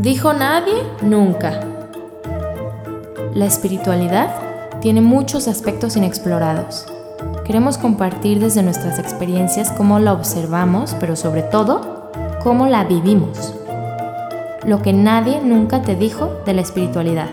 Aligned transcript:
Dijo 0.00 0.32
nadie, 0.32 0.84
nunca. 1.02 1.58
La 3.34 3.46
espiritualidad 3.46 4.32
tiene 4.80 5.00
muchos 5.00 5.48
aspectos 5.48 5.96
inexplorados. 5.96 6.86
Queremos 7.44 7.78
compartir 7.78 8.38
desde 8.38 8.62
nuestras 8.62 9.00
experiencias 9.00 9.72
cómo 9.72 9.98
la 9.98 10.12
observamos, 10.12 10.94
pero 11.00 11.16
sobre 11.16 11.42
todo, 11.42 12.12
cómo 12.44 12.68
la 12.68 12.84
vivimos. 12.84 13.54
Lo 14.64 14.82
que 14.82 14.92
nadie 14.92 15.40
nunca 15.42 15.82
te 15.82 15.96
dijo 15.96 16.42
de 16.46 16.54
la 16.54 16.60
espiritualidad. 16.60 17.30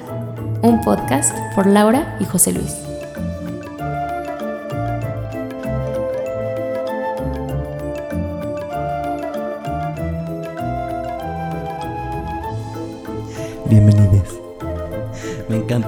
Un 0.63 0.82
podcast 0.82 1.38
por 1.54 1.68
Laura 1.68 2.18
y 2.20 2.26
José 2.26 2.52
Luis. 2.52 2.85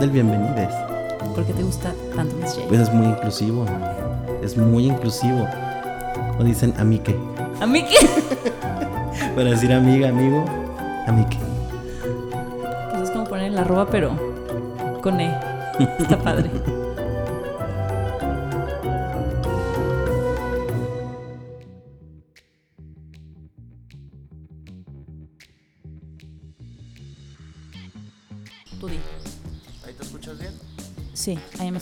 Me 0.07 0.19
encanta 0.19 0.37
el 0.37 0.69
bienvenides. 0.69 0.73
¿Por 1.35 1.45
qué 1.45 1.53
te 1.53 1.63
gusta 1.63 1.93
tanto 2.15 2.35
Miss 2.37 2.53
J? 2.53 2.67
Pues 2.67 2.81
es 2.81 2.93
muy 2.93 3.07
inclusivo. 3.07 3.65
Es 4.41 4.57
muy 4.57 4.85
inclusivo. 4.87 5.47
O 6.39 6.43
dicen 6.43 6.73
amique. 6.77 7.17
¿A 7.59 7.65
mí 7.65 7.83
qué? 7.83 7.97
Para 9.35 9.49
decir 9.49 9.73
amiga, 9.73 10.09
amigo, 10.09 10.45
amique. 11.07 11.37
Pues 12.91 13.03
es 13.03 13.11
como 13.11 13.25
poner 13.25 13.51
la 13.51 13.61
arroba, 13.61 13.87
pero 13.89 14.11
con 15.01 15.19
E. 15.19 15.35
Está 15.99 16.17
padre. 16.17 16.49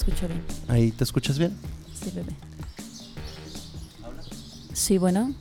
escucho 0.06 0.28
bien. 0.28 0.44
¿Ahí 0.68 0.92
te 0.92 1.04
escuchas 1.04 1.40
bien? 1.40 1.58
Sí, 1.94 2.12
bebé. 2.14 2.36
Sí, 4.74 4.98
bueno. 5.00 5.34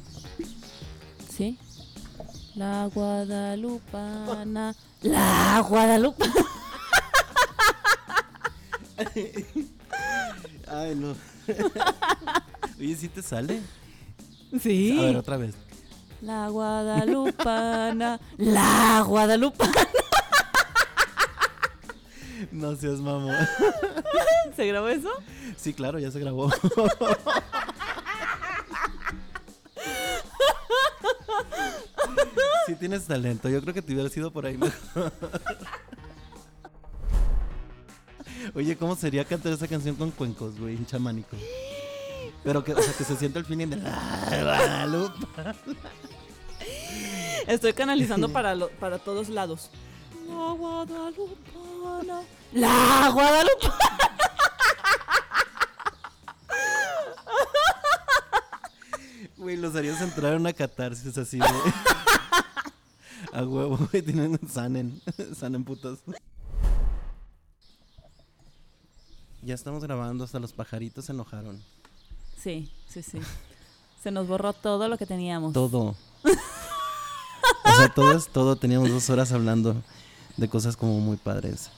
Sí. 1.37 1.59
La 2.55 2.87
Guadalupana. 2.87 4.75
La 5.03 5.63
Guadalupe. 5.69 6.25
Ay, 10.67 10.95
no. 10.95 11.15
Oye, 12.79 12.97
¿sí 12.97 13.09
te 13.09 13.21
sale? 13.21 13.61
Sí. 14.61 14.99
A 14.99 15.03
ver, 15.03 15.17
otra 15.17 15.37
vez. 15.37 15.55
La 16.23 16.49
Guadalupana. 16.49 18.19
La 18.39 19.05
Guadalupana. 19.07 19.73
No 22.53 22.75
seas 22.77 22.99
mamón. 23.01 23.35
¿Se 24.57 24.67
grabó 24.67 24.89
eso? 24.89 25.11
Sí, 25.57 25.73
claro, 25.75 25.99
ya 25.99 26.11
se 26.11 26.21
grabó. 26.21 26.51
Sí 32.67 32.75
tienes 32.77 33.05
talento. 33.07 33.49
Yo 33.49 33.61
creo 33.61 33.75
que 33.75 33.83
te 33.83 33.93
hubiera 33.93 34.09
sido 34.09 34.31
por 34.33 34.47
ahí 34.47 34.57
mejor. 34.57 35.13
Oye, 38.55 38.77
¿cómo 38.77 38.95
sería 38.97 39.25
cantar 39.25 39.53
esa 39.53 39.69
canción 39.69 39.97
con 39.97 40.11
cuencos, 40.11 40.59
güey? 40.59 40.77
En 40.77 40.87
chamánico. 40.87 41.37
Pero 42.43 42.63
que, 42.65 42.73
o 42.75 42.81
sea, 42.83 42.93
que 42.93 43.05
se 43.05 43.17
sienta 43.17 43.39
el 43.39 43.45
feeling 43.45 43.69
de 43.69 43.77
Guadalupe. 43.77 45.27
Estoy 47.47 47.73
canalizando 47.75 48.31
para, 48.31 48.55
lo- 48.55 48.69
para 48.71 48.99
todos 48.99 49.29
lados. 49.29 49.71
La 50.29 50.35
La 52.53 53.11
Guadalupe. 53.13 53.67
Güey, 59.37 59.57
los 59.57 59.75
harías 59.77 60.01
entrar 60.01 60.33
en 60.33 60.41
una 60.41 60.53
catarsis 60.53 61.19
así 61.19 61.39
de. 61.39 61.47
A 63.33 63.43
huevo, 63.43 63.77
güey. 63.91 64.03
Tienen 64.03 64.39
sanen. 64.49 65.03
Sanen 65.39 65.65
putas. 65.65 65.99
Ya 69.43 69.55
estamos 69.55 69.83
grabando, 69.83 70.25
hasta 70.25 70.39
los 70.39 70.53
pajaritos 70.55 71.05
se 71.05 71.13
enojaron. 71.13 71.63
Sí, 72.43 72.73
sí, 72.89 73.03
sí. 73.03 73.21
Se 74.03 74.11
nos 74.11 74.27
borró 74.27 74.55
todo 74.55 74.89
lo 74.89 74.97
que 74.97 75.05
teníamos. 75.05 75.53
Todo. 75.53 75.97
O 77.65 77.73
sea, 77.77 77.93
todo 77.93 78.13
es 78.13 78.29
todo. 78.29 78.57
Teníamos 78.57 78.89
dos 78.89 79.11
horas 79.11 79.33
hablando 79.33 79.77
de 80.37 80.49
cosas 80.49 80.77
como 80.77 81.01
muy 81.01 81.17
padres. 81.17 81.71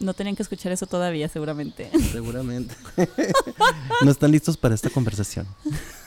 No 0.00 0.12
tenían 0.14 0.34
que 0.36 0.42
escuchar 0.42 0.72
eso 0.72 0.86
todavía, 0.86 1.28
seguramente. 1.28 1.90
Seguramente. 2.12 2.74
No 4.04 4.10
están 4.10 4.32
listos 4.32 4.56
para 4.56 4.74
esta 4.74 4.90
conversación. 4.90 5.46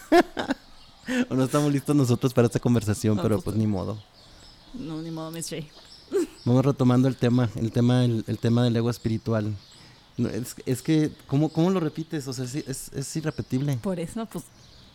O 1.29 1.35
no 1.35 1.45
estamos 1.45 1.71
listos 1.71 1.95
nosotros 1.95 2.33
para 2.33 2.47
esta 2.47 2.59
conversación, 2.59 3.15
No, 3.15 3.21
pero 3.23 3.35
pues- 3.35 3.45
pues 3.45 3.55
ni 3.55 3.65
modo. 3.65 3.97
No, 4.73 5.01
ni 5.01 5.09
modo, 5.09 5.31
Miss 5.31 5.49
J. 5.49 5.61
Vamos 6.45 6.65
retomando 6.65 7.07
el 7.07 7.15
tema, 7.15 7.49
el 7.55 7.71
tema, 7.71 8.03
el, 8.03 8.25
el 8.27 8.37
tema 8.39 8.61
del 8.65 8.75
ego 8.75 8.89
espiritual. 8.89 9.55
No, 10.17 10.27
es, 10.27 10.53
es 10.65 10.81
que, 10.81 11.11
¿cómo, 11.27 11.47
¿cómo 11.47 11.69
lo 11.69 11.79
repites? 11.79 12.27
O 12.27 12.33
sea, 12.33 12.43
es, 12.43 12.91
es 12.91 13.15
irrepetible. 13.15 13.77
Por 13.77 14.01
eso, 14.01 14.25
pues, 14.25 14.43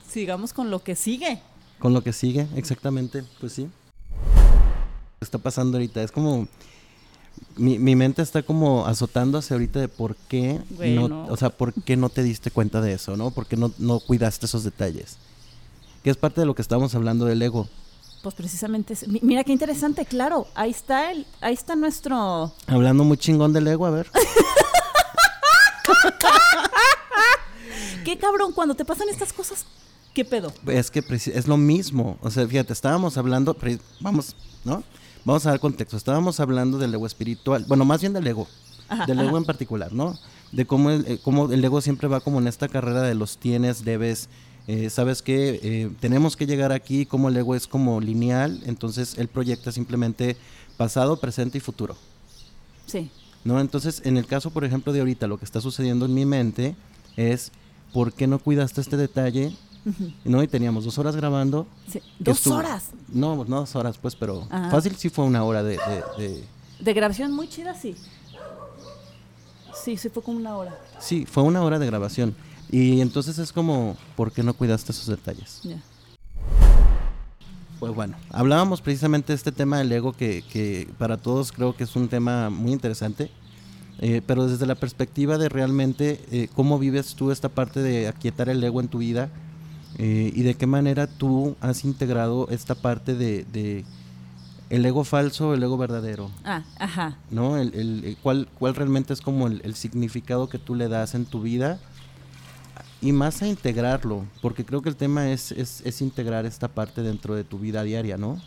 sigamos 0.06 0.52
con 0.52 0.70
lo 0.70 0.82
que 0.84 0.96
sigue. 0.96 1.40
Con 1.78 1.94
lo 1.94 2.02
que 2.02 2.12
sigue, 2.12 2.46
exactamente, 2.56 3.24
pues 3.40 3.54
sí. 3.54 3.68
Está 5.20 5.38
pasando 5.38 5.78
ahorita, 5.78 6.02
es 6.02 6.12
como... 6.12 6.46
Mi, 7.56 7.78
mi 7.78 7.94
mente 7.96 8.22
está 8.22 8.42
como 8.42 8.86
azotándose 8.86 9.52
ahorita 9.52 9.78
de 9.80 9.88
por 9.88 10.16
qué 10.28 10.60
no, 11.08 11.26
o 11.28 11.36
sea, 11.36 11.50
por 11.50 11.74
qué 11.74 11.96
no 11.96 12.08
te 12.08 12.22
diste 12.22 12.50
cuenta 12.50 12.80
de 12.80 12.94
eso, 12.94 13.16
¿no? 13.16 13.30
Por 13.30 13.46
qué 13.46 13.56
no, 13.56 13.72
no 13.78 14.00
cuidaste 14.00 14.46
esos 14.46 14.64
detalles. 14.64 15.16
Que 16.02 16.10
es 16.10 16.16
parte 16.16 16.40
de 16.40 16.46
lo 16.46 16.54
que 16.54 16.62
estábamos 16.62 16.94
hablando 16.94 17.26
del 17.26 17.42
ego. 17.42 17.68
Pues 18.22 18.34
precisamente, 18.34 18.94
es- 18.94 19.06
mi- 19.06 19.20
mira 19.22 19.44
qué 19.44 19.52
interesante, 19.52 20.06
claro, 20.06 20.46
ahí 20.54 20.70
está 20.70 21.12
el, 21.12 21.26
ahí 21.40 21.54
está 21.54 21.76
nuestro, 21.76 22.52
Hablando 22.66 23.04
muy 23.04 23.16
chingón 23.18 23.52
del 23.52 23.68
ego, 23.68 23.84
a 23.86 23.90
ver. 23.90 24.10
qué 28.04 28.18
cabrón, 28.18 28.52
cuando 28.52 28.74
te 28.74 28.84
pasan 28.84 29.08
estas 29.08 29.32
cosas, 29.32 29.64
¿qué 30.14 30.24
pedo? 30.24 30.52
Es 30.66 30.90
que 30.90 31.04
es 31.08 31.46
lo 31.46 31.56
mismo. 31.56 32.18
O 32.22 32.30
sea, 32.30 32.46
fíjate, 32.46 32.72
estábamos 32.72 33.16
hablando, 33.16 33.56
vamos, 34.00 34.34
¿no? 34.64 34.82
Vamos 35.24 35.46
a 35.46 35.50
dar 35.50 35.60
contexto. 35.60 35.96
Estábamos 35.96 36.40
hablando 36.40 36.78
del 36.78 36.94
ego 36.94 37.06
espiritual. 37.06 37.64
Bueno, 37.68 37.84
más 37.84 38.00
bien 38.00 38.12
del 38.12 38.26
ego. 38.26 38.48
Ajá, 38.88 39.06
del 39.06 39.20
ego 39.20 39.38
en 39.38 39.44
particular, 39.44 39.92
¿no? 39.92 40.18
De 40.50 40.66
cómo 40.66 40.90
el, 40.90 41.06
eh, 41.06 41.18
cómo 41.22 41.50
el 41.50 41.64
ego 41.64 41.80
siempre 41.80 42.08
va 42.08 42.20
como 42.20 42.40
en 42.40 42.48
esta 42.48 42.68
carrera 42.68 43.02
de 43.02 43.14
los 43.14 43.38
tienes, 43.38 43.84
debes, 43.84 44.28
eh, 44.66 44.90
sabes 44.90 45.22
que 45.22 45.90
tenemos 46.00 46.36
que 46.36 46.46
llegar 46.46 46.72
aquí, 46.72 47.06
como 47.06 47.28
el 47.28 47.36
ego 47.36 47.54
es 47.54 47.66
como 47.66 48.00
lineal, 48.00 48.60
entonces 48.66 49.16
él 49.16 49.28
proyecta 49.28 49.72
simplemente 49.72 50.36
pasado, 50.76 51.18
presente 51.18 51.58
y 51.58 51.60
futuro. 51.60 51.96
Sí, 52.86 53.10
¿no? 53.44 53.60
Entonces, 53.60 54.02
en 54.04 54.16
el 54.16 54.26
caso, 54.26 54.50
por 54.50 54.64
ejemplo, 54.64 54.92
de 54.92 55.00
ahorita, 55.00 55.26
lo 55.26 55.38
que 55.38 55.44
está 55.44 55.60
sucediendo 55.60 56.06
en 56.06 56.14
mi 56.14 56.24
mente 56.24 56.76
es, 57.16 57.50
¿por 57.92 58.12
qué 58.12 58.26
no 58.26 58.38
cuidaste 58.38 58.80
este 58.80 58.96
detalle? 58.96 59.56
¿No? 60.24 60.42
Y 60.42 60.48
teníamos 60.48 60.84
dos 60.84 60.96
horas 60.98 61.16
grabando. 61.16 61.66
sí. 61.88 62.00
Dos 62.18 62.38
estuvo- 62.38 62.54
horas 62.56 62.90
No, 63.08 63.44
no 63.44 63.60
dos 63.60 63.74
horas, 63.76 63.98
pues, 63.98 64.14
pero 64.14 64.46
Ajá. 64.50 64.70
fácil 64.70 64.94
sí 64.96 65.08
fue 65.08 65.24
una 65.24 65.42
hora 65.44 65.62
de... 65.62 65.78
de- 66.16 66.24
de- 66.28 66.44
de 66.80 66.92
grabación 66.94 67.32
muy 67.32 67.48
chida, 67.48 67.74
sí. 67.74 67.94
Sí, 69.84 69.96
sí 69.96 70.08
fue 70.08 70.22
como 70.22 70.38
una 70.38 70.56
hora. 70.56 70.78
Sí, 71.00 71.26
fue 71.26 71.42
una 71.42 71.62
hora 71.62 71.78
de 71.78 71.86
grabación. 71.86 72.34
Y 72.70 73.00
entonces 73.00 73.38
es 73.38 73.52
como, 73.52 73.96
¿por 74.16 74.32
qué 74.32 74.42
no 74.42 74.54
cuidaste 74.54 74.92
esos 74.92 75.06
detalles? 75.06 75.62
Pues 77.78 77.92
bueno, 77.94 78.16
hablábamos 78.30 78.80
precisamente 78.80 79.32
de 79.32 79.36
este 79.36 79.50
tema 79.50 79.78
del 79.78 79.90
ego 79.90 80.12
que, 80.12 80.42
que 80.42 80.88
para 80.98 81.16
todos 81.16 81.50
creo 81.50 81.74
que 81.74 81.84
es 81.84 81.96
un 81.96 82.08
tema 82.08 82.48
muy 82.48 82.70
interesante, 82.72 83.30
eh, 83.98 84.22
pero 84.24 84.46
desde 84.46 84.66
la 84.66 84.76
perspectiva 84.76 85.36
de 85.36 85.48
realmente 85.48 86.24
eh, 86.30 86.48
cómo 86.54 86.78
vives 86.78 87.14
tú 87.16 87.30
esta 87.32 87.48
parte 87.48 87.82
de 87.82 88.06
aquietar 88.08 88.48
el 88.48 88.62
ego 88.62 88.80
en 88.80 88.88
tu 88.88 88.98
vida 88.98 89.30
eh, 90.04 90.32
y 90.34 90.42
de 90.42 90.54
qué 90.54 90.66
manera 90.66 91.06
tú 91.06 91.54
has 91.60 91.84
integrado 91.84 92.48
esta 92.50 92.74
parte 92.74 93.14
de, 93.14 93.44
de 93.44 93.84
el 94.68 94.84
ego 94.84 95.04
falso, 95.04 95.54
el 95.54 95.62
ego 95.62 95.76
verdadero, 95.76 96.30
Ah, 96.44 96.64
ajá. 96.78 97.16
¿no? 97.30 97.56
El, 97.56 97.72
el- 97.74 98.04
el 98.04 98.16
cuál, 98.16 98.48
cuál 98.58 98.74
realmente 98.74 99.12
es 99.12 99.20
como 99.20 99.46
el, 99.46 99.60
el 99.64 99.74
significado 99.76 100.48
que 100.48 100.58
tú 100.58 100.74
le 100.74 100.88
das 100.88 101.14
en 101.14 101.24
tu 101.24 101.40
vida 101.42 101.78
y 103.00 103.12
más 103.12 103.42
a 103.42 103.46
integrarlo, 103.48 104.24
porque 104.40 104.64
creo 104.64 104.80
que 104.82 104.88
el 104.88 104.96
tema 104.96 105.30
es, 105.30 105.52
es, 105.52 105.82
es 105.84 106.00
integrar 106.02 106.46
esta 106.46 106.68
parte 106.68 107.02
dentro 107.02 107.34
de 107.36 107.44
tu 107.44 107.58
vida 107.58 107.82
diaria, 107.84 108.16
¿no? 108.16 108.40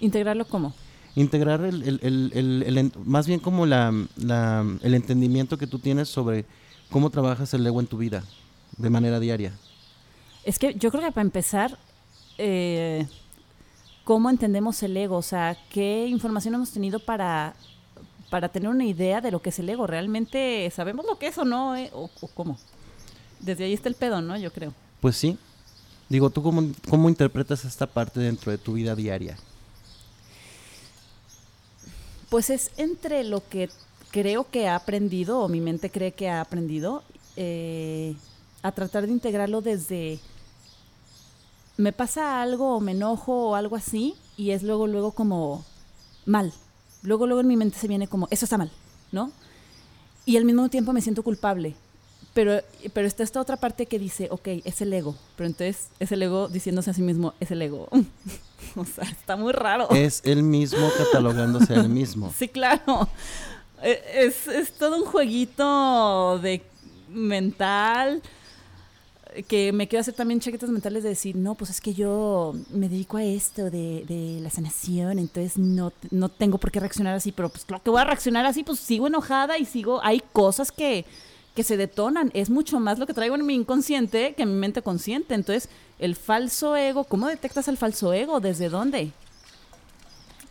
¿Integrarlo 0.00 0.44
cómo? 0.46 0.74
Integrar 1.14 1.62
el, 1.62 1.82
el- 1.82 2.00
el- 2.34 2.62
el- 2.66 2.92
más 3.04 3.26
bien 3.26 3.38
como 3.40 3.66
la, 3.66 3.92
la- 4.16 4.64
el 4.82 4.94
entendimiento 4.94 5.56
que 5.58 5.66
tú 5.66 5.78
tienes 5.78 6.08
sobre 6.08 6.44
cómo 6.90 7.08
trabajas 7.10 7.54
el 7.54 7.66
ego 7.66 7.80
en 7.80 7.86
tu 7.86 7.96
vida 7.98 8.24
de 8.76 8.90
manera 8.90 9.20
diaria. 9.20 9.52
Es 10.44 10.58
que 10.58 10.74
yo 10.74 10.90
creo 10.90 11.02
que 11.02 11.12
para 11.12 11.22
empezar, 11.22 11.78
eh, 12.38 13.06
cómo 14.04 14.30
entendemos 14.30 14.82
el 14.82 14.96
ego, 14.96 15.16
o 15.16 15.22
sea, 15.22 15.56
qué 15.70 16.06
información 16.06 16.54
hemos 16.54 16.70
tenido 16.70 16.98
para, 16.98 17.54
para 18.30 18.48
tener 18.48 18.68
una 18.68 18.84
idea 18.84 19.20
de 19.20 19.30
lo 19.30 19.40
que 19.40 19.50
es 19.50 19.58
el 19.58 19.68
ego. 19.68 19.86
¿Realmente 19.86 20.70
sabemos 20.74 21.06
lo 21.06 21.18
que 21.18 21.28
es 21.28 21.38
o 21.38 21.44
no? 21.44 21.76
eh? 21.76 21.90
¿O, 21.94 22.10
o 22.20 22.28
cómo? 22.28 22.58
Desde 23.40 23.64
ahí 23.64 23.72
está 23.72 23.88
el 23.88 23.94
pedo, 23.94 24.20
¿no? 24.20 24.36
Yo 24.36 24.52
creo. 24.52 24.72
Pues 25.00 25.16
sí. 25.16 25.38
Digo, 26.08 26.28
¿tú 26.30 26.42
cómo, 26.42 26.70
cómo 26.90 27.08
interpretas 27.08 27.64
esta 27.64 27.86
parte 27.86 28.20
dentro 28.20 28.52
de 28.52 28.58
tu 28.58 28.74
vida 28.74 28.94
diaria? 28.94 29.36
Pues 32.28 32.50
es 32.50 32.70
entre 32.76 33.24
lo 33.24 33.46
que 33.48 33.70
creo 34.10 34.48
que 34.50 34.68
ha 34.68 34.76
aprendido 34.76 35.40
o 35.40 35.48
mi 35.48 35.60
mente 35.60 35.90
cree 35.90 36.12
que 36.12 36.28
ha 36.28 36.40
aprendido 36.40 37.02
eh, 37.36 38.14
a 38.64 38.72
tratar 38.72 39.06
de 39.06 39.12
integrarlo 39.12 39.60
desde 39.60 40.18
me 41.76 41.92
pasa 41.92 42.40
algo 42.40 42.76
o 42.76 42.80
me 42.80 42.92
enojo 42.92 43.50
o 43.50 43.54
algo 43.54 43.76
así 43.76 44.14
y 44.38 44.50
es 44.52 44.62
luego 44.62 44.86
luego 44.86 45.12
como 45.12 45.64
mal. 46.24 46.52
Luego 47.02 47.26
luego 47.26 47.42
en 47.42 47.48
mi 47.48 47.56
mente 47.58 47.78
se 47.78 47.88
viene 47.88 48.08
como 48.08 48.26
eso 48.30 48.46
está 48.46 48.56
mal, 48.56 48.70
¿no? 49.12 49.30
Y 50.24 50.38
al 50.38 50.46
mismo 50.46 50.68
tiempo 50.70 50.92
me 50.94 51.02
siento 51.02 51.22
culpable. 51.22 51.74
Pero, 52.32 52.62
pero 52.94 53.06
está 53.06 53.22
esta 53.22 53.38
otra 53.40 53.58
parte 53.58 53.84
que 53.86 53.98
dice, 53.98 54.28
ok, 54.30 54.48
es 54.64 54.80
el 54.80 54.92
ego. 54.94 55.14
Pero 55.36 55.46
entonces 55.46 55.88
es 56.00 56.10
el 56.10 56.22
ego 56.22 56.48
diciéndose 56.48 56.90
a 56.90 56.94
sí 56.94 57.02
mismo, 57.02 57.34
es 57.40 57.50
el 57.50 57.60
ego. 57.60 57.88
o 58.76 58.84
sea, 58.86 59.04
está 59.04 59.36
muy 59.36 59.52
raro. 59.52 59.90
Es 59.90 60.22
él 60.24 60.42
mismo 60.42 60.88
catalogándose 60.96 61.74
a 61.74 61.80
él 61.80 61.90
mismo. 61.90 62.32
Sí, 62.36 62.48
claro. 62.48 63.08
E- 63.82 64.02
Es, 64.14 64.46
es 64.48 64.72
todo 64.72 64.96
un 64.96 65.04
jueguito 65.04 66.38
de 66.38 66.62
mental 67.10 68.22
que 69.42 69.72
me 69.72 69.88
quiero 69.88 70.00
hacer 70.00 70.14
también 70.14 70.40
chaquetas 70.40 70.70
mentales 70.70 71.02
de 71.02 71.08
decir, 71.10 71.36
no, 71.36 71.54
pues 71.54 71.70
es 71.70 71.80
que 71.80 71.94
yo 71.94 72.54
me 72.70 72.88
dedico 72.88 73.16
a 73.16 73.24
esto 73.24 73.64
de, 73.70 74.04
de 74.06 74.38
la 74.40 74.50
sanación, 74.50 75.18
entonces 75.18 75.58
no, 75.58 75.92
no 76.10 76.28
tengo 76.28 76.58
por 76.58 76.70
qué 76.70 76.80
reaccionar 76.80 77.14
así, 77.14 77.32
pero 77.32 77.48
pues 77.48 77.64
claro 77.64 77.82
que 77.82 77.90
voy 77.90 78.00
a 78.00 78.04
reaccionar 78.04 78.46
así, 78.46 78.62
pues 78.62 78.78
sigo 78.78 79.06
enojada 79.06 79.58
y 79.58 79.64
sigo, 79.64 80.00
hay 80.02 80.22
cosas 80.32 80.70
que, 80.70 81.04
que 81.54 81.62
se 81.62 81.76
detonan, 81.76 82.30
es 82.34 82.50
mucho 82.50 82.80
más 82.80 82.98
lo 82.98 83.06
que 83.06 83.14
traigo 83.14 83.34
en 83.34 83.44
mi 83.44 83.54
inconsciente 83.54 84.34
que 84.34 84.44
en 84.44 84.50
mi 84.54 84.58
mente 84.58 84.82
consciente, 84.82 85.34
entonces 85.34 85.68
el 85.98 86.16
falso 86.16 86.76
ego, 86.76 87.04
¿cómo 87.04 87.28
detectas 87.28 87.68
el 87.68 87.76
falso 87.76 88.12
ego? 88.12 88.40
¿Desde 88.40 88.68
dónde? 88.68 89.12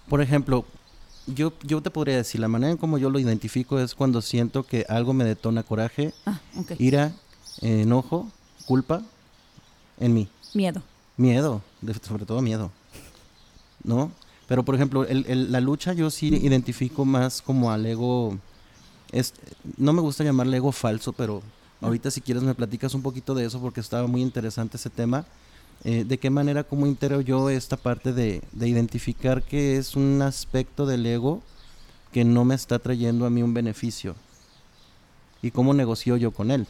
Por 0.10 0.22
ejemplo, 0.22 0.66
yo, 1.28 1.54
yo 1.64 1.82
te 1.82 1.90
podría 1.90 2.18
decir, 2.18 2.42
la 2.42 2.48
manera 2.48 2.72
en 2.72 2.78
como 2.78 2.98
yo 2.98 3.10
lo 3.10 3.20
identifico 3.20 3.80
es 3.80 3.96
cuando 3.96 4.22
siento 4.22 4.64
que 4.64 4.86
algo 4.90 5.14
me 5.14 5.24
detona 5.24 5.64
coraje, 5.64 6.14
Ah, 6.26 6.40
ira, 6.78 7.14
eh, 7.62 7.82
enojo, 7.82 8.30
culpa 8.66 9.02
en 10.00 10.14
mí. 10.14 10.28
Miedo. 10.54 10.82
Miedo, 11.18 11.62
de- 11.82 11.94
sobre 11.96 12.26
todo 12.26 12.42
miedo. 12.42 12.72
¿No? 13.84 14.12
Pero, 14.48 14.64
por 14.64 14.76
ejemplo, 14.76 15.06
el- 15.06 15.26
el- 15.28 15.52
la 15.52 15.60
lucha 15.62 15.94
yo 15.94 16.10
sí 16.10 16.28
identifico 16.28 17.06
más 17.06 17.42
como 17.42 17.72
al 17.72 17.86
ego. 17.86 18.38
Es, 19.12 19.34
no 19.78 19.94
me 19.94 20.02
gusta 20.02 20.24
llamarle 20.24 20.58
ego 20.58 20.72
falso, 20.72 21.14
pero 21.14 21.42
ahorita 21.82 22.10
si 22.12 22.22
quieres 22.22 22.44
me 22.44 22.56
platicas 22.56 22.94
un 22.94 23.02
poquito 23.02 23.36
de 23.36 23.46
eso 23.46 23.60
porque 23.60 23.80
estaba 23.80 24.08
muy 24.08 24.22
interesante 24.22 24.78
ese 24.78 24.90
tema. 24.90 25.26
Eh, 25.84 26.06
¿De 26.06 26.18
qué 26.18 26.30
manera, 26.30 26.64
cómo 26.64 26.88
integro 26.88 27.20
yo 27.22 27.50
esta 27.50 27.76
parte 27.78 28.14
de, 28.14 28.42
de 28.54 28.68
identificar 28.70 29.44
que 29.44 29.78
es 29.78 29.96
un 29.96 30.22
aspecto 30.22 30.86
del 30.86 31.06
ego 31.06 31.42
que 32.14 32.24
no 32.24 32.46
me 32.46 32.56
está 32.56 32.80
trayendo 32.80 33.26
a 33.26 33.30
mí 33.30 33.44
un 33.44 33.54
beneficio? 33.54 34.16
¿Y 35.42 35.52
cómo 35.52 35.74
negocio 35.74 36.16
yo 36.16 36.32
con 36.32 36.52
él? 36.52 36.66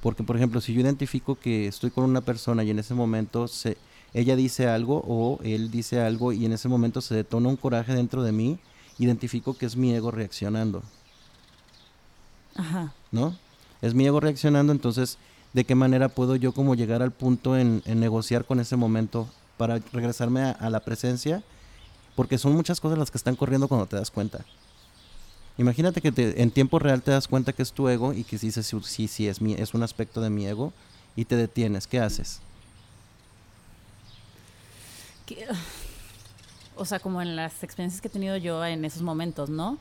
Porque, 0.00 0.22
por 0.22 0.36
ejemplo, 0.36 0.60
si 0.60 0.72
yo 0.74 0.80
identifico 0.80 1.34
que 1.34 1.66
estoy 1.66 1.90
con 1.90 2.04
una 2.04 2.20
persona 2.20 2.62
y 2.62 2.70
en 2.70 2.78
ese 2.78 2.94
momento 2.94 3.48
se, 3.48 3.76
ella 4.14 4.36
dice 4.36 4.68
algo 4.68 5.02
o 5.06 5.40
él 5.42 5.70
dice 5.70 6.00
algo 6.00 6.32
y 6.32 6.44
en 6.44 6.52
ese 6.52 6.68
momento 6.68 7.00
se 7.00 7.14
detona 7.14 7.48
un 7.48 7.56
coraje 7.56 7.94
dentro 7.94 8.22
de 8.22 8.32
mí, 8.32 8.58
identifico 8.98 9.56
que 9.56 9.66
es 9.66 9.76
mi 9.76 9.94
ego 9.94 10.10
reaccionando, 10.10 10.82
Ajá. 12.54 12.92
¿no? 13.10 13.36
Es 13.82 13.94
mi 13.94 14.06
ego 14.06 14.20
reaccionando, 14.20 14.72
entonces, 14.72 15.18
¿de 15.52 15.64
qué 15.64 15.74
manera 15.74 16.08
puedo 16.08 16.36
yo 16.36 16.52
como 16.52 16.74
llegar 16.74 17.02
al 17.02 17.12
punto 17.12 17.56
en, 17.56 17.82
en 17.84 18.00
negociar 18.00 18.44
con 18.44 18.60
ese 18.60 18.76
momento 18.76 19.28
para 19.56 19.78
regresarme 19.92 20.42
a, 20.42 20.50
a 20.50 20.70
la 20.70 20.80
presencia? 20.80 21.42
Porque 22.16 22.38
son 22.38 22.52
muchas 22.52 22.80
cosas 22.80 22.98
las 22.98 23.10
que 23.10 23.18
están 23.18 23.36
corriendo 23.36 23.68
cuando 23.68 23.86
te 23.86 23.96
das 23.96 24.10
cuenta. 24.10 24.44
Imagínate 25.58 26.00
que 26.00 26.12
te- 26.12 26.40
en 26.40 26.50
tiempo 26.50 26.78
real 26.78 27.02
te 27.02 27.10
das 27.10 27.26
cuenta 27.28 27.52
que 27.52 27.62
es 27.62 27.72
tu 27.72 27.88
ego 27.88 28.12
y 28.12 28.24
que 28.24 28.38
dices, 28.38 28.72
sí, 28.84 29.08
sí, 29.08 29.26
es, 29.28 29.40
mi, 29.40 29.54
es 29.54 29.74
un 29.74 29.82
aspecto 29.82 30.20
de 30.20 30.30
mi 30.30 30.46
ego 30.46 30.72
y 31.16 31.24
te 31.24 31.36
detienes. 31.36 31.86
¿Qué 31.86 32.00
haces? 32.00 32.40
o 36.76 36.84
sea, 36.84 37.00
como 37.00 37.20
en 37.20 37.34
las 37.36 37.62
experiencias 37.62 38.00
que 38.00 38.08
he 38.08 38.10
tenido 38.10 38.36
yo 38.36 38.64
en 38.64 38.84
esos 38.84 39.02
momentos, 39.02 39.50
¿no? 39.50 39.78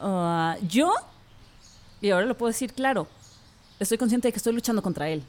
Ah, 0.00 0.56
yo, 0.68 0.92
y 2.00 2.10
ahora 2.10 2.26
lo 2.26 2.36
puedo 2.36 2.48
decir 2.50 2.72
claro, 2.72 3.06
estoy 3.78 3.98
consciente 3.98 4.28
de 4.28 4.32
que 4.32 4.38
estoy 4.38 4.52
luchando 4.54 4.82
contra 4.82 5.08
él. 5.08 5.22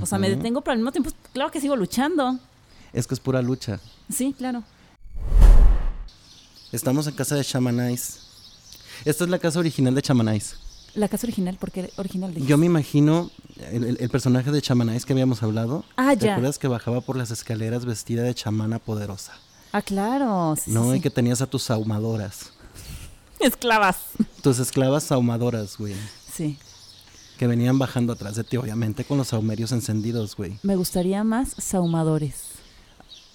O 0.00 0.06
sea, 0.06 0.16
me 0.18 0.28
detengo, 0.30 0.60
pero 0.60 0.72
al 0.72 0.78
mismo 0.78 0.92
tiempo, 0.92 1.10
claro 1.32 1.50
que 1.50 1.60
sigo 1.60 1.74
luchando. 1.74 2.38
Es 2.92 3.08
que 3.08 3.14
es 3.14 3.20
pura 3.20 3.42
lucha. 3.42 3.80
Sí, 4.08 4.32
claro. 4.36 4.62
Estamos 6.72 7.06
en 7.06 7.14
casa 7.14 7.34
de 7.36 7.44
Chamanais. 7.44 8.20
Esta 9.04 9.24
es 9.24 9.30
la 9.30 9.38
casa 9.38 9.58
original 9.58 9.94
de 9.94 10.02
Chamanais. 10.02 10.56
La 10.94 11.08
casa 11.08 11.26
original, 11.26 11.56
porque 11.58 11.90
original 11.96 12.34
de 12.34 12.42
Yo 12.44 12.58
me 12.58 12.66
imagino 12.66 13.30
el, 13.70 13.84
el- 13.84 13.96
el 14.00 14.10
personaje 14.10 14.50
de 14.50 14.60
Chamanais 14.60 15.04
que 15.06 15.12
habíamos 15.12 15.42
hablado. 15.42 15.84
Ah, 15.96 16.14
¿Te 16.16 16.26
ya. 16.26 16.32
acuerdas 16.32 16.58
que 16.58 16.68
bajaba 16.68 17.00
por 17.00 17.16
las 17.16 17.30
escaleras 17.30 17.84
vestida 17.84 18.22
de 18.22 18.34
chamana 18.34 18.78
poderosa? 18.78 19.32
Ah, 19.72 19.82
claro. 19.82 20.54
Sí, 20.62 20.70
no, 20.70 20.92
sí, 20.92 20.98
y 20.98 21.00
que 21.00 21.10
tenías 21.10 21.40
a 21.40 21.46
tus 21.46 21.70
ahumadoras. 21.70 22.52
Esclavas. 23.40 23.96
Tus 24.42 24.58
esclavas 24.58 25.10
ahumadoras, 25.10 25.76
güey. 25.78 25.94
Sí. 26.32 26.58
Que 27.38 27.46
venían 27.46 27.78
bajando 27.78 28.12
atrás 28.12 28.36
de 28.36 28.44
ti, 28.44 28.56
obviamente, 28.58 29.04
con 29.04 29.18
los 29.18 29.28
saumerios 29.28 29.72
encendidos, 29.72 30.36
güey. 30.36 30.58
Me 30.62 30.76
gustaría 30.76 31.24
más 31.24 31.54
saumadores. 31.58 32.51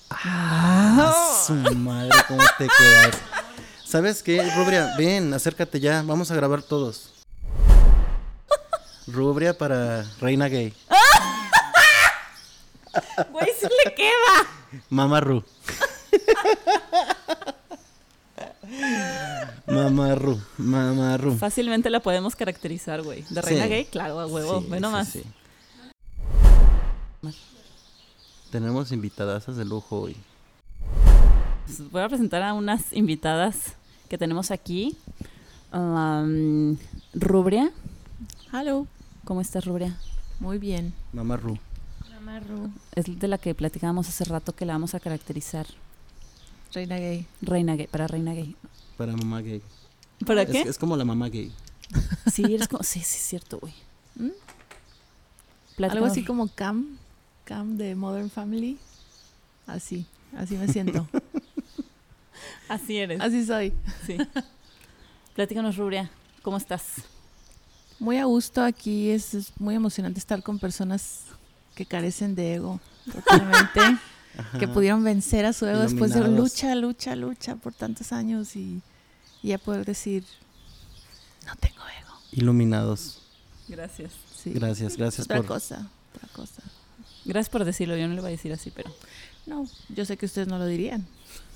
Ah, 0.10 1.14
su 1.46 1.54
madre, 1.54 2.10
¿cómo 2.28 2.44
te 2.58 2.68
quedas? 2.68 3.16
¿Sabes 3.86 4.24
qué, 4.24 4.42
Rubria? 4.56 4.94
Ven, 4.98 5.34
acércate 5.34 5.80
ya, 5.80 6.02
vamos 6.04 6.32
a 6.32 6.36
grabar 6.36 6.62
todos. 6.62 7.14
Rubria 9.08 9.58
para 9.58 10.04
Reina 10.20 10.48
Gay. 10.48 10.74
Güey, 13.32 13.48
sí 13.60 13.68
le 13.86 13.94
queda. 13.96 14.82
Mamá 14.90 15.20
Ru. 15.22 15.44
Mamá 19.68 20.16
Ru, 20.16 20.40
Mamá 20.58 21.18
Ru. 21.18 21.38
Fácilmente 21.38 21.90
la 21.90 22.00
podemos 22.02 22.36
caracterizar, 22.36 23.02
güey. 23.04 23.24
De 23.30 23.42
reina 23.42 23.64
Sí. 23.64 23.70
gay, 23.70 23.86
claro, 23.86 24.20
a 24.20 24.26
huevo. 24.28 24.62
Sí, 24.62 24.68
Ve 24.70 24.80
nomás. 24.80 25.10
sí. 25.10 25.24
Tenemos 28.52 28.92
invitadasas 28.92 29.58
de 29.58 29.66
lujo 29.66 30.02
hoy. 30.02 30.16
Pues 31.66 31.92
Voy 31.92 32.02
a 32.02 32.08
presentar 32.08 32.42
a 32.44 32.54
unas 32.54 32.94
invitadas 32.94 33.74
que 34.10 34.18
tenemos 34.18 34.52
aquí. 34.52 34.98
Um, 35.74 36.78
Rubria. 37.14 37.72
Hello. 38.54 38.88
¿Cómo 39.26 39.42
estás, 39.42 39.66
Rubria? 39.66 39.98
Muy 40.40 40.58
bien. 40.58 40.94
Mamá 41.12 41.36
Ru. 41.36 41.58
Mamarru. 42.14 42.70
Es 42.96 43.20
de 43.20 43.28
la 43.28 43.38
que 43.38 43.54
platicábamos 43.54 44.08
hace 44.08 44.24
rato 44.26 44.56
que 44.56 44.66
la 44.66 44.74
vamos 44.74 44.94
a 44.96 45.00
caracterizar. 45.00 45.66
Reina 46.74 46.98
gay. 46.98 47.26
Reina 47.42 47.76
gay, 47.76 47.88
para 47.88 48.08
reina 48.08 48.34
gay. 48.34 48.56
Para 48.98 49.14
mamá 49.16 49.42
gay. 49.42 49.62
¿Para 50.26 50.44
Es, 50.44 50.50
qué? 50.50 50.62
es 50.62 50.78
como 50.78 50.96
la 50.98 51.06
mamá 51.06 51.30
gay. 51.30 51.52
Sí, 52.32 52.44
eres 52.44 52.68
como... 52.68 52.84
Sí, 52.84 53.00
sí, 53.00 53.18
es 53.18 53.24
cierto, 53.28 53.60
güey. 53.60 53.74
¿Mm? 54.16 55.84
Algo 55.84 56.06
así 56.06 56.24
como 56.26 56.48
Cam. 56.48 56.98
De 57.48 57.96
Modern 57.96 58.30
Family. 58.30 58.78
Así. 59.68 60.06
Así 60.36 60.58
me 60.58 60.68
siento. 60.68 61.08
Así 62.68 62.98
eres. 62.98 63.22
así 63.22 63.46
soy. 63.46 63.72
Sí. 64.06 64.18
Platícanos, 65.34 65.78
Rubria. 65.78 66.12
¿Cómo 66.42 66.58
estás? 66.58 66.96
Muy 68.00 68.18
a 68.18 68.26
gusto 68.26 68.62
aquí. 68.62 69.12
Es, 69.12 69.34
es 69.34 69.54
muy 69.60 69.76
emocionante 69.76 70.20
estar 70.20 70.44
con 70.44 70.60
personas 70.60 71.22
que 71.74 71.86
carecen 71.86 72.36
de 72.36 72.56
ego. 72.56 72.82
Totalmente. 73.10 73.80
que 74.60 74.68
pudieron 74.68 75.02
vencer 75.06 75.46
a 75.46 75.54
su 75.54 75.66
ego 75.68 75.80
después 75.80 76.12
de 76.12 76.20
Iluminados. 76.20 76.52
lucha, 76.52 76.76
lucha, 76.76 77.16
lucha 77.16 77.56
por 77.56 77.74
tantos 77.74 78.12
años 78.12 78.58
y, 78.58 78.82
y 79.42 79.48
ya 79.48 79.58
poder 79.58 79.86
decir, 79.86 80.26
no 81.46 81.56
tengo 81.56 81.80
ego. 82.02 82.14
Iluminados. 82.34 83.22
Gracias. 83.70 84.12
Sí. 84.36 84.52
Gracias, 84.52 84.98
gracias 84.98 85.26
Otra 85.26 85.38
por... 85.38 85.46
cosa, 85.46 85.90
otra 86.14 86.28
cosa. 86.34 86.62
Gracias 87.28 87.50
por 87.50 87.66
decirlo. 87.66 87.96
Yo 87.98 88.08
no 88.08 88.16
le 88.16 88.22
voy 88.22 88.30
a 88.30 88.32
decir 88.32 88.52
así, 88.54 88.72
pero... 88.72 88.90
No, 89.46 89.66
yo 89.90 90.06
sé 90.06 90.18
que 90.18 90.26
ustedes 90.26 90.48
no 90.48 90.58
lo 90.58 90.66
dirían, 90.66 91.06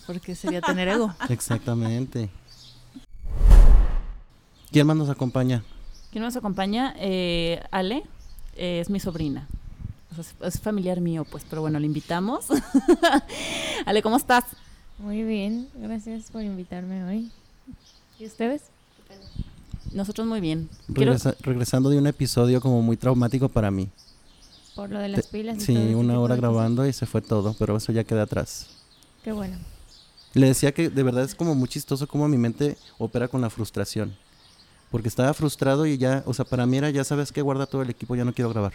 porque 0.08 0.36
sería 0.36 0.62
tener 0.62 0.88
ego. 0.88 1.14
Exactamente. 1.30 2.30
¿Quién 4.72 4.88
más 4.88 4.96
nos 4.96 5.10
acompaña? 5.10 5.64
¿Quién 6.12 6.24
nos 6.24 6.36
acompaña? 6.36 6.94
Eh, 6.98 7.62
Ale 7.72 8.04
eh, 8.56 8.80
es 8.82 8.90
mi 8.90 9.00
sobrina. 9.00 9.48
o 10.12 10.24
sea, 10.24 10.48
es, 10.48 10.60
familiar 10.60 11.02
mío, 11.02 11.26
pues, 11.30 11.46
pero 11.50 11.62
bueno, 11.62 11.80
le 11.80 11.86
invitamos. 11.86 12.46
Ale, 13.86 14.02
¿cómo 14.02 14.18
estás? 14.18 14.46
Muy 15.00 15.24
bien, 15.24 15.68
gracias 15.76 16.32
por 16.32 16.44
invitarme 16.44 17.04
hoy. 17.04 17.32
¿Y 18.20 18.26
ustedes? 18.26 18.62
Nosotros 19.94 20.28
muy 20.28 20.40
bien. 20.40 20.70
Regresa- 20.88 21.36
regresando 21.42 21.90
de 21.90 21.98
un 21.98 22.08
episodio 22.08 22.62
como 22.62 22.82
muy 22.82 22.96
traumático 22.98 23.50
para 23.50 23.72
mí. 23.72 23.90
Por 24.82 24.90
lo 24.90 25.00
de 25.00 25.10
las 25.10 25.28
pilas. 25.28 25.58
y 25.58 25.62
Sí, 25.62 25.74
todo 25.76 26.00
una 26.00 26.20
hora 26.20 26.36
grabando 26.36 26.88
y 26.88 26.94
se 26.94 27.06
fue 27.06 27.22
todo, 27.22 27.56
pero 27.60 27.78
eso 27.78 27.92
ya 27.92 28.04
queda 28.04 28.24
atrás. 28.24 28.66
Qué 29.24 29.32
bueno. 29.32 29.58
Le 30.34 30.48
decía 30.48 30.72
que 30.74 30.90
de 30.90 31.04
verdad 31.04 31.24
es 31.24 31.36
como 31.36 31.54
muy 31.54 31.68
chistoso 31.68 32.08
cómo 32.08 32.28
mi 32.28 32.38
mente 32.38 32.78
opera 32.98 33.28
con 33.28 33.42
la 33.42 33.50
frustración. 33.52 34.16
Porque 34.90 35.08
estaba 35.08 35.34
frustrado 35.36 35.86
y 35.86 35.98
ya, 36.00 36.24
o 36.26 36.34
sea, 36.34 36.46
para 36.46 36.66
mí 36.66 36.78
era, 36.78 36.90
ya 36.90 37.04
sabes 37.04 37.32
que 37.32 37.42
guarda 37.44 37.66
todo 37.68 37.82
el 37.84 37.90
equipo, 37.92 38.16
ya 38.16 38.26
no 38.26 38.34
quiero 38.34 38.50
grabar. 38.50 38.74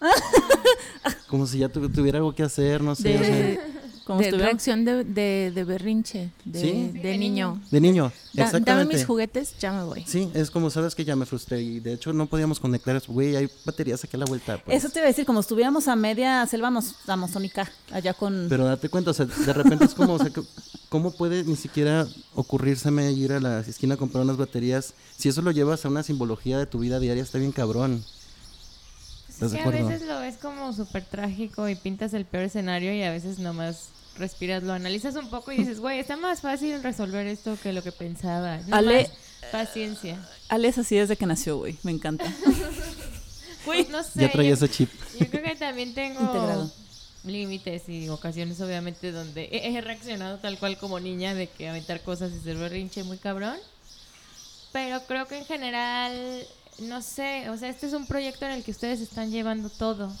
como 1.28 1.46
si 1.46 1.58
ya 1.58 1.68
tu- 1.68 1.88
tuviera 1.88 2.18
algo 2.18 2.34
que 2.34 2.42
hacer, 2.42 2.82
no 2.82 2.94
sé. 2.94 3.16
o 3.18 3.24
sea, 3.24 3.75
De, 4.06 4.12
¿Cómo 4.12 4.20
de 4.20 4.26
estuvieron? 4.26 4.50
reacción 4.52 4.84
de, 4.84 5.02
de, 5.04 5.50
de 5.52 5.64
berrinche, 5.64 6.30
de, 6.44 6.60
¿Sí? 6.60 6.90
de 7.02 7.18
niño. 7.18 7.60
de 7.72 7.80
niño, 7.80 8.04
Da- 8.04 8.44
dame 8.44 8.44
exactamente. 8.44 8.94
mis 8.94 9.04
juguetes, 9.04 9.58
ya 9.58 9.72
me 9.72 9.82
voy. 9.82 10.04
Sí, 10.06 10.30
es 10.32 10.50
como 10.52 10.70
sabes 10.70 10.94
que 10.94 11.04
ya 11.04 11.16
me 11.16 11.26
frustré 11.26 11.60
y 11.60 11.80
de 11.80 11.94
hecho 11.94 12.12
no 12.12 12.26
podíamos 12.26 12.60
conectar 12.60 12.94
eso. 12.94 13.12
Güey, 13.12 13.34
hay 13.34 13.48
baterías 13.64 14.04
aquí 14.04 14.14
a 14.16 14.20
la 14.20 14.26
vuelta. 14.26 14.62
pues. 14.64 14.78
Eso 14.78 14.90
te 14.92 15.00
iba 15.00 15.06
a 15.06 15.08
decir, 15.08 15.26
como 15.26 15.40
estuviéramos 15.40 15.88
a 15.88 15.96
media 15.96 16.46
selva 16.46 16.70
amazónica, 17.08 17.68
allá 17.90 18.14
con... 18.14 18.46
Pero 18.48 18.64
date 18.66 18.88
cuenta, 18.88 19.10
o 19.10 19.14
sea, 19.14 19.26
de 19.26 19.52
repente 19.52 19.84
es 19.86 19.94
como, 19.94 20.14
o 20.14 20.18
sea, 20.20 20.30
que- 20.30 20.42
¿cómo 20.88 21.10
puede 21.10 21.42
ni 21.42 21.56
siquiera 21.56 22.06
ocurrírseme 22.36 23.10
ir 23.10 23.32
a 23.32 23.40
la 23.40 23.58
esquina 23.60 23.94
a 23.94 23.96
comprar 23.96 24.22
unas 24.22 24.36
baterías? 24.36 24.94
Si 25.18 25.28
eso 25.28 25.42
lo 25.42 25.50
llevas 25.50 25.84
a 25.84 25.88
una 25.88 26.04
simbología 26.04 26.58
de 26.58 26.66
tu 26.66 26.78
vida 26.78 27.00
diaria, 27.00 27.24
está 27.24 27.38
bien 27.38 27.50
cabrón. 27.50 28.04
¿Estás 29.36 29.48
Es 29.48 29.52
de 29.52 29.58
que 29.58 29.64
a 29.64 29.68
acuerdo? 29.68 29.88
veces 29.88 30.08
lo 30.08 30.18
ves 30.20 30.36
como 30.38 30.72
súper 30.72 31.04
trágico 31.04 31.68
y 31.68 31.74
pintas 31.74 32.14
el 32.14 32.24
peor 32.24 32.44
escenario 32.44 32.92
y 32.94 33.02
a 33.02 33.10
veces 33.10 33.38
nomás 33.38 33.90
respiras, 34.18 34.62
lo 34.62 34.72
analizas 34.72 35.14
un 35.16 35.28
poco 35.28 35.52
y 35.52 35.58
dices, 35.58 35.78
güey, 35.78 35.98
está 35.98 36.16
más 36.16 36.40
fácil 36.40 36.82
resolver 36.82 37.26
esto 37.26 37.58
que 37.62 37.74
lo 37.74 37.82
que 37.82 37.92
pensaba. 37.92 38.58
No 38.66 38.74
Ale- 38.76 39.10
más 39.42 39.50
paciencia. 39.52 40.18
Ale 40.48 40.68
es 40.68 40.78
así 40.78 40.96
desde 40.96 41.16
que 41.16 41.26
nació, 41.26 41.58
güey, 41.58 41.76
me 41.82 41.92
encanta. 41.92 42.24
Pues 43.64 43.88
no 43.88 44.00
sé. 44.04 44.20
Ya 44.20 44.30
traía 44.30 44.50
yo- 44.50 44.54
ese 44.54 44.68
chip. 44.70 44.88
Yo 45.18 45.26
creo 45.28 45.42
que 45.42 45.56
también 45.56 45.92
tengo 45.92 46.20
Integrado. 46.20 46.70
límites 47.24 47.88
y 47.88 48.08
ocasiones 48.08 48.60
obviamente 48.60 49.10
donde 49.10 49.46
he, 49.50 49.74
he 49.76 49.80
reaccionado 49.80 50.38
tal 50.38 50.56
cual 50.58 50.78
como 50.78 51.00
niña 51.00 51.34
de 51.34 51.48
que 51.48 51.68
aventar 51.68 52.00
cosas 52.02 52.30
y 52.32 52.38
ser 52.40 52.56
berrinche 52.56 53.02
muy 53.02 53.18
cabrón. 53.18 53.56
Pero 54.72 55.00
creo 55.08 55.26
que 55.26 55.38
en 55.38 55.44
general, 55.46 56.46
no 56.78 57.02
sé, 57.02 57.48
o 57.50 57.56
sea, 57.56 57.68
este 57.68 57.86
es 57.86 57.92
un 57.92 58.06
proyecto 58.06 58.44
en 58.46 58.52
el 58.52 58.62
que 58.62 58.70
ustedes 58.70 59.00
están 59.00 59.30
llevando 59.30 59.70
todo. 59.70 60.12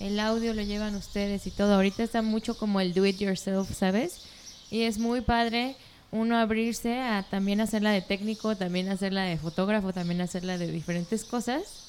El 0.00 0.18
audio 0.20 0.54
lo 0.54 0.62
llevan 0.62 0.94
ustedes 0.94 1.46
y 1.46 1.50
todo. 1.50 1.74
Ahorita 1.74 2.02
está 2.02 2.22
mucho 2.22 2.56
como 2.56 2.80
el 2.80 2.94
do 2.94 3.04
it 3.04 3.18
yourself, 3.18 3.70
¿sabes? 3.76 4.22
Y 4.70 4.82
es 4.82 4.98
muy 4.98 5.20
padre 5.20 5.76
uno 6.10 6.38
abrirse 6.38 6.98
a 6.98 7.24
también 7.28 7.60
hacerla 7.60 7.90
de 7.90 8.00
técnico, 8.00 8.56
también 8.56 8.88
hacerla 8.88 9.24
de 9.24 9.36
fotógrafo, 9.36 9.92
también 9.92 10.20
hacerla 10.20 10.56
de 10.56 10.70
diferentes 10.70 11.24
cosas. 11.24 11.87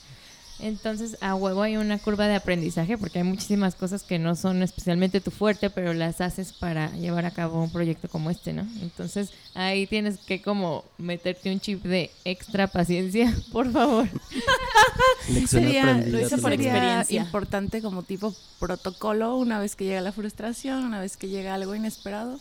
Entonces, 0.59 1.17
a 1.21 1.35
huevo 1.35 1.61
hay 1.61 1.77
una 1.77 1.97
curva 1.99 2.27
de 2.27 2.35
aprendizaje 2.35 2.97
porque 2.97 3.19
hay 3.19 3.23
muchísimas 3.23 3.75
cosas 3.75 4.03
que 4.03 4.19
no 4.19 4.35
son 4.35 4.61
especialmente 4.61 5.21
tu 5.21 5.31
fuerte, 5.31 5.69
pero 5.69 5.93
las 5.93 6.19
haces 6.19 6.51
para 6.51 6.91
llevar 6.97 7.25
a 7.25 7.31
cabo 7.31 7.63
un 7.63 7.71
proyecto 7.71 8.09
como 8.09 8.29
este, 8.29 8.51
¿no? 8.51 8.67
Entonces, 8.81 9.29
ahí 9.53 9.87
tienes 9.87 10.17
que 10.17 10.41
como 10.41 10.83
meterte 10.97 11.51
un 11.51 11.61
chip 11.61 11.83
de 11.83 12.11
extra 12.25 12.67
paciencia, 12.67 13.33
por 13.51 13.71
favor. 13.71 14.09
Sería, 15.47 15.97
lo 15.97 16.19
hice 16.19 16.37
por 16.37 16.51
experiencia. 16.51 17.21
importante 17.21 17.81
como 17.81 18.03
tipo 18.03 18.35
protocolo 18.59 19.37
una 19.37 19.59
vez 19.59 19.75
que 19.75 19.85
llega 19.85 20.01
la 20.01 20.11
frustración, 20.11 20.83
una 20.83 20.99
vez 20.99 21.15
que 21.15 21.29
llega 21.29 21.53
algo 21.53 21.73
inesperado, 21.73 22.39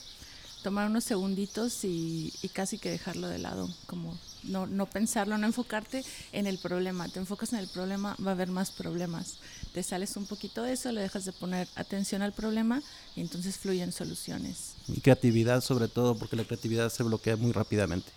tomar 0.62 0.90
unos 0.90 1.04
segunditos 1.04 1.84
y, 1.84 2.32
y 2.42 2.48
casi 2.48 2.78
que 2.78 2.90
dejarlo 2.90 3.28
de 3.28 3.38
lado, 3.38 3.68
como 3.87 4.18
no, 4.42 4.66
no 4.66 4.87
pensarlo, 4.87 5.38
no 5.38 5.47
enfocarte 5.47 6.04
en 6.33 6.47
el 6.47 6.59
problema. 6.59 7.09
Te 7.09 7.18
enfocas 7.18 7.52
en 7.52 7.59
el 7.59 7.68
problema, 7.68 8.16
va 8.25 8.30
a 8.30 8.35
haber 8.35 8.49
más 8.49 8.71
problemas. 8.71 9.38
Te 9.73 9.83
sales 9.83 10.16
un 10.16 10.26
poquito 10.26 10.62
de 10.62 10.73
eso, 10.73 10.92
le 10.92 11.00
dejas 11.00 11.25
de 11.25 11.33
poner 11.33 11.68
atención 11.75 12.23
al 12.23 12.33
problema 12.33 12.83
y 13.16 13.21
entonces 13.21 13.57
fluyen 13.59 13.92
soluciones. 13.92 14.75
Y 14.88 15.00
creatividad 15.00 15.62
sobre 15.62 15.88
todo, 15.88 16.16
porque 16.16 16.37
la 16.37 16.45
creatividad 16.45 16.90
se 16.90 17.02
bloquea 17.02 17.37
muy 17.37 17.52
rápidamente. 17.52 18.11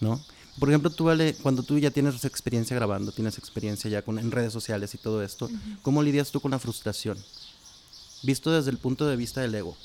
¿No? 0.00 0.20
Por 0.58 0.70
ejemplo, 0.70 0.90
tú, 0.90 1.10
Ale, 1.10 1.34
cuando 1.34 1.62
tú 1.62 1.78
ya 1.78 1.90
tienes 1.90 2.24
experiencia 2.24 2.74
grabando, 2.74 3.12
tienes 3.12 3.36
experiencia 3.36 3.90
ya 3.90 4.02
con, 4.02 4.18
en 4.18 4.30
redes 4.30 4.52
sociales 4.52 4.94
y 4.94 4.98
todo 4.98 5.22
esto, 5.22 5.50
¿cómo 5.82 6.02
lidias 6.02 6.30
tú 6.30 6.40
con 6.40 6.50
la 6.50 6.58
frustración? 6.58 7.18
Visto 8.22 8.50
desde 8.50 8.70
el 8.70 8.78
punto 8.78 9.06
de 9.06 9.16
vista 9.16 9.42
del 9.42 9.54
ego. 9.54 9.76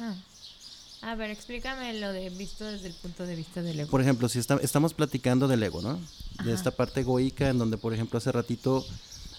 Ah. 0.00 0.14
A 1.02 1.14
ver, 1.14 1.30
explícame 1.30 1.94
lo 2.00 2.12
de 2.12 2.28
visto 2.30 2.64
desde 2.64 2.88
el 2.88 2.94
punto 2.94 3.24
de 3.24 3.36
vista 3.36 3.62
del 3.62 3.78
ego. 3.80 3.90
Por 3.90 4.00
ejemplo, 4.00 4.28
si 4.28 4.38
está- 4.38 4.58
estamos 4.62 4.94
platicando 4.94 5.46
del 5.46 5.62
ego, 5.62 5.80
¿no? 5.80 5.98
De 6.44 6.52
esta 6.52 6.70
parte 6.72 7.00
egoica 7.00 7.48
en 7.48 7.58
donde, 7.58 7.76
por 7.78 7.94
ejemplo, 7.94 8.18
hace 8.18 8.32
ratito 8.32 8.84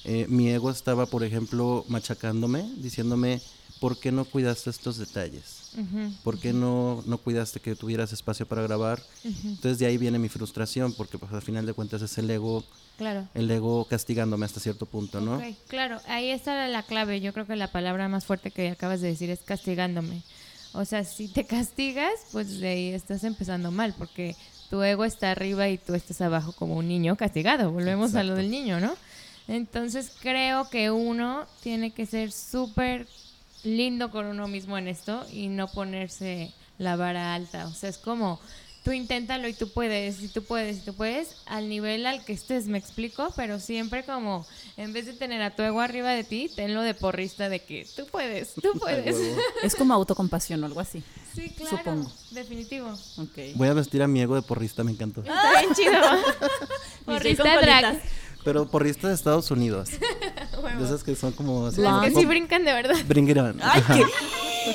eh, 0.05 0.25
mi 0.29 0.49
ego 0.49 0.71
estaba, 0.71 1.05
por 1.05 1.23
ejemplo, 1.25 1.83
machacándome, 1.89 2.63
diciéndome, 2.77 3.41
¿por 3.81 3.99
qué 3.99 4.13
no 4.13 4.23
cuidaste 4.23 4.69
estos 4.69 4.97
detalles? 4.97 5.71
Ujú, 5.77 6.13
¿Por 6.23 6.39
qué 6.39 6.53
no, 6.53 7.03
no 7.05 7.17
cuidaste 7.17 7.59
que 7.59 7.75
tuvieras 7.75 8.13
espacio 8.13 8.45
para 8.47 8.61
grabar? 8.61 9.03
Entonces 9.25 9.77
de 9.79 9.85
ahí 9.85 9.97
viene 9.97 10.17
mi 10.17 10.29
frustración, 10.29 10.93
porque 10.93 11.17
pues, 11.17 11.33
al 11.33 11.41
final 11.41 11.65
de 11.65 11.73
cuentas 11.73 12.01
es 12.01 12.17
el 12.17 12.29
ego, 12.31 12.63
Claro. 12.97 13.27
el 13.33 13.51
ego 13.51 13.85
castigándome 13.85 14.45
hasta 14.45 14.61
cierto 14.61 14.85
punto, 14.85 15.19
¿no? 15.19 15.41
Claro, 15.67 15.99
ahí 16.07 16.29
está 16.31 16.67
la 16.69 16.83
clave. 16.83 17.19
Yo 17.19 17.33
creo 17.33 17.45
que 17.45 17.55
la 17.57 17.71
palabra 17.71 18.07
más 18.07 18.25
fuerte 18.25 18.51
que 18.51 18.69
acabas 18.69 19.01
de 19.01 19.09
decir 19.09 19.29
es 19.29 19.39
castigándome. 19.41 20.23
O 20.73 20.85
sea, 20.85 21.03
si 21.03 21.27
te 21.27 21.43
castigas, 21.45 22.13
pues 22.31 22.59
de 22.59 22.67
ahí 22.67 22.89
estás 22.89 23.23
empezando 23.23 23.71
mal, 23.71 23.93
porque 23.97 24.35
tu 24.69 24.81
ego 24.83 25.05
está 25.05 25.31
arriba 25.31 25.67
y 25.67 25.77
tú 25.77 25.95
estás 25.95 26.21
abajo 26.21 26.53
como 26.53 26.75
un 26.75 26.87
niño 26.87 27.15
castigado. 27.15 27.71
Volvemos 27.71 28.15
a 28.15 28.23
lo 28.23 28.35
del 28.35 28.51
niño, 28.51 28.79
¿no? 28.79 28.93
Entonces 29.47 30.11
creo 30.21 30.69
que 30.69 30.91
uno 30.91 31.47
tiene 31.63 31.91
que 31.91 32.05
ser 32.05 32.31
súper 32.31 33.07
lindo 33.63 34.11
con 34.11 34.27
uno 34.27 34.47
mismo 34.47 34.77
en 34.77 34.87
esto 34.87 35.25
y 35.31 35.47
no 35.47 35.67
ponerse 35.67 36.53
la 36.77 36.95
vara 36.95 37.33
alta. 37.33 37.67
O 37.67 37.73
sea, 37.73 37.89
es 37.89 37.97
como 37.97 38.39
tú 38.89 38.93
inténtalo 38.93 39.47
y 39.47 39.53
tú 39.53 39.69
puedes, 39.69 40.19
y 40.23 40.29
tú 40.29 40.43
puedes, 40.43 40.77
y 40.77 40.79
tú 40.79 40.95
puedes, 40.95 41.35
al 41.45 41.69
nivel 41.69 42.07
al 42.07 42.25
que 42.25 42.33
estés, 42.33 42.65
me 42.65 42.79
explico, 42.79 43.31
pero 43.35 43.59
siempre 43.59 44.03
como, 44.03 44.47
en 44.77 44.93
vez 44.93 45.05
de 45.05 45.13
tener 45.13 45.43
a 45.43 45.55
tu 45.55 45.61
ego 45.61 45.79
arriba 45.79 46.09
de 46.09 46.23
ti, 46.23 46.49
tenlo 46.55 46.81
de 46.81 46.95
porrista 46.95 47.49
de 47.49 47.59
que 47.59 47.87
tú 47.95 48.07
puedes, 48.11 48.55
tú 48.55 48.71
puedes. 48.79 49.15
Es 49.63 49.75
como 49.75 49.93
autocompasión 49.93 50.63
o 50.63 50.65
algo 50.65 50.79
así. 50.79 51.03
sí, 51.35 51.53
claro, 51.55 51.77
Supongo. 51.77 52.11
definitivo. 52.31 52.89
Ok. 53.17 53.53
Voy 53.53 53.67
a 53.67 53.73
vestir 53.75 54.01
a 54.01 54.07
mi 54.07 54.21
ego 54.21 54.33
de 54.33 54.41
porrista, 54.41 54.83
me 54.83 54.91
encantó. 54.91 55.21
Está 55.21 55.59
bien 55.59 55.75
chido. 55.75 56.01
porrista 57.05 57.61
drag. 57.61 58.01
Pero 58.43 58.71
porrista 58.71 59.07
de 59.09 59.13
Estados 59.13 59.51
Unidos. 59.51 59.89
De 59.91 60.83
esas 60.83 61.03
que 61.03 61.15
son 61.15 61.31
como... 61.33 61.67
así, 61.67 61.79
Las 61.79 62.05
que 62.05 62.15
sí 62.21 62.25
brincan 62.25 62.65
de 62.65 62.73
verdad. 62.73 62.95
Bring 63.07 63.29
it 63.29 63.37
on. 63.37 63.59
Ay, 63.61 63.83
qué... 63.85 64.03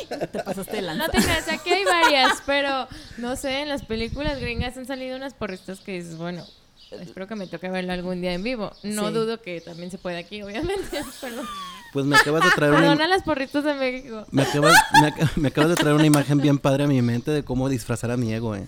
Te 0.08 0.38
pasaste 0.42 0.76
de 0.76 0.82
lanza. 0.82 1.06
No 1.06 1.12
te 1.12 1.18
creas, 1.22 1.48
aquí 1.52 1.70
hay 1.70 1.84
varias, 1.84 2.42
pero 2.46 2.88
no 3.18 3.36
sé, 3.36 3.60
en 3.62 3.68
las 3.68 3.84
películas 3.84 4.38
gringas 4.40 4.76
han 4.76 4.86
salido 4.86 5.16
unas 5.16 5.34
porristas 5.34 5.80
que 5.80 5.92
dices, 5.92 6.16
bueno, 6.16 6.44
espero 6.90 7.26
que 7.26 7.34
me 7.34 7.46
toque 7.46 7.68
verlo 7.70 7.92
algún 7.92 8.20
día 8.20 8.32
en 8.34 8.42
vivo. 8.42 8.72
No 8.82 9.08
Sí. 9.08 9.14
dudo 9.14 9.40
que 9.42 9.60
también 9.60 9.90
se 9.90 9.98
puede 9.98 10.18
aquí, 10.18 10.42
obviamente. 10.42 11.02
Perdón. 11.20 11.46
Pues 11.92 12.06
me 12.06 12.16
acabas 12.16 12.42
de 12.44 12.50
traer 12.50 12.72
una... 12.72 12.80
Perdona 12.80 13.04
a 13.04 13.08
las 13.08 13.22
porristas 13.22 13.62
de 13.64 13.74
México. 13.74 14.26
Me 14.32 14.42
acabas, 14.42 14.76
me, 15.00 15.08
ac- 15.12 15.30
me 15.36 15.48
acabas 15.48 15.70
de 15.70 15.76
traer 15.76 15.94
una 15.94 16.06
imagen 16.06 16.38
bien 16.38 16.58
padre 16.58 16.84
a 16.84 16.86
mi 16.88 17.00
mente 17.02 17.30
de 17.30 17.44
cómo 17.44 17.68
disfrazar 17.68 18.10
a 18.10 18.16
mi 18.16 18.32
ego, 18.34 18.56
eh. 18.56 18.66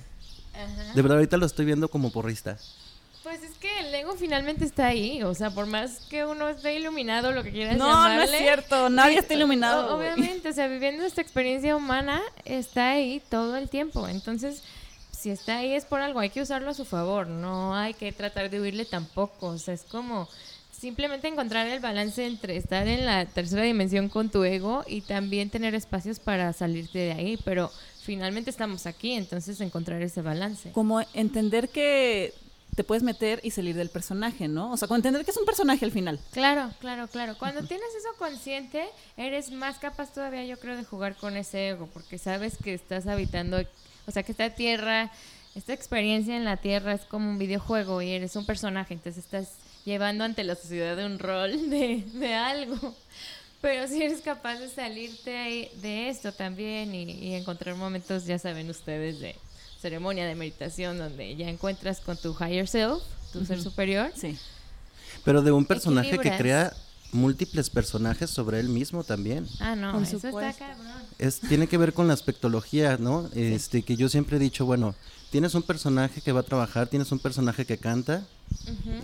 Ajá. 0.55 0.93
De 0.95 1.03
verdad, 1.03 1.19
ahorita 1.19 1.37
lo 1.37 1.45
estoy 1.47 1.65
viendo 1.67 1.89
como 1.89 2.13
porrista. 2.13 2.57
Pues 3.25 3.43
es 3.43 3.59
que 3.59 3.81
el 3.81 3.93
ego 3.93 4.06
finalmente 4.17 4.65
está 4.65 4.87
ahí, 4.89 5.23
o 5.23 5.35
sea, 5.35 5.51
por 5.51 5.67
más 5.67 6.01
que 6.09 6.25
uno 6.25 6.49
esté 6.49 6.75
iluminado, 6.77 7.33
lo 7.33 7.43
que 7.43 7.51
quieras 7.51 7.77
No, 7.77 8.09
no 8.09 8.23
es 8.23 8.31
cierto. 8.31 8.89
Nadie 8.89 9.19
está 9.19 9.35
iluminado. 9.35 9.97
obviamente, 9.97 10.49
o 10.49 10.53
sea, 10.53 10.69
viviendo 10.69 11.05
esta 11.05 11.21
experiencia 11.21 11.77
humana 11.77 12.23
está 12.45 12.91
ahí 12.91 13.23
todo 13.29 13.57
el 13.57 13.69
tiempo. 13.69 14.09
Entonces, 14.09 14.63
si 15.11 15.31
está 15.31 15.59
ahí 15.59 15.73
es 15.73 15.85
por 15.85 16.01
algo, 16.01 16.21
hay 16.21 16.31
que 16.31 16.43
usarlo 16.43 16.71
a 16.71 16.75
su 16.75 16.85
favor, 16.85 17.27
no 17.27 17.75
hay 17.75 17.95
que 17.95 18.13
tratar 18.13 18.51
de 18.51 18.61
huirle 18.61 18.85
tampoco. 18.85 19.49
O 19.49 19.59
sea, 19.59 19.75
es 19.75 19.83
como 19.83 20.29
simplemente 20.71 21.27
encontrar 21.29 21.67
el 21.67 21.81
balance 21.81 22.27
entre 22.27 22.57
estar 22.57 22.87
en 22.87 23.07
la 23.07 23.25
tercera 23.27 23.63
dimensión 23.63 24.09
con 24.09 24.31
tu 24.31 24.45
ego 24.45 24.85
y 24.87 25.01
también 25.01 25.51
tener 25.51 25.75
espacios 25.75 26.21
para 26.21 26.53
salirte 26.53 26.99
de 26.99 27.13
ahí, 27.13 27.39
pero 27.45 27.71
finalmente 28.03 28.51
estamos 28.51 28.87
aquí, 28.87 29.13
entonces 29.13 29.61
encontrar 29.61 30.03
ese 30.03 30.23
balance. 30.23 30.73
Como 30.73 31.01
entender 31.15 31.71
que 31.71 32.35
te 32.77 32.85
puedes 32.85 33.03
meter 33.03 33.41
y 33.43 33.51
salir 33.51 33.75
del 33.75 33.89
personaje, 33.89 34.47
¿no? 34.47 34.71
O 34.71 34.77
sea, 34.77 34.87
como 34.87 34.97
entender 34.97 35.25
que 35.25 35.33
es 35.33 35.37
un 35.37 35.47
personaje 35.47 35.85
al 35.85 35.91
final. 35.91 36.21
Claro, 36.31 36.71
claro, 36.79 37.09
claro. 37.09 37.37
Cuando 37.39 37.65
tienes 37.65 37.89
eso 37.99 38.11
consciente, 38.19 38.85
eres 39.17 39.51
más 39.51 39.79
capaz 39.79 40.13
todavía, 40.13 40.45
yo 40.45 40.59
creo, 40.61 40.77
de 40.77 40.85
jugar 40.85 41.17
con 41.17 41.37
ese 41.37 41.71
ego, 41.71 41.89
porque 41.93 42.19
sabes 42.19 42.57
que 42.63 42.75
estás 42.75 43.07
habitando, 43.07 43.59
o 44.07 44.11
sea, 44.13 44.23
que 44.23 44.33
esta 44.33 44.51
tierra 44.51 45.11
esta 45.57 45.73
experiencia 45.73 46.37
en 46.37 46.45
la 46.45 46.59
Tierra 46.59 46.93
es 46.93 47.07
como 47.07 47.31
un 47.31 47.39
videojuego 47.39 48.03
y 48.03 48.11
eres 48.11 48.37
un 48.37 48.45
personaje, 48.45 48.93
entonces 48.93 49.25
estás 49.25 49.53
llevando 49.87 50.23
ante 50.23 50.45
la 50.45 50.55
sociedad 50.55 51.03
un 51.03 51.19
rol 51.19 51.71
de, 51.71 52.05
de 52.13 52.35
algo. 52.35 52.95
Pero 53.63 53.89
si 53.89 54.03
eres 54.03 54.21
capaz 54.21 54.59
de 54.59 54.69
salirte 54.69 55.71
de 55.81 56.09
esto 56.11 56.31
también 56.33 56.95
y, 56.95 57.05
y 57.05 57.35
encontrar 57.35 57.75
momentos, 57.75 58.27
ya 58.27 58.39
saben 58.39 58.69
ustedes, 58.69 59.19
de 59.19 59.35
ceremonia 59.81 60.27
de 60.27 60.35
meditación 60.35 60.99
donde 60.99 61.37
ya 61.37 61.49
encuentras 61.49 62.01
con 62.01 62.17
tu 62.17 62.35
higher 62.39 62.67
self, 62.67 63.03
tu 63.33 63.45
ser 63.45 63.61
superior. 63.61 64.11
Sí. 64.15 64.39
Pero 65.25 65.43
de 65.43 65.53
un 65.53 65.65
personaje 65.65 66.19
que 66.19 66.37
crea 66.37 66.73
múltiples 67.13 67.71
personajes 67.71 68.31
sobre 68.31 68.61
él 68.61 68.69
mismo 68.69 69.05
también. 69.05 69.47
Ah, 69.61 69.75
no, 69.75 69.93
Por 69.93 70.03
eso 70.03 70.19
supuesto. 70.19 70.41
está 70.41 70.69
cabrón. 70.69 71.03
Es, 71.19 71.41
tiene 71.41 71.67
que 71.67 71.79
ver 71.79 71.93
con 71.93 72.09
la 72.09 72.15
aspectología, 72.15 72.97
¿no? 72.99 73.29
Este, 73.35 73.83
que 73.83 73.97
yo 73.97 74.09
siempre 74.09 74.37
he 74.37 74.41
dicho, 74.41 74.67
bueno, 74.67 74.95
tienes 75.37 75.55
un 75.55 75.65
personaje 75.65 76.23
que 76.23 76.33
va 76.33 76.41
a 76.41 76.45
trabajar, 76.45 76.87
tienes 76.87 77.13
un 77.13 77.19
personaje 77.19 77.67
que 77.67 77.77
canta, 77.77 78.27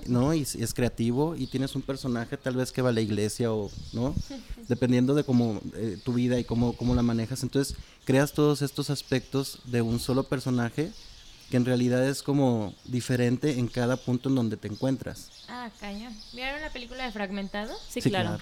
¿no? 0.06 0.32
Y, 0.32 0.40
es 0.40 0.72
creativo, 0.72 1.36
y 1.36 1.46
tienes 1.46 1.74
un 1.76 1.82
personaje 1.82 2.38
tal 2.38 2.56
vez 2.56 2.72
que 2.72 2.80
va 2.80 2.88
a 2.88 2.92
la 2.92 3.02
iglesia 3.02 3.52
o, 3.52 3.70
¿no? 3.92 4.14
Dependiendo 4.66 5.14
de 5.14 5.24
cómo 5.24 5.60
eh, 5.74 5.98
tu 6.02 6.14
vida 6.14 6.38
y 6.38 6.44
cómo, 6.44 6.72
cómo 6.72 6.94
la 6.94 7.02
manejas. 7.02 7.42
Entonces, 7.42 7.76
creas 8.06 8.32
todos 8.32 8.62
estos 8.62 8.88
aspectos 8.88 9.58
de 9.66 9.82
un 9.82 10.00
solo 10.00 10.22
personaje 10.22 10.90
que 11.50 11.58
en 11.58 11.66
realidad 11.66 12.02
es 12.08 12.22
como 12.22 12.72
diferente 12.86 13.58
en 13.58 13.68
cada 13.68 13.98
punto 13.98 14.30
en 14.30 14.34
donde 14.34 14.56
te 14.56 14.68
encuentras. 14.68 15.28
Ah, 15.48 15.68
cañón. 15.80 16.14
¿Vieron 16.32 16.62
la 16.62 16.72
película 16.72 17.04
de 17.04 17.12
Fragmentado? 17.12 17.74
Sí, 17.90 18.00
claro. 18.00 18.38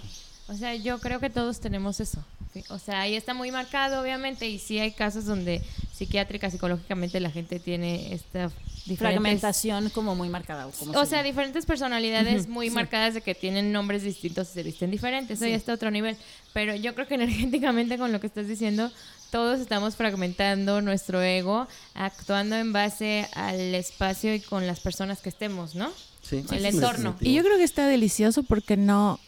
O 0.46 0.54
sea, 0.54 0.76
yo 0.76 1.00
creo 1.00 1.18
que 1.18 1.28
todos 1.28 1.58
tenemos 1.58 1.98
eso. 1.98 2.24
O 2.68 2.78
sea, 2.78 3.00
ahí 3.00 3.14
está 3.14 3.34
muy 3.34 3.50
marcado, 3.50 4.00
obviamente, 4.00 4.48
y 4.48 4.60
sí 4.60 4.78
hay 4.78 4.92
casos 4.92 5.24
donde 5.24 5.62
psiquiátrica, 6.00 6.50
psicológicamente 6.50 7.20
la 7.20 7.30
gente 7.30 7.60
tiene 7.60 8.14
esta 8.14 8.50
Fragmentación 8.96 9.90
como 9.90 10.14
muy 10.14 10.28
marcada. 10.30 10.66
O, 10.66 10.70
como 10.70 10.92
O 10.92 11.04
se 11.04 11.10
sea, 11.10 11.18
llama. 11.18 11.26
diferentes 11.28 11.66
personalidades 11.66 12.48
muy 12.48 12.68
sí. 12.70 12.74
marcadas 12.74 13.14
de 13.14 13.20
que 13.20 13.34
tienen 13.34 13.70
nombres 13.72 14.02
distintos 14.02 14.48
y 14.50 14.52
se 14.54 14.62
visten 14.62 14.90
diferentes. 14.90 15.36
Eso 15.38 15.44
Sí. 15.44 15.50
ya 15.50 15.56
está 15.56 15.72
a 15.72 15.74
otro 15.74 15.90
nivel. 15.90 16.16
Pero 16.52 16.74
yo 16.74 16.94
creo 16.94 17.06
que 17.06 17.14
energéticamente 17.20 17.98
con 17.98 18.12
lo 18.12 18.20
que 18.20 18.26
estás 18.26 18.48
diciendo, 18.48 18.90
todos 19.30 19.60
estamos 19.60 19.94
fragmentando 19.96 20.80
nuestro 20.80 21.20
ego, 21.22 21.68
actuando 21.94 22.56
en 22.56 22.72
base 22.72 23.28
al 23.34 23.74
espacio 23.74 24.34
y 24.34 24.40
con 24.40 24.66
las 24.66 24.80
personas 24.80 25.20
que 25.20 25.28
estemos, 25.28 25.74
¿no? 25.74 25.90
Sí, 26.22 26.44
El 26.50 26.64
es 26.64 26.74
entorno. 26.74 27.14
Y 27.20 27.34
yo 27.34 27.42
creo 27.44 27.58
que 27.58 27.64
está 27.64 27.86
delicioso 27.86 28.42
porque 28.42 28.76
no, 28.76 29.20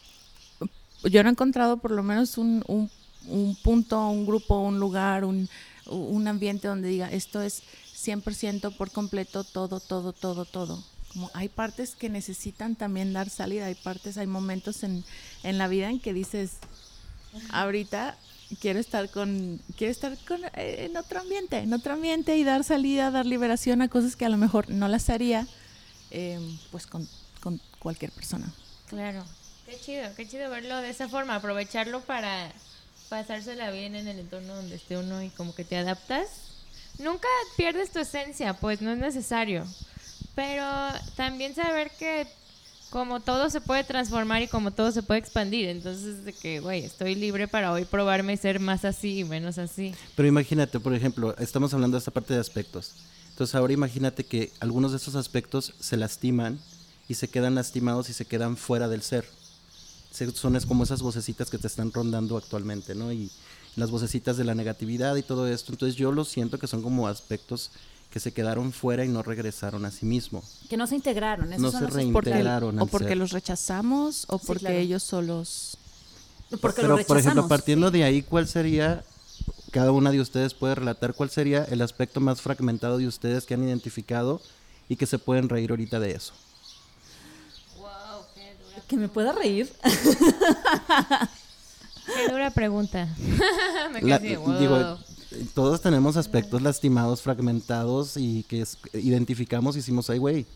yo 1.05 1.23
no 1.23 1.29
he 1.29 1.33
encontrado 1.33 1.77
por 1.77 1.91
lo 1.91 2.03
menos 2.03 2.39
un, 2.39 2.65
un, 2.67 2.91
un 3.29 3.55
punto, 3.57 4.09
un 4.09 4.27
grupo, 4.27 4.59
un 4.61 4.81
lugar, 4.81 5.25
un, 5.25 5.49
un 5.87 6.29
ambiente 6.29 6.69
donde 6.69 6.89
diga 6.89 7.11
esto 7.11 7.43
es 7.43 7.63
100% 7.97 8.77
por 8.77 8.91
completo, 8.91 9.45
todo, 9.45 9.81
todo, 9.81 10.13
todo, 10.13 10.45
todo. 10.45 10.83
Como 11.13 11.31
hay 11.35 11.49
partes 11.49 11.95
que 11.95 12.09
necesitan 12.09 12.75
también 12.75 13.13
dar 13.13 13.29
salida, 13.29 13.67
hay 13.67 13.75
partes, 13.75 14.17
hay 14.17 14.27
momentos 14.27 14.83
en, 14.83 15.05
en 15.43 15.59
la 15.59 15.69
vida 15.69 15.91
en 15.91 16.01
que 16.01 16.15
dices, 16.15 16.53
ahorita 17.51 18.17
quiero 18.61 18.79
estar 18.79 19.09
con, 19.11 19.61
quiero 19.77 19.91
estar 19.91 20.17
con, 20.27 20.43
eh, 20.55 20.87
en 20.87 20.97
otro 20.97 21.21
ambiente, 21.21 21.59
en 21.59 21.73
otro 21.73 21.95
ambiente 21.95 22.37
y 22.37 22.45
dar 22.45 22.65
salida, 22.65 23.11
dar 23.11 23.27
liberación 23.27 23.83
a 23.83 23.89
cosas 23.89 24.17
que 24.17 24.25
a 24.25 24.29
lo 24.29 24.37
mejor 24.37 24.71
no 24.71 24.89
las 24.89 25.11
haría, 25.11 25.47
eh, 26.11 26.41
pues 26.71 26.87
con, 26.87 27.09
con 27.41 27.61
cualquier 27.79 28.11
persona. 28.13 28.53
Claro. 28.89 29.25
Qué 29.67 29.79
chido, 29.79 30.15
qué 30.17 30.29
chido 30.29 30.51
verlo 30.51 30.77
de 30.79 30.91
esa 30.91 31.09
forma, 31.09 31.35
aprovecharlo 31.35 32.01
para 32.03 32.53
pasársela 33.13 33.71
bien 33.71 33.95
en 33.95 34.09
el 34.09 34.21
entorno 34.21 34.57
donde 34.57 34.77
esté 34.77 34.97
uno 34.97 35.23
y 35.23 35.29
como 35.29 35.55
que 35.55 35.67
te 35.67 35.77
adaptas. 35.77 36.29
Nunca 36.99 37.29
pierdes 37.59 37.91
tu 37.91 37.99
esencia, 37.99 38.55
pues 38.55 38.81
no 38.81 38.91
es 38.91 38.97
necesario. 38.97 39.67
Pero 40.35 40.65
también 41.15 41.55
saber 41.55 41.91
que 41.99 42.27
como 42.89 43.21
todo 43.21 43.51
se 43.51 43.61
puede 43.61 43.85
transformar 43.85 44.41
y 44.41 44.49
como 44.49 44.71
todo 44.71 44.93
se 44.93 45.03
puede 45.03 45.21
expandir, 45.21 45.69
entonces 45.69 46.25
de 46.25 46.33
que, 46.33 46.61
güey, 46.61 46.87
estoy 46.87 47.15
libre 47.15 47.49
para 47.49 47.73
hoy 47.73 47.85
probarme 47.85 48.33
y 48.33 48.39
ser 48.39 48.61
más 48.61 48.87
así 48.87 49.19
y 49.19 49.25
menos 49.25 49.59
así. 49.59 49.95
Pero 50.17 50.27
imagínate, 50.27 50.81
por 50.81 50.95
ejemplo, 50.95 51.37
estamos 51.37 51.75
hablando 51.75 51.97
de 51.97 51.99
esta 51.99 52.13
parte 52.13 52.33
de 52.33 52.41
aspectos. 52.41 52.95
Entonces 53.29 53.55
ahora 53.55 53.75
imagínate 53.75 54.25
que 54.25 54.51
algunos 54.59 54.93
de 54.93 54.97
esos 54.97 55.17
aspectos 55.17 55.75
se 55.81 55.99
lastiman 55.99 56.59
y 57.09 57.15
se 57.15 57.29
quedan 57.29 57.57
lastimados 57.57 58.09
y 58.09 58.15
se 58.15 58.25
quedan 58.25 58.57
fuera 58.57 58.89
del 58.89 59.03
ser. 59.03 59.27
Son 60.13 60.57
es 60.57 60.67
como 60.67 60.85
esas 60.85 61.03
vocecitas 61.03 61.51
que 61.51 61.59
te 61.59 61.67
están 61.67 61.93
rondando 61.93 62.37
actualmente, 62.37 62.95
¿no? 62.95 63.13
Y 63.13 63.31
las 63.77 63.91
vocecitas 63.91 64.37
de 64.37 64.45
la 64.45 64.55
negatividad 64.55 65.17
y 65.17 65.23
todo 65.23 65.49
esto. 65.49 65.73
Entonces 65.73 65.97
yo 65.97 66.13
lo 66.13 66.25
siento 66.25 66.59
que 66.59 66.67
son 66.67 66.83
como 66.83 67.09
aspectos 67.09 67.71
que 68.11 68.21
se 68.21 68.33
quedaron 68.33 68.73
fuera 68.73 69.05
y 69.07 69.09
no 69.09 69.23
regresaron 69.23 69.87
a 69.87 69.91
sí 69.91 70.05
mismo. 70.05 70.45
Que 70.69 70.77
no 70.77 70.87
se 70.87 70.97
integraron. 70.97 71.51
Esos 71.51 71.63
No 71.63 71.71
son 71.71 71.81
se 71.81 71.87
los 71.87 71.95
reintegraron. 71.95 72.77
Porque, 72.77 72.85
o 72.85 72.87
porque 72.87 73.09
ser. 73.09 73.17
los 73.17 73.33
rechazamos 73.33 74.27
o 74.29 74.39
Sí, 74.39 74.45
porque 74.47 74.61
claro. 74.61 74.77
ellos 74.77 75.03
solos... 75.03 75.79
Porque 76.61 76.83
Pero, 76.83 76.99
por 77.07 77.17
ejemplo, 77.17 77.49
partiendo 77.49 77.91
de 77.91 78.05
ahí, 78.05 78.21
¿cuál 78.21 78.47
sería, 78.47 79.03
cada 79.71 79.91
una 79.91 80.11
de 80.11 80.21
ustedes 80.21 80.53
puede 80.53 80.75
relatar, 80.75 81.15
cuál 81.15 81.31
sería 81.31 81.65
el 81.65 81.81
aspecto 81.81 82.21
más 82.21 82.43
fragmentado 82.43 82.99
de 82.99 83.07
ustedes 83.07 83.47
que 83.47 83.55
han 83.55 83.65
identificado 83.65 84.43
y 84.87 84.97
que 84.97 85.07
se 85.07 85.19
pueden 85.19 85.49
reír 85.49 85.71
ahorita 85.71 85.99
de 85.99 86.11
eso? 86.11 86.35
Que 88.89 88.97
me 88.97 89.09
pueda 89.09 89.33
reír. 89.33 89.73
Qué 92.07 92.31
dura 92.31 92.51
pregunta. 92.51 93.09
Me 93.93 94.03
La- 94.03 94.19
wow. 94.19 94.59
digo, 94.59 94.99
todos 95.55 95.81
tenemos 95.81 96.17
aspectos 96.17 96.61
lastimados, 96.63 97.23
fragmentados 97.23 98.17
y 98.17 98.43
que 98.45 98.63
es- 98.63 98.79
identificamos 98.93 99.77
y 99.77 99.79
decimos, 99.79 100.11
ay, 100.11 100.19
güey, 100.19 100.47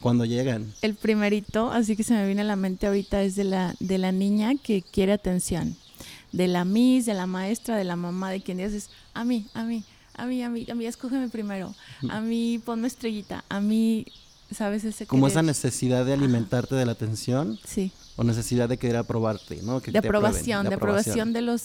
cuando 0.00 0.24
llegan. 0.24 0.72
El 0.82 0.94
primerito, 0.94 1.70
así 1.70 1.96
que 1.96 2.04
se 2.04 2.14
me 2.14 2.26
viene 2.26 2.42
a 2.42 2.44
la 2.44 2.56
mente 2.56 2.86
ahorita, 2.86 3.22
es 3.22 3.34
de 3.36 3.44
la, 3.44 3.74
de 3.80 3.98
la 3.98 4.12
niña 4.12 4.52
que 4.62 4.82
quiere 4.82 5.12
atención. 5.12 5.76
De 6.32 6.48
la 6.48 6.64
miss, 6.64 7.06
de 7.06 7.14
la 7.14 7.26
maestra, 7.26 7.76
de 7.76 7.84
la 7.84 7.96
mamá, 7.96 8.30
de 8.30 8.40
quien 8.42 8.58
dices, 8.58 8.90
a 9.14 9.24
mí, 9.24 9.46
a 9.54 9.62
mí, 9.64 9.84
a 10.14 10.26
mí, 10.26 10.42
a 10.42 10.48
mí, 10.50 10.66
a 10.70 10.74
mí, 10.74 10.86
escógeme 10.86 11.28
primero. 11.28 11.74
A 12.08 12.20
mí, 12.20 12.60
ponme 12.64 12.88
estrellita. 12.88 13.44
A 13.48 13.60
mí, 13.60 14.06
¿sabes? 14.54 14.84
Ese 14.84 15.06
Como 15.06 15.26
esa 15.26 15.42
necesidad 15.42 16.04
de 16.04 16.12
alimentarte 16.12 16.74
de 16.74 16.86
la 16.86 16.92
atención 16.92 17.58
Sí, 17.64 17.92
o 18.16 18.24
necesidad 18.24 18.68
de 18.68 18.78
querer 18.78 18.96
aprobarte, 18.96 19.60
¿no? 19.62 19.80
Que 19.80 19.90
de 19.90 20.00
te 20.00 20.06
aprueben, 20.06 20.26
aprobación, 20.26 20.68
de 20.68 20.74
aprobación 20.74 21.32
de 21.32 21.42
los... 21.42 21.62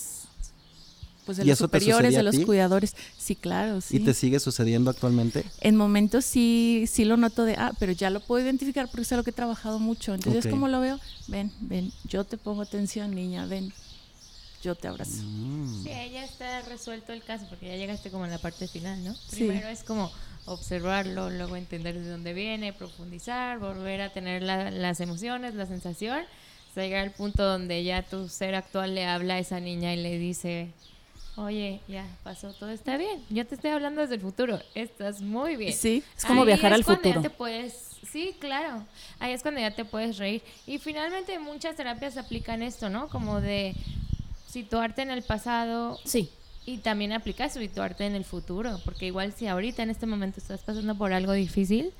Pues 1.25 1.37
de 1.37 1.43
¿Y 1.43 1.47
los 1.47 1.59
eso 1.59 1.65
superiores, 1.65 2.13
de 2.13 2.19
a 2.19 2.23
los 2.23 2.39
cuidadores. 2.39 2.95
Sí, 3.17 3.35
claro, 3.35 3.81
sí. 3.81 3.97
¿Y 3.97 3.99
te 3.99 4.15
sigue 4.15 4.39
sucediendo 4.39 4.89
actualmente? 4.89 5.45
En 5.61 5.75
momentos 5.75 6.25
sí, 6.25 6.85
sí 6.91 7.05
lo 7.05 7.17
noto 7.17 7.43
de, 7.45 7.53
ah, 7.55 7.71
pero 7.77 7.91
ya 7.91 8.09
lo 8.09 8.19
puedo 8.19 8.43
identificar 8.43 8.87
porque 8.87 9.03
es 9.03 9.11
algo 9.11 9.23
que 9.23 9.29
he 9.29 9.33
trabajado 9.33 9.77
mucho. 9.77 10.15
Entonces, 10.15 10.45
Ok. 10.45 10.51
como 10.51 10.67
lo 10.69 10.79
veo? 10.79 10.99
Ven, 11.27 11.51
ven, 11.61 11.91
yo 12.05 12.23
te 12.23 12.37
pongo 12.37 12.63
atención, 12.63 13.13
niña, 13.13 13.45
ven, 13.45 13.71
yo 14.63 14.73
te 14.73 14.87
abrazo. 14.87 15.21
Mm. 15.23 15.83
Sí, 15.83 15.89
ya 16.11 16.25
está 16.25 16.61
resuelto 16.63 17.13
el 17.13 17.21
caso 17.23 17.45
porque 17.47 17.67
ya 17.67 17.75
llegaste 17.75 18.09
como 18.09 18.25
en 18.25 18.31
la 18.31 18.39
parte 18.39 18.67
final, 18.67 19.03
¿no? 19.03 19.13
Sí. 19.13 19.45
Primero 19.45 19.67
es 19.67 19.83
como 19.83 20.11
observarlo, 20.45 21.29
luego 21.29 21.55
entender 21.55 21.97
de 21.99 22.09
dónde 22.09 22.33
viene, 22.33 22.73
profundizar, 22.73 23.59
volver 23.59 24.01
a 24.01 24.11
tener 24.11 24.41
la- 24.43 24.71
las 24.71 24.99
emociones, 24.99 25.55
la 25.55 25.65
sensación, 25.65 26.19
hasta 26.67 26.81
llegar 26.81 27.03
al 27.03 27.11
punto 27.11 27.43
donde 27.43 27.83
ya 27.83 28.01
tu 28.03 28.27
ser 28.29 28.55
actual 28.55 28.95
le 28.95 29.05
habla 29.05 29.35
a 29.35 29.39
esa 29.39 29.59
niña 29.59 29.93
y 29.93 29.97
le 29.97 30.17
dice, 30.17 30.69
oye, 31.35 31.81
ya 31.87 32.05
pasó, 32.23 32.53
todo 32.53 32.69
está 32.69 32.97
bien, 32.97 33.23
yo 33.29 33.45
te 33.45 33.55
estoy 33.55 33.71
hablando 33.71 34.01
desde 34.01 34.15
el 34.15 34.21
futuro, 34.21 34.59
estás 34.75 35.21
muy 35.21 35.55
bien. 35.55 35.73
Sí, 35.73 36.03
Es 36.17 36.25
como 36.25 36.45
viajar 36.45 36.73
al 36.73 36.83
cuando 36.83 37.03
ya 37.03 37.13
futuro. 37.15 37.29
te 37.29 37.35
puedes, 37.35 37.73
sí, 38.11 38.35
claro. 38.39 38.85
Ahí 39.19 39.33
es 39.33 39.41
cuando 39.41 39.61
ya 39.61 39.71
te 39.75 39.85
puedes 39.85 40.17
reír. 40.17 40.41
Y 40.67 40.79
finalmente 40.79 41.37
muchas 41.39 41.75
terapias 41.75 42.17
aplican 42.17 42.61
esto, 42.63 42.89
¿no? 42.89 43.07
Como 43.07 43.39
de 43.41 43.75
situarte 44.47 45.01
en 45.03 45.11
el 45.11 45.21
pasado 45.23 45.99
Sí. 46.05 46.29
Y 46.69 46.77
también 46.77 47.11
aplicar 47.13 47.49
situarte 47.49 48.05
en 48.05 48.15
el 48.15 48.25
futuro, 48.25 48.79
porque 48.85 49.07
igual 49.07 49.33
si 49.33 49.47
ahorita 49.47 49.81
en 49.83 49.89
este 49.89 50.05
momento 50.05 50.39
estás 50.39 50.61
pasando 50.61 50.95
por 50.95 51.13
algo 51.13 51.33
difícil, 51.33 51.91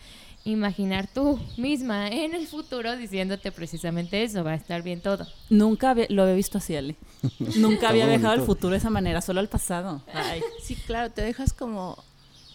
imaginar 0.45 1.08
tú 1.13 1.39
misma 1.58 2.08
en 2.08 2.34
el 2.34 2.47
futuro 2.47 2.95
diciéndote 2.95 3.51
precisamente 3.51 4.23
eso, 4.23 4.43
va 4.43 4.51
a 4.51 4.55
estar 4.55 4.82
bien 4.84 5.01
todo. 5.01 5.27
Nunca 5.49 5.89
había- 5.89 6.08
lo 6.10 6.21
había 6.23 6.36
visto 6.36 6.58
así, 6.60 6.75
Ale. 6.75 6.95
Nunca 7.58 7.89
había 7.89 8.05
viajado 8.05 8.32
al 8.32 8.39
bonito. 8.39 8.53
futuro 8.53 8.71
de 8.71 8.77
esa 8.77 8.89
manera, 8.89 9.21
solo 9.21 9.39
al 9.39 9.49
pasado. 9.49 10.01
Ay. 10.13 10.41
Sí, 10.63 10.75
claro, 10.75 11.12
te 11.12 11.21
dejas 11.23 11.51
como, 11.53 12.01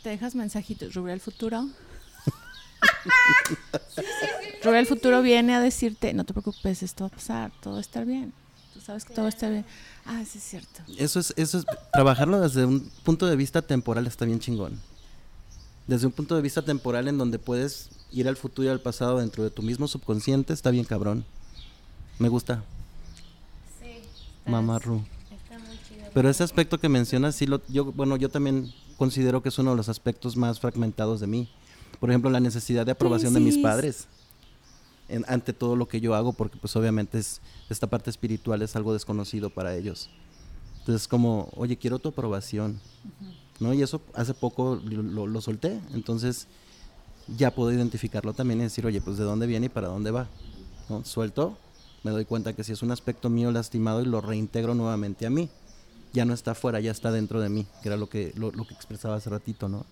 te 0.03 0.11
dejas 0.11 0.35
mensajitos, 0.35 0.95
Rubén 0.95 1.15
el 1.15 1.21
futuro. 1.21 1.67
Rubén 4.63 4.79
el 4.81 4.87
futuro 4.87 5.21
viene 5.23 5.55
a 5.55 5.61
decirte, 5.61 6.15
no 6.15 6.25
te 6.25 6.33
preocupes, 6.33 6.83
esto 6.83 7.05
va 7.05 7.09
a 7.09 7.11
pasar, 7.11 7.53
todo 7.61 7.75
va 7.75 7.79
a 7.79 7.83
estar 7.83 8.05
bien. 8.07 8.33
Sabes 8.85 9.05
que 9.07 9.15
todo 9.15 9.29
estar 9.29 9.51
bien. 9.51 9.65
Ah, 10.05 10.23
sí 10.31 10.37
es 10.37 10.45
cierto. 10.45 10.83
Eso 10.99 11.19
es, 11.19 11.33
eso 11.37 11.59
es, 11.59 11.65
trabajarlo 11.91 12.41
desde 12.41 12.67
un 12.67 12.91
punto 13.03 13.27
de 13.27 13.35
vista 13.35 13.63
temporal 13.63 14.07
está 14.07 14.27
bien 14.27 14.41
chingón. 14.41 14.79
Desde 15.87 16.07
un 16.07 16.13
punto 16.13 16.37
de 16.37 16.43
vista 16.43 16.63
temporal 16.63 17.09
en 17.09 17.17
donde 17.17 17.39
puedes 17.39 17.89
ir 18.13 18.29
al 18.29 18.37
futuro 18.37 18.69
y 18.69 18.71
al 18.71 18.81
pasado 18.81 19.19
dentro 19.19 19.43
de 19.43 19.51
tu 19.51 19.63
mismo 19.63 19.89
subconsciente, 19.89 20.53
está 20.53 20.71
bien 20.71 20.85
cabrón. 20.85 21.25
Me 22.19 22.29
gusta, 22.29 22.63
Sí. 23.81 24.03
Mamá 24.51 24.79
Ru. 24.79 25.03
Está 25.31 25.59
muy 25.59 25.79
chido. 25.89 26.07
Pero 26.13 26.29
ese 26.29 26.43
aspecto 26.45 26.79
que 26.79 26.91
mencionas, 26.91 27.35
sí 27.37 27.47
lo, 27.47 27.63
yo, 27.69 27.87
bueno, 27.87 28.17
yo 28.17 28.29
también 28.29 28.71
considero 28.99 29.43
que 29.43 29.49
es 29.49 29.59
uno 29.59 29.71
de 29.71 29.77
los 29.79 29.89
aspectos 29.89 30.37
más 30.37 30.61
fragmentados 30.61 31.21
de 31.21 31.27
mí. 31.27 31.49
Por 32.01 32.11
ejemplo, 32.11 32.29
la 32.31 32.41
necesidad 32.41 32.85
de 32.85 32.93
aprobación 32.93 33.33
de 33.33 33.41
mis 33.41 33.57
padres 33.57 34.09
en- 35.09 35.25
ante 35.29 35.53
todo 35.53 35.77
lo 35.77 35.87
que 35.89 36.01
yo 36.01 36.15
hago, 36.15 36.33
porque 36.33 36.57
pues 36.59 36.75
obviamente 36.77 37.19
es, 37.19 37.41
esta 37.71 37.87
parte 37.87 38.11
espiritual 38.11 38.63
es 38.63 38.77
algo 38.77 38.93
desconocido 38.93 39.51
para 39.51 39.75
ellos. 39.77 40.09
Entonces 40.81 41.09
como, 41.09 41.49
oye, 41.57 41.77
quiero 41.77 41.99
tu 41.99 42.11
aprobación, 42.11 42.79
¿no? 43.61 43.73
Y 43.73 43.83
eso 43.83 44.01
hace 44.15 44.35
poco 44.35 44.81
lo, 44.85 45.03
lo- 45.03 45.27
lo 45.27 45.41
solté, 45.41 45.81
entonces 45.95 46.47
ya 47.37 47.55
puedo 47.55 47.73
identificarlo 47.73 48.35
también 48.35 48.61
y 48.61 48.65
decir, 48.65 48.85
oye, 48.87 49.01
pues 49.01 49.17
de 49.17 49.25
dónde 49.25 49.47
viene 49.47 49.67
y 49.67 49.71
para 49.71 49.89
dónde 49.89 50.11
va, 50.11 50.27
¿no? 50.89 51.05
Suelto, 51.05 51.57
me 52.03 52.11
doy 52.11 52.27
cuenta 52.27 52.53
que 52.53 52.65
si 52.65 52.73
es 52.73 52.83
un 52.83 52.91
aspecto 52.91 53.31
mío 53.31 53.51
lastimado 53.51 54.03
y 54.03 54.07
lo 54.07 54.21
reintegro 54.21 54.75
nuevamente 54.75 55.25
a 55.27 55.31
mí, 55.31 55.49
ya 56.13 56.25
no 56.27 56.35
está 56.35 56.51
afuera, 56.53 56.81
ya 56.81 56.91
está 56.91 57.11
dentro 57.11 57.41
de 57.41 57.49
mí, 57.49 57.67
que 57.83 57.89
era 57.89 57.97
lo 57.97 58.09
que, 58.09 58.33
lo, 58.37 58.53
lo 58.53 58.67
que 58.67 58.75
expresaba 58.75 59.17
hace 59.17 59.31
ratito, 59.31 59.69
¿no? 59.69 59.87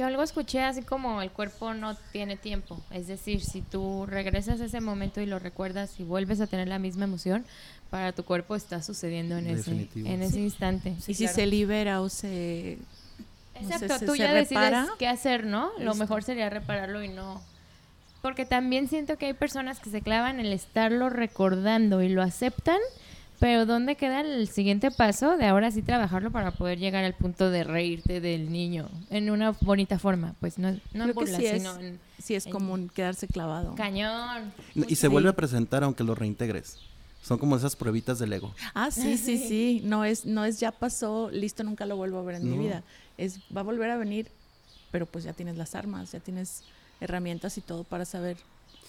Yo 0.00 0.06
algo 0.06 0.22
escuché 0.22 0.62
así 0.62 0.80
como 0.80 1.20
el 1.20 1.30
cuerpo 1.30 1.74
no 1.74 1.94
tiene 2.10 2.38
tiempo. 2.38 2.80
Es 2.90 3.06
decir, 3.06 3.42
si 3.44 3.60
tú 3.60 4.06
regresas 4.06 4.58
a 4.62 4.64
ese 4.64 4.80
momento 4.80 5.20
y 5.20 5.26
lo 5.26 5.38
recuerdas 5.38 6.00
y 6.00 6.04
vuelves 6.04 6.40
a 6.40 6.46
tener 6.46 6.68
la 6.68 6.78
misma 6.78 7.04
emoción, 7.04 7.44
para 7.90 8.12
tu 8.12 8.24
cuerpo 8.24 8.56
está 8.56 8.82
sucediendo 8.82 9.36
en, 9.36 9.44
ese, 9.48 9.56
Definitivo. 9.72 10.08
en 10.08 10.22
ese 10.22 10.40
instante. 10.40 10.94
y 11.06 11.12
si 11.12 11.28
se 11.28 11.44
libera 11.44 12.00
o 12.00 12.08
se... 12.08 12.78
no 13.60 13.60
sé, 13.68 13.74
Exacto, 13.74 13.98
se- 13.98 14.06
tú 14.06 14.12
se 14.12 14.18
ya 14.20 14.32
decides 14.32 14.48
repara. 14.70 14.88
qué 14.98 15.06
hacer, 15.06 15.44
¿no? 15.44 15.70
Lo 15.78 15.94
mejor 15.94 16.22
sería 16.22 16.48
repararlo 16.48 17.02
y 17.04 17.08
no. 17.08 17.42
Porque 18.22 18.46
también 18.46 18.88
siento 18.88 19.18
que 19.18 19.26
hay 19.26 19.34
personas 19.34 19.80
que 19.80 19.90
se 19.90 20.00
clavan 20.00 20.40
en 20.40 20.46
el 20.46 20.54
estarlo 20.54 21.10
recordando 21.10 22.00
y 22.00 22.08
lo 22.08 22.22
aceptan, 22.22 22.78
pero 23.40 23.66
¿dónde 23.66 23.96
queda 23.96 24.20
el 24.20 24.46
siguiente 24.48 24.90
paso 24.92 25.36
de 25.36 25.46
ahora 25.46 25.70
sí 25.72 25.82
trabajarlo 25.82 26.30
para 26.30 26.52
poder 26.52 26.78
llegar 26.78 27.04
al 27.04 27.14
punto 27.14 27.50
de 27.50 27.64
reírte 27.64 28.20
del 28.20 28.52
niño 28.52 28.88
en 29.10 29.30
una 29.30 29.50
bonita 29.60 29.98
forma? 29.98 30.34
Pues 30.40 30.58
no, 30.58 30.76
no 30.92 31.04
en 31.06 31.14
burla, 31.14 31.38
sí 31.38 31.46
es, 31.46 31.62
sino 31.62 31.80
en 31.80 31.98
sí 32.22 32.34
es 32.36 32.46
en- 32.46 32.52
común 32.52 32.90
quedarse 32.94 33.26
clavado. 33.26 33.74
cañón. 33.74 34.52
Y 34.74 34.94
se 34.94 35.08
vuelve 35.08 35.30
a 35.30 35.32
presentar 35.34 35.82
aunque 35.82 36.04
lo 36.04 36.14
reintegres. 36.14 36.78
Son 37.22 37.36
como 37.38 37.56
esas 37.56 37.76
pruebitas 37.76 38.18
del 38.18 38.32
ego. 38.32 38.54
Ah, 38.74 38.90
sí, 38.90 39.18
sí, 39.18 39.36
sí. 39.36 39.80
No 39.84 40.04
es, 40.04 40.24
no 40.24 40.44
es 40.44 40.58
ya 40.60 40.70
pasó, 40.72 41.28
listo, 41.30 41.64
nunca 41.64 41.84
lo 41.84 41.96
vuelvo 41.96 42.18
a 42.18 42.22
ver 42.22 42.36
en 42.36 42.50
mi 42.50 42.56
vida. 42.56 42.82
Es 43.18 43.40
va 43.54 43.60
a 43.60 43.64
volver 43.64 43.90
a 43.90 43.96
venir, 43.98 44.28
pero 44.90 45.04
pues 45.06 45.24
ya 45.24 45.32
tienes 45.34 45.56
las 45.56 45.74
armas, 45.74 46.12
ya 46.12 46.20
tienes 46.20 46.62
herramientas 47.00 47.56
y 47.58 47.60
todo 47.62 47.84
para 47.84 48.04
saber 48.06 48.36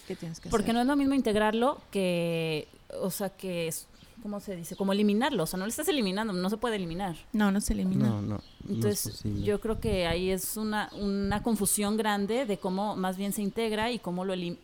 qué 0.06 0.16
tienes 0.16 0.40
que 0.40 0.48
Porque 0.50 0.64
hacer. 0.66 0.74
no 0.74 0.80
es 0.80 0.86
lo 0.86 0.96
mismo 0.96 1.14
integrarlo 1.14 1.80
que, 1.90 2.68
o 3.00 3.10
sea, 3.10 3.28
que 3.30 3.68
es, 3.68 3.86
¿cómo 4.22 4.40
se 4.40 4.56
dice? 4.56 4.76
Como 4.76 4.92
eliminarlo. 4.92 5.42
O 5.42 5.46
sea, 5.46 5.58
no 5.58 5.64
lo 5.64 5.68
estás 5.70 5.88
eliminando, 5.88 6.32
no 6.32 6.48
se 6.50 6.56
puede 6.56 6.76
eliminar. 6.76 7.16
No, 7.32 7.50
no 7.50 7.60
se 7.60 7.72
elimina. 7.74 8.08
No, 8.08 8.22
no. 8.22 8.28
no 8.28 8.38
es 8.38 8.70
Entonces, 8.70 9.22
yo 9.42 9.60
creo 9.60 9.80
que 9.80 10.06
ahí 10.06 10.30
es 10.30 10.56
una, 10.56 10.90
una 10.98 11.42
confusión 11.42 11.96
grande 11.96 12.46
de 12.46 12.58
cómo 12.58 12.96
más 12.96 13.16
bien 13.16 13.32
se 13.32 13.42
integra 13.42 13.90
y 13.90 13.98
cómo 13.98 14.24
lo 14.24 14.34
elim- 14.34 14.58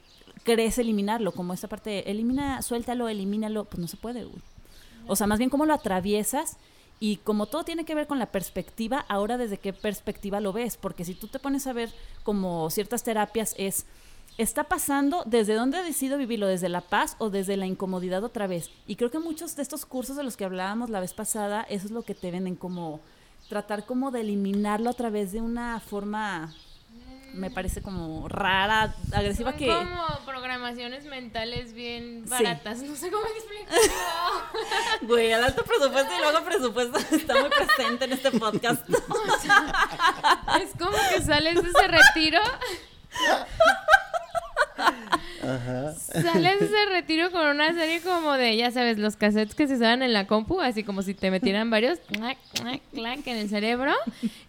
crees 0.44 0.78
eliminarlo, 0.78 1.32
como 1.32 1.52
esta 1.52 1.68
parte, 1.68 1.90
de, 1.90 1.98
elimina, 2.06 2.62
suéltalo, 2.62 3.08
elimínalo, 3.08 3.64
pues 3.64 3.78
no 3.80 3.88
se 3.88 3.96
puede, 3.96 4.24
güey. 4.24 4.40
O 5.06 5.16
sea, 5.16 5.26
más 5.26 5.38
bien 5.38 5.50
cómo 5.50 5.66
lo 5.66 5.74
atraviesas 5.74 6.56
y 7.00 7.16
como 7.18 7.46
todo 7.46 7.64
tiene 7.64 7.84
que 7.84 7.94
ver 7.94 8.06
con 8.06 8.18
la 8.18 8.26
perspectiva, 8.26 9.04
ahora 9.08 9.38
desde 9.38 9.58
qué 9.58 9.72
perspectiva 9.72 10.40
lo 10.40 10.52
ves, 10.52 10.76
porque 10.76 11.04
si 11.04 11.14
tú 11.14 11.28
te 11.28 11.38
pones 11.38 11.66
a 11.66 11.72
ver 11.72 11.90
como 12.24 12.68
ciertas 12.70 13.04
terapias 13.04 13.54
es, 13.56 13.86
está 14.38 14.64
pasando 14.64 15.24
desde 15.26 15.54
dónde 15.54 15.82
decido 15.82 16.16
vivirlo, 16.16 16.46
desde 16.46 16.68
la 16.68 16.80
paz 16.80 17.16
o 17.18 17.28
desde 17.28 17.56
la 17.56 17.66
incomodidad 17.66 18.22
otra 18.24 18.46
vez. 18.46 18.70
Y 18.86 18.96
creo 18.96 19.10
que 19.10 19.18
muchos 19.18 19.56
de 19.56 19.62
estos 19.62 19.84
cursos 19.84 20.16
de 20.16 20.22
los 20.22 20.36
que 20.36 20.44
hablábamos 20.44 20.90
la 20.90 21.00
vez 21.00 21.12
pasada, 21.12 21.66
eso 21.68 21.86
es 21.86 21.90
lo 21.90 22.02
que 22.02 22.14
te 22.14 22.30
venden 22.30 22.54
como 22.56 23.00
tratar 23.48 23.84
como 23.84 24.10
de 24.10 24.20
eliminarlo 24.20 24.90
a 24.90 24.92
través 24.92 25.32
de 25.32 25.40
una 25.40 25.80
forma, 25.80 26.54
me 27.34 27.50
parece 27.50 27.82
como 27.82 28.28
rara, 28.28 28.94
agresiva 29.12 29.50
Son 29.50 29.58
que... 29.58 29.66
como 29.66 30.06
programaciones 30.24 31.04
mentales 31.06 31.72
bien 31.72 32.24
Sí. 32.24 32.30
baratas. 32.30 32.80
No 32.82 32.94
sé 32.94 33.10
cómo 33.10 33.24
explicarlo. 33.26 33.92
Güey, 35.02 35.32
el 35.32 35.42
alto 35.42 35.64
presupuesto 35.64 36.12
y 36.16 36.20
luego 36.20 36.44
presupuesto 36.44 36.98
está 37.16 37.40
muy 37.40 37.50
presente 37.50 38.04
en 38.04 38.12
este 38.12 38.30
podcast. 38.32 38.88
es 40.60 40.70
como 40.78 40.96
que 41.14 41.22
sales 41.22 41.62
de 41.62 41.68
ese 41.70 41.88
retiro. 41.88 42.40
Sales 45.42 46.60
de 46.60 46.66
ese 46.66 46.86
retiro 46.90 47.30
con 47.30 47.46
una 47.46 47.72
serie 47.72 48.00
como 48.00 48.32
de, 48.34 48.56
ya 48.56 48.70
sabes, 48.70 48.98
los 48.98 49.16
cassettes 49.16 49.54
que 49.54 49.66
se 49.68 49.74
usaban 49.74 50.02
en 50.02 50.12
la 50.12 50.26
compu, 50.26 50.60
así 50.60 50.82
como 50.84 51.02
si 51.02 51.14
te 51.14 51.30
metieran 51.30 51.70
varios 51.70 51.98
clac, 52.00 52.36
clac, 52.54 52.80
clac, 52.92 53.26
en 53.26 53.36
el 53.36 53.48
cerebro. 53.48 53.92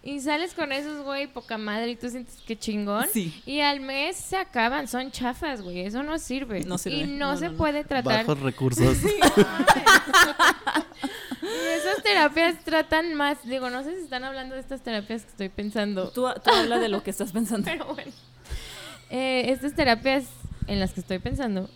Y 0.02 0.20
sales 0.20 0.54
con 0.54 0.72
esos, 0.72 1.04
güey, 1.04 1.26
poca 1.28 1.58
madre, 1.58 1.90
y 1.90 1.96
tú 1.96 2.08
sientes 2.10 2.36
que 2.46 2.58
chingón. 2.58 3.06
Sí. 3.12 3.40
Y 3.46 3.60
al 3.60 3.80
mes 3.80 4.16
se 4.16 4.36
acaban, 4.36 4.88
son 4.88 5.10
chafas, 5.10 5.62
güey, 5.62 5.80
eso 5.80 6.02
no 6.02 6.18
sirve. 6.18 6.60
No 6.64 6.76
sirve. 6.78 6.98
Y 6.98 7.06
no, 7.06 7.32
No, 7.32 7.36
se 7.36 7.46
no, 7.46 7.52
no. 7.52 7.58
puede 7.58 7.84
tratar. 7.84 8.26
Bajos 8.26 8.40
recursos. 8.40 8.96
Y 11.42 11.68
esas 11.74 12.02
terapias 12.02 12.62
tratan 12.64 13.14
más, 13.14 13.38
digo, 13.44 13.70
no 13.70 13.82
sé 13.82 13.96
si 13.96 14.02
están 14.02 14.24
hablando 14.24 14.54
de 14.54 14.60
estas 14.60 14.82
terapias 14.82 15.22
que 15.22 15.28
estoy 15.30 15.48
pensando. 15.48 16.10
Tú, 16.10 16.26
tú 16.44 16.50
habla 16.50 16.78
de 16.78 16.88
lo 16.88 17.02
que 17.02 17.10
estás 17.10 17.32
pensando. 17.32 17.64
Pero 17.70 17.86
bueno. 17.86 18.12
Eh, 19.10 19.50
estas 19.50 19.74
terapias 19.74 20.24
en 20.66 20.78
las 20.80 20.92
que 20.92 21.00
estoy 21.00 21.18
pensando 21.18 21.68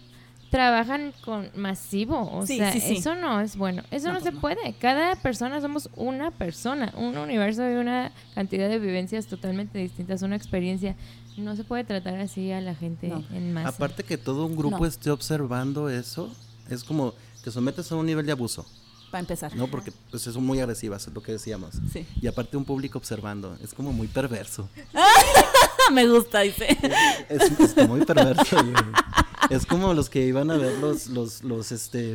trabajan 0.51 1.13
con 1.25 1.51
masivo. 1.57 2.31
O 2.33 2.47
Sí, 2.47 2.59
sea, 2.59 2.73
sí, 2.73 2.81
sí. 2.81 2.97
eso 2.99 3.17
no 3.17 3.41
es 3.41 3.57
bueno. 3.57 3.83
Eso 3.91 4.07
No, 4.09 4.15
no, 4.15 4.21
pues 4.21 4.25
se 4.31 4.33
no. 4.33 4.41
puede. 4.41 4.75
Cada 4.75 5.17
persona 5.17 5.61
somos 5.61 5.91
una 5.97 6.31
persona, 6.31 6.93
un 6.97 7.17
universo 7.19 7.69
y 7.69 7.75
una 7.75 8.13
cantidad 8.37 8.69
de 8.69 8.79
vivencias 8.79 9.27
totalmente 9.27 9.79
distintas, 9.79 10.23
una 10.23 10.37
experiencia. 10.37 10.95
No 11.37 11.57
se 11.57 11.65
puede 11.65 11.83
tratar 11.83 12.21
así 12.21 12.53
a 12.53 12.61
la 12.61 12.77
gente 12.77 13.09
No. 13.09 13.25
en 13.33 13.53
masa. 13.53 13.71
Aparte 13.71 14.05
que 14.05 14.17
todo 14.17 14.47
un 14.47 14.55
grupo 14.57 14.79
No. 14.79 14.87
esté 14.87 15.11
observando 15.11 15.89
eso, 15.89 16.33
es 16.71 16.85
como 16.85 17.15
te 17.43 17.51
sometes 17.51 17.91
a 17.91 17.97
un 17.97 18.07
nivel 18.07 18.25
de 18.25 18.31
abuso, 18.33 18.65
Para 19.11 19.21
empezar. 19.21 19.57
¿no? 19.57 19.67
Porque 19.67 19.93
pues 20.11 20.23
son 20.23 20.45
muy 20.47 20.61
agresivas, 20.61 21.09
es 21.09 21.13
lo 21.13 21.21
que 21.21 21.33
decíamos. 21.33 21.75
Sí. 21.93 22.07
Y 22.23 22.29
aparte 22.29 22.57
un 22.57 22.65
público 22.65 22.97
observando, 22.99 23.59
es 23.61 23.75
como 23.75 23.93
muy 23.93 24.07
perverso. 24.07 24.69
Me 25.93 26.07
gusta, 26.09 26.41
dice. 26.41 26.67
Es, 27.29 27.43
es 27.77 27.89
muy 27.89 28.05
perverso. 28.05 28.57
Es 29.51 29.67
como 29.67 29.93
los 29.95 30.09
que 30.09 30.25
iban 30.27 30.51
a 30.51 30.57
ver 30.57 30.79
los, 30.79 31.09
los, 31.09 31.43
los, 31.45 31.71
este, 31.73 32.13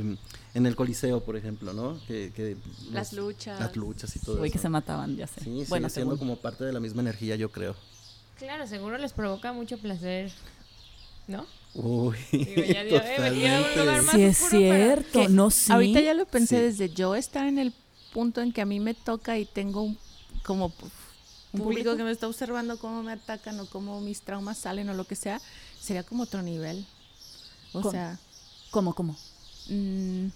en 0.54 0.66
el 0.66 0.76
Coliseo, 0.76 1.24
por 1.24 1.36
ejemplo, 1.38 1.74
¿no? 1.74 2.00
Que, 2.08 2.32
que 2.36 2.58
Las 2.92 3.14
luchas. 3.14 3.60
Las 3.60 3.76
luchas 3.76 4.16
y 4.16 4.20
todo 4.20 4.38
Güey, 4.38 4.50
eso. 4.50 4.54
que 4.54 4.62
se 4.62 4.70
mataban, 4.70 5.16
ya 5.16 5.28
sé. 5.28 5.42
Sí, 5.42 5.66
bueno, 5.70 5.88
sigue 5.90 6.02
siendo 6.02 6.18
como 6.18 6.38
parte 6.38 6.64
de 6.66 6.74
la 6.74 6.80
misma 6.80 7.02
energía, 7.02 7.36
yo 7.36 7.52
creo. 7.52 7.76
Claro, 8.38 8.66
seguro 8.68 8.98
les 8.98 9.14
provoca 9.14 9.54
mucho 9.54 9.78
placer. 9.78 10.32
¿No? 11.28 11.46
Uy, 11.76 12.18
Digo, 12.32 12.64
ya 12.64 12.82
eh, 12.84 14.04
Sí, 14.12 14.24
es 14.24 14.38
cierto. 14.38 15.30
No, 15.30 15.52
sí. 15.52 15.72
Ahorita 15.72 16.00
ya 16.00 16.16
lo 16.16 16.26
pensé 16.26 16.58
Sí. 16.58 16.62
desde 16.64 16.90
yo 16.90 17.14
estar 17.14 17.46
en 17.46 17.60
el 17.60 17.74
punto 18.12 18.42
en 18.42 18.52
que 18.52 18.62
a 18.62 18.66
mí 18.66 18.80
me 18.80 18.96
toca 18.96 19.38
y 19.38 19.46
tengo 19.46 19.84
un, 19.84 19.98
como 20.44 20.74
un 21.52 21.60
¿Un 21.62 21.64
público 21.66 21.90
público? 21.90 21.98
que 21.98 22.04
me 22.04 22.12
está 22.12 22.28
observando 22.28 22.78
cómo 22.78 23.02
me 23.04 23.14
atacan 23.14 23.60
o 23.60 23.66
cómo 23.66 24.00
mis 24.02 24.22
traumas 24.22 24.58
salen 24.58 24.90
o 24.90 24.94
lo 24.94 25.06
que 25.06 25.16
sea, 25.16 25.42
sería 25.80 26.04
como 26.04 26.24
otro 26.24 26.42
nivel. 26.42 26.86
O 27.74 27.82
¿Cómo? 27.82 27.92
sea, 27.92 28.20
¿Cómo, 28.72 28.94
cómo? 28.94 29.16
mm, 29.70 30.28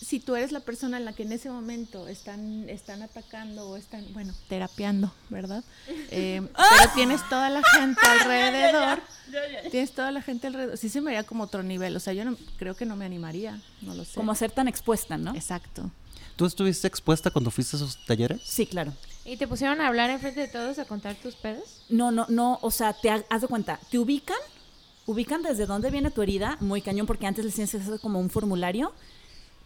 si 0.00 0.20
tú 0.20 0.36
eres 0.36 0.52
la 0.52 0.60
persona 0.60 0.98
en 0.98 1.06
la 1.06 1.14
que 1.14 1.22
en 1.22 1.32
ese 1.32 1.48
momento 1.48 2.08
están, 2.08 2.68
están 2.68 3.00
atacando 3.02 3.70
o 3.70 3.76
están, 3.76 4.04
bueno, 4.12 4.34
terapiando, 4.48 5.12
¿verdad? 5.30 5.64
Eh, 6.10 6.42
pero 6.54 6.92
tienes 6.94 7.26
toda 7.28 7.48
la 7.50 7.62
gente 7.62 8.00
alrededor. 8.06 9.00
Tienes 9.70 9.92
toda 9.92 10.10
la 10.12 10.22
gente 10.22 10.46
alrededor. 10.46 10.76
Sí 10.76 10.88
se 10.88 11.00
me 11.00 11.10
haría 11.10 11.24
como 11.24 11.44
otro 11.44 11.62
nivel. 11.62 11.96
O 11.96 12.00
sea, 12.00 12.12
yo 12.12 12.24
no, 12.24 12.36
creo 12.58 12.76
que 12.76 12.84
no 12.86 12.94
me 12.96 13.04
animaría. 13.04 13.60
No 13.80 13.94
lo 13.94 14.04
sé. 14.04 14.14
Como 14.14 14.30
a 14.30 14.34
ser 14.34 14.50
tan 14.52 14.68
expuesta, 14.68 15.16
¿no? 15.16 15.34
Exacto. 15.34 15.90
¿Tú 16.36 16.44
estuviste 16.46 16.86
expuesta 16.86 17.30
cuando 17.30 17.50
fuiste 17.50 17.76
a 17.76 17.78
esos 17.80 18.04
talleres? 18.06 18.42
Sí, 18.44 18.66
claro. 18.66 18.92
¿Y 19.24 19.36
te 19.36 19.48
pusieron 19.48 19.80
a 19.80 19.88
hablar 19.88 20.10
enfrente 20.10 20.40
de 20.40 20.48
todos 20.48 20.78
a 20.78 20.84
contar 20.84 21.14
tus 21.16 21.34
pedos? 21.34 21.82
No, 21.88 22.10
no, 22.10 22.26
no, 22.28 22.58
o 22.60 22.70
sea, 22.70 22.92
te 22.92 23.10
ha- 23.10 23.24
haz 23.30 23.40
de 23.42 23.48
cuenta, 23.48 23.80
te 23.90 23.98
ubican, 23.98 24.36
ubican 25.06 25.42
desde 25.42 25.64
dónde 25.66 25.90
viene 25.90 26.10
tu 26.10 26.20
herida, 26.22 26.58
muy 26.60 26.82
cañón, 26.82 27.06
porque 27.06 27.26
antes 27.26 27.44
les 27.44 27.54
que 27.54 27.62
hacer 27.62 28.00
como 28.00 28.20
un 28.20 28.28
formulario, 28.28 28.92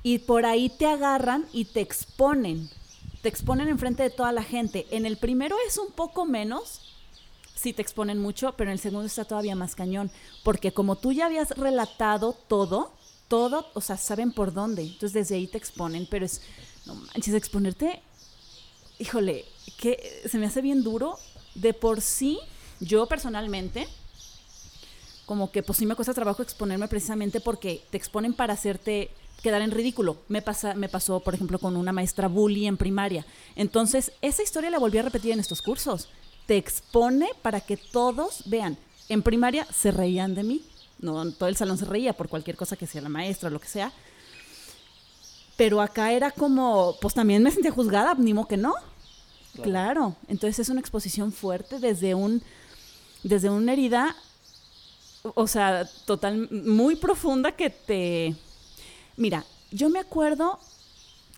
y 0.05 0.21
por 0.21 0.47
ahí 0.47 0.69
te 0.69 0.87
agarran 0.87 1.45
y 1.53 1.65
te 1.65 1.81
exponen, 1.81 2.71
te 3.21 3.29
exponen 3.29 3.69
enfrente 3.69 4.05
de 4.05 4.11
toda 4.11 4.31
la 4.31 4.45
gente. 4.45 4.87
En 4.93 5.07
el 5.07 5.17
primero 5.17 5.57
es 5.67 5.77
un 5.77 5.91
poco 5.91 6.25
menos, 6.25 6.81
sí 7.57 7.73
te 7.73 7.83
exponen 7.83 8.19
mucho, 8.21 8.53
pero 8.57 8.71
en 8.71 8.75
el 8.75 8.79
segundo 8.79 9.07
está 9.07 9.25
todavía 9.25 9.57
más 9.57 9.75
cañón, 9.75 10.13
porque 10.45 10.73
como 10.73 10.95
tú 10.97 11.11
ya 11.13 11.27
habías 11.27 11.51
relatado 11.51 12.37
todo, 12.47 12.93
todo, 13.27 13.67
o 13.75 13.81
sea, 13.81 13.97
saben 13.97 14.31
por 14.33 14.53
dónde, 14.55 14.83
entonces 14.83 15.13
desde 15.15 15.35
ahí 15.35 15.49
te 15.49 15.59
exponen, 15.59 16.07
pero 16.09 16.25
es, 16.25 16.43
no 16.87 16.95
manches, 16.95 17.35
exponerte 17.35 18.01
híjole, 18.99 19.45
que 19.79 20.23
se 20.29 20.39
me 20.39 20.47
hace 20.47 20.63
bien 20.63 20.83
duro. 20.83 21.19
De 21.55 21.75
por 21.75 22.01
sí, 22.01 22.39
yo 22.81 23.07
personalmente, 23.07 23.89
como 25.27 25.51
que 25.51 25.63
pues 25.63 25.79
sí 25.79 25.87
me 25.87 25.97
cuesta 25.97 26.15
trabajo 26.15 26.43
exponerme 26.43 26.87
precisamente 26.89 27.41
porque 27.41 27.83
te 27.91 27.97
exponen 27.97 28.33
para 28.33 28.55
hacerte 28.55 29.11
quedar 29.43 29.63
en 29.63 29.71
ridículo. 29.71 30.19
Me, 30.29 30.43
pasa, 30.43 30.75
me 30.75 30.89
pasó, 30.89 31.21
por 31.21 31.35
ejemplo, 31.35 31.59
con 31.59 31.77
una 31.77 31.93
maestra 31.93 32.29
bully 32.29 32.67
en 32.67 32.77
primaria. 32.77 33.25
Entonces, 33.57 34.13
esa 34.21 34.43
historia 34.43 34.71
la 34.71 34.79
volví 34.79 34.99
a 34.99 35.03
repetir 35.03 35.33
en 35.33 35.41
estos 35.41 35.63
cursos. 35.63 36.09
Te 36.47 36.57
expone 36.57 37.29
para 37.43 37.61
que 37.61 37.77
todos 37.77 38.43
vean. 38.47 38.79
En 39.09 39.23
primaria 39.23 39.67
se 39.67 39.91
reían 39.91 40.35
de 40.35 40.43
mí. 40.43 40.65
No, 40.99 41.31
todo 41.33 41.49
el 41.49 41.57
salón 41.57 41.79
se 41.79 41.85
reía 41.85 42.13
por 42.13 42.29
cualquier 42.29 42.57
cosa 42.57 42.77
que 42.77 42.87
sea 42.87 43.03
la 43.03 43.09
maestra 43.09 43.49
o 43.49 43.53
lo 43.53 43.61
que 43.61 43.69
sea. 43.69 43.93
Pero 45.59 45.83
acá 45.83 46.13
era 46.13 46.31
como, 46.31 46.97
pues 47.03 47.13
también 47.13 47.43
me 47.43 47.51
sentía 47.51 47.71
juzgada, 47.71 48.15
ni 48.15 48.33
modo 48.33 48.49
que 48.49 48.57
no. 48.57 48.75
Claro. 49.63 50.17
Entonces 50.29 50.61
es 50.61 50.69
una 50.71 50.81
exposición 50.81 51.33
fuerte 51.33 51.81
desde 51.81 52.15
un, 52.15 52.43
desde 53.23 53.51
una 53.51 53.75
herida, 53.75 54.17
o 55.35 55.47
sea, 55.47 55.87
total, 56.07 56.49
muy 56.51 56.97
profunda 56.97 57.53
que 57.53 57.69
te, 57.69 58.37
Mira, 59.19 59.45
yo 59.73 59.91
me 59.91 59.99
acuerdo 59.99 60.61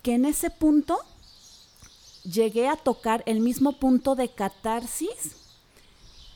que 0.03 0.13
en 0.13 0.25
ese 0.25 0.51
punto 0.51 0.99
llegué 2.23 2.67
a 2.67 2.75
tocar 2.75 3.23
el 3.25 3.39
mismo 3.39 3.71
punto 3.71 4.13
de 4.13 4.29
catarsis 4.29 5.35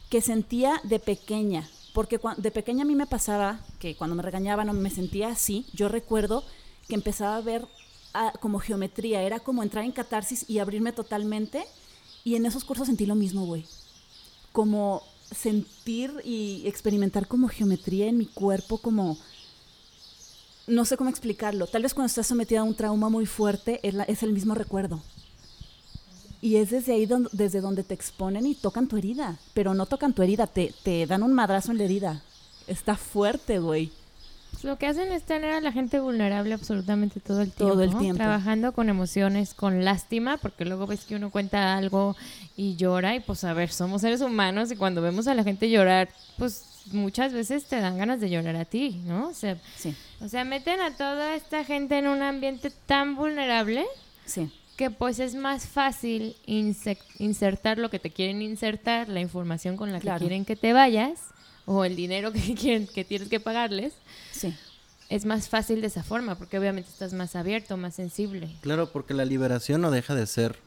que 0.09 0.21
sentía 0.21 0.81
de 0.83 0.99
pequeña. 0.99 1.69
Porque 1.93 2.19
de 2.37 2.49
pequeña 2.49 2.81
a 2.81 2.87
mí 2.87 2.95
me 2.95 3.05
pasaba 3.05 3.59
que 3.77 3.95
cuando 3.95 4.15
me 4.15 4.23
regañaban 4.23 4.69
o 4.69 4.73
me 4.73 4.89
sentía 4.89 5.27
así, 5.27 5.67
yo 5.71 5.87
recuerdo 5.87 6.43
que 6.87 6.95
empezaba 6.95 7.37
a 7.37 7.41
ver 7.41 7.67
como 8.39 8.59
geometría, 8.59 9.21
era 9.21 9.39
como 9.39 9.63
entrar 9.63 9.83
en 9.83 9.91
catarsis 9.91 10.45
y 10.49 10.59
abrirme 10.59 10.91
totalmente. 10.91 11.65
Y 12.23 12.35
en 12.35 12.45
esos 12.45 12.63
cursos 12.63 12.87
sentí 12.87 13.05
lo 13.05 13.15
mismo, 13.15 13.45
güey. 13.45 13.65
Como 14.51 15.03
sentir 15.31 16.11
y 16.23 16.63
experimentar 16.65 17.27
como 17.27 17.47
geometría 17.47 18.07
en 18.07 18.17
mi 18.17 18.25
cuerpo, 18.25 18.77
como 18.77 19.17
no 20.67 20.85
sé 20.85 20.97
cómo 20.97 21.09
explicarlo. 21.09 21.67
Tal 21.67 21.83
vez 21.83 21.93
cuando 21.93 22.07
estás 22.07 22.27
sometida 22.27 22.61
a 22.61 22.63
un 22.63 22.75
trauma 22.75 23.09
muy 23.09 23.25
fuerte 23.25 23.79
es, 23.83 24.23
el 24.23 24.33
mismo 24.33 24.55
recuerdo. 24.55 25.01
Y 26.41 26.57
es 26.57 26.69
desde 26.69 26.93
ahí 26.93 27.07
desde 27.31 27.61
donde 27.61 27.83
te 27.83 27.93
exponen 27.93 28.45
y 28.45 28.55
tocan 28.55 28.87
tu 28.87 28.97
herida. 28.97 29.37
Pero 29.53 29.73
no 29.73 29.85
tocan 29.85 30.13
tu 30.13 30.21
herida, 30.21 30.47
te, 30.47 30.73
te 30.83 31.05
dan 31.05 31.23
un 31.23 31.33
madrazo 31.33 31.71
en 31.71 31.77
la 31.77 31.83
herida. 31.83 32.23
Está 32.67 32.95
fuerte, 32.95 33.59
güey. 33.59 33.91
Lo 34.63 34.77
que 34.77 34.87
hacen 34.87 35.11
es 35.11 35.23
tener 35.23 35.51
a 35.51 35.61
la 35.61 35.71
gente 35.71 35.99
vulnerable 35.99 36.53
absolutamente 36.53 37.19
todo 37.19 37.41
el 37.41 37.51
tiempo. 37.51 37.73
Todo 37.73 37.83
el 37.83 37.97
tiempo. 37.97 38.17
Trabajando 38.17 38.71
con 38.71 38.89
emociones, 38.89 39.53
con 39.53 39.83
lástima, 39.83 40.37
porque 40.37 40.65
luego 40.65 40.87
ves 40.87 41.05
que 41.05 41.15
uno 41.15 41.29
cuenta 41.29 41.75
algo 41.77 42.15
y 42.55 42.75
llora 42.75 43.15
y 43.15 43.19
pues 43.19 43.43
a 43.43 43.53
ver, 43.53 43.71
somos 43.71 44.01
seres 44.01 44.21
humanos 44.21 44.71
y 44.71 44.75
cuando 44.75 45.01
vemos 45.01 45.27
a 45.27 45.35
la 45.35 45.43
gente 45.43 45.69
llorar, 45.69 46.09
pues 46.37 46.65
muchas 46.91 47.33
veces 47.33 47.65
te 47.65 47.79
dan 47.79 47.97
ganas 47.97 48.19
de 48.19 48.29
llorar 48.29 48.55
a 48.55 48.65
ti, 48.65 49.01
¿no? 49.05 49.29
O 49.29 49.33
sea, 49.33 49.57
o 50.21 50.29
sea, 50.29 50.43
meten 50.43 50.81
a 50.81 50.95
toda 50.95 51.35
esta 51.35 51.63
gente 51.63 51.97
en 51.97 52.07
un 52.07 52.21
ambiente 52.21 52.71
tan 52.85 53.15
vulnerable 53.15 53.85
sí. 54.25 54.51
que 54.77 54.91
pues 54.91 55.19
es 55.19 55.35
más 55.35 55.67
fácil 55.67 56.35
insertar 56.45 57.77
lo 57.77 57.89
que 57.89 57.99
te 57.99 58.11
quieren 58.11 58.41
insertar, 58.41 59.09
la 59.09 59.19
información 59.19 59.77
con 59.77 59.91
la 59.91 59.99
que 59.99 60.11
quieren 60.19 60.45
que 60.45 60.55
te 60.55 60.73
vayas 60.73 61.19
o 61.65 61.85
el 61.85 61.95
dinero 61.95 62.31
que 62.31 62.55
quieren 62.59 62.87
que 62.87 63.03
tienes 63.03 63.29
que 63.29 63.39
pagarles. 63.39 63.93
Sí. 64.31 64.53
Es 65.09 65.25
más 65.25 65.49
fácil 65.49 65.81
de 65.81 65.87
esa 65.87 66.03
forma 66.03 66.35
porque 66.35 66.57
obviamente 66.57 66.89
estás 66.89 67.13
más 67.13 67.35
abierto, 67.35 67.77
más 67.77 67.95
sensible. 67.95 68.49
Claro, 68.61 68.91
porque 68.91 69.13
la 69.13 69.25
liberación 69.25 69.81
no 69.81 69.91
deja 69.91 70.15
de 70.15 70.25
ser 70.25 70.57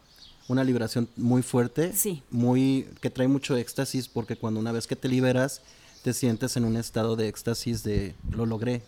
una 0.46 0.64
liberación 0.64 1.08
muy 1.16 1.42
fuerte, 1.42 1.92
sí. 1.92 2.22
muy 2.30 2.88
que 3.00 3.10
trae 3.10 3.28
mucho 3.28 3.56
éxtasis 3.56 4.08
porque 4.08 4.36
cuando 4.36 4.60
una 4.60 4.72
vez 4.72 4.86
que 4.86 4.96
te 4.96 5.08
liberas 5.08 5.60
te 6.02 6.14
sientes 6.14 6.56
en 6.56 6.64
un 6.64 6.76
estado 6.76 7.16
de 7.16 7.28
éxtasis 7.28 7.82
de 7.82 8.14
lo 8.30 8.46
logré. 8.46 8.82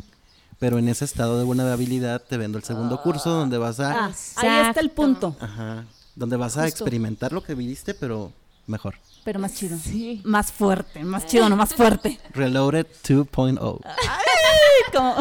Pero 0.58 0.78
en 0.78 0.88
ese 0.88 1.06
estado 1.06 1.38
de 1.38 1.44
vulnerabilidad 1.44 2.22
te 2.22 2.36
vendo 2.36 2.58
el 2.58 2.64
segundo 2.64 3.02
curso 3.02 3.30
donde 3.30 3.56
vas 3.56 3.80
a... 3.80 4.06
Ah, 4.06 4.12
ahí 4.36 4.68
está 4.68 4.80
el 4.80 4.90
punto. 4.90 5.34
Ajá. 5.40 5.86
Donde 6.14 6.36
vas 6.36 6.58
a 6.58 6.68
experimentar 6.68 7.32
lo 7.32 7.42
que 7.42 7.54
viviste, 7.54 7.94
pero 7.94 8.30
mejor. 8.70 8.96
Pero 9.24 9.38
más 9.38 9.54
chido. 9.54 9.76
Sí. 9.76 10.22
Más 10.24 10.50
fuerte. 10.50 11.04
Más 11.04 11.26
chido, 11.26 11.48
no 11.48 11.56
más 11.56 11.74
fuerte. 11.74 12.18
Reloaded 12.32 12.86
2.0. 13.04 13.80
Como... 14.92 15.14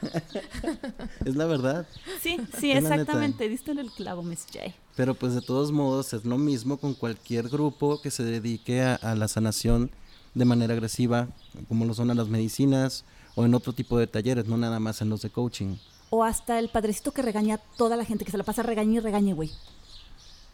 es 1.24 1.36
la 1.36 1.46
verdad. 1.46 1.86
Sí, 2.20 2.38
sí, 2.58 2.72
exactamente. 2.72 3.48
Diste 3.48 3.70
en 3.70 3.78
el 3.78 3.90
clavo, 3.90 4.22
Miss 4.22 4.46
J. 4.52 4.72
Pero 4.96 5.14
pues 5.14 5.34
de 5.34 5.40
todos 5.40 5.72
modos 5.72 6.12
es 6.12 6.24
lo 6.24 6.38
mismo 6.38 6.78
con 6.78 6.94
cualquier 6.94 7.48
grupo 7.48 8.00
que 8.00 8.10
se 8.10 8.24
dedique 8.24 8.82
a, 8.82 9.14
la 9.14 9.28
sanación 9.28 9.90
de 10.34 10.44
manera 10.44 10.74
agresiva, 10.74 11.28
como 11.68 11.84
lo 11.84 11.94
son 11.94 12.10
a 12.10 12.14
las 12.14 12.28
medicinas 12.28 13.04
o 13.34 13.44
en 13.44 13.54
otro 13.54 13.72
tipo 13.72 13.98
de 13.98 14.06
talleres, 14.06 14.46
no 14.46 14.56
nada 14.56 14.80
más 14.80 15.00
en 15.00 15.08
los 15.08 15.22
de 15.22 15.30
coaching. 15.30 15.76
O 16.10 16.24
hasta 16.24 16.58
el 16.58 16.68
padrecito 16.68 17.12
que 17.12 17.22
regaña 17.22 17.56
a 17.56 17.58
toda 17.76 17.96
la 17.96 18.04
gente, 18.04 18.24
que 18.24 18.30
se 18.30 18.38
la 18.38 18.44
pasa 18.44 18.62
regañe 18.62 18.96
y 18.96 19.00
regañe, 19.00 19.32
güey. 19.32 19.50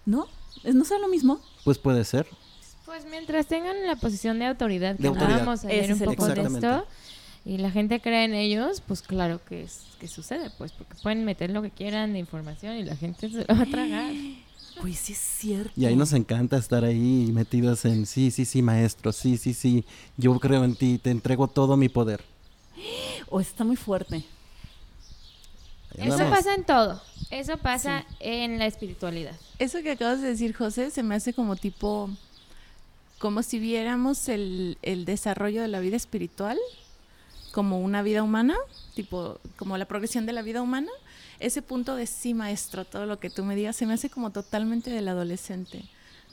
¿No? 0.04 0.26
¿No 0.64 0.84
sea 0.84 0.98
lo 0.98 1.08
mismo? 1.08 1.40
Pues 1.64 1.78
puede 1.78 2.04
ser. 2.04 2.26
Pues 2.84 3.04
mientras 3.10 3.46
tengan 3.46 3.86
la 3.86 3.96
posición 3.96 4.38
de 4.38 4.46
autoridad, 4.46 4.96
que 4.96 5.08
vamos 5.08 5.64
a 5.64 5.68
ver 5.68 5.92
un 5.92 5.98
poco 5.98 6.26
de 6.28 6.42
esto, 6.42 6.86
y 7.44 7.58
la 7.58 7.70
gente 7.70 8.00
cree 8.00 8.24
en 8.24 8.34
ellos, 8.34 8.82
pues 8.86 9.02
claro 9.02 9.40
que, 9.44 9.62
es, 9.62 9.82
que 10.00 10.08
sucede, 10.08 10.50
pues 10.58 10.72
porque 10.72 10.94
pueden 11.02 11.24
meter 11.24 11.50
lo 11.50 11.62
que 11.62 11.70
quieran 11.70 12.12
de 12.12 12.18
información 12.18 12.76
y 12.76 12.84
la 12.84 12.96
gente 12.96 13.28
se 13.30 13.44
lo 13.46 13.56
va 13.56 13.62
a 13.62 13.66
tragar. 13.66 14.12
Pues 14.78 14.98
sí 14.98 15.14
es 15.14 15.18
cierto. 15.18 15.72
Y 15.74 15.86
ahí 15.86 15.96
nos 15.96 16.12
encanta 16.12 16.58
estar 16.58 16.84
ahí 16.84 17.30
metidos 17.32 17.86
en, 17.86 18.04
sí, 18.04 18.30
sí, 18.30 18.44
sí, 18.44 18.60
maestro, 18.60 19.10
sí, 19.10 19.38
sí, 19.38 19.54
sí, 19.54 19.86
yo 20.18 20.38
creo 20.38 20.64
en 20.64 20.76
ti, 20.76 20.98
te 20.98 21.10
entrego 21.10 21.48
todo 21.48 21.78
mi 21.78 21.88
poder. 21.88 22.22
O 23.30 23.40
está 23.40 23.64
muy 23.64 23.76
fuerte. 23.76 24.22
Eso 25.98 26.30
pasa 26.30 26.54
en 26.54 26.64
todo. 26.64 27.02
Eso 27.30 27.58
pasa 27.58 28.04
en 28.20 28.58
la 28.58 28.66
espiritualidad. 28.66 29.34
Eso 29.58 29.82
que 29.82 29.92
acabas 29.92 30.20
de 30.20 30.28
decir, 30.28 30.54
José, 30.54 30.90
se 30.90 31.02
me 31.02 31.14
hace 31.14 31.32
como 31.32 31.56
tipo, 31.56 32.10
como 33.18 33.42
si 33.42 33.58
viéramos 33.58 34.28
el, 34.28 34.78
el 34.82 35.04
desarrollo 35.04 35.62
de 35.62 35.68
la 35.68 35.80
vida 35.80 35.96
espiritual 35.96 36.58
como 37.52 37.80
una 37.80 38.02
vida 38.02 38.22
humana, 38.22 38.54
tipo 38.94 39.40
como 39.56 39.78
la 39.78 39.86
progresión 39.86 40.26
de 40.26 40.32
la 40.32 40.42
vida 40.42 40.62
humana, 40.62 40.90
ese 41.40 41.62
punto 41.62 41.96
de 41.96 42.06
sí, 42.06 42.34
maestro, 42.34 42.84
todo 42.84 43.06
lo 43.06 43.18
que 43.18 43.30
tú 43.30 43.44
me 43.44 43.56
digas, 43.56 43.76
se 43.76 43.86
me 43.86 43.94
hace 43.94 44.10
como 44.10 44.30
totalmente 44.30 44.90
del 44.90 45.08
adolescente 45.08 45.84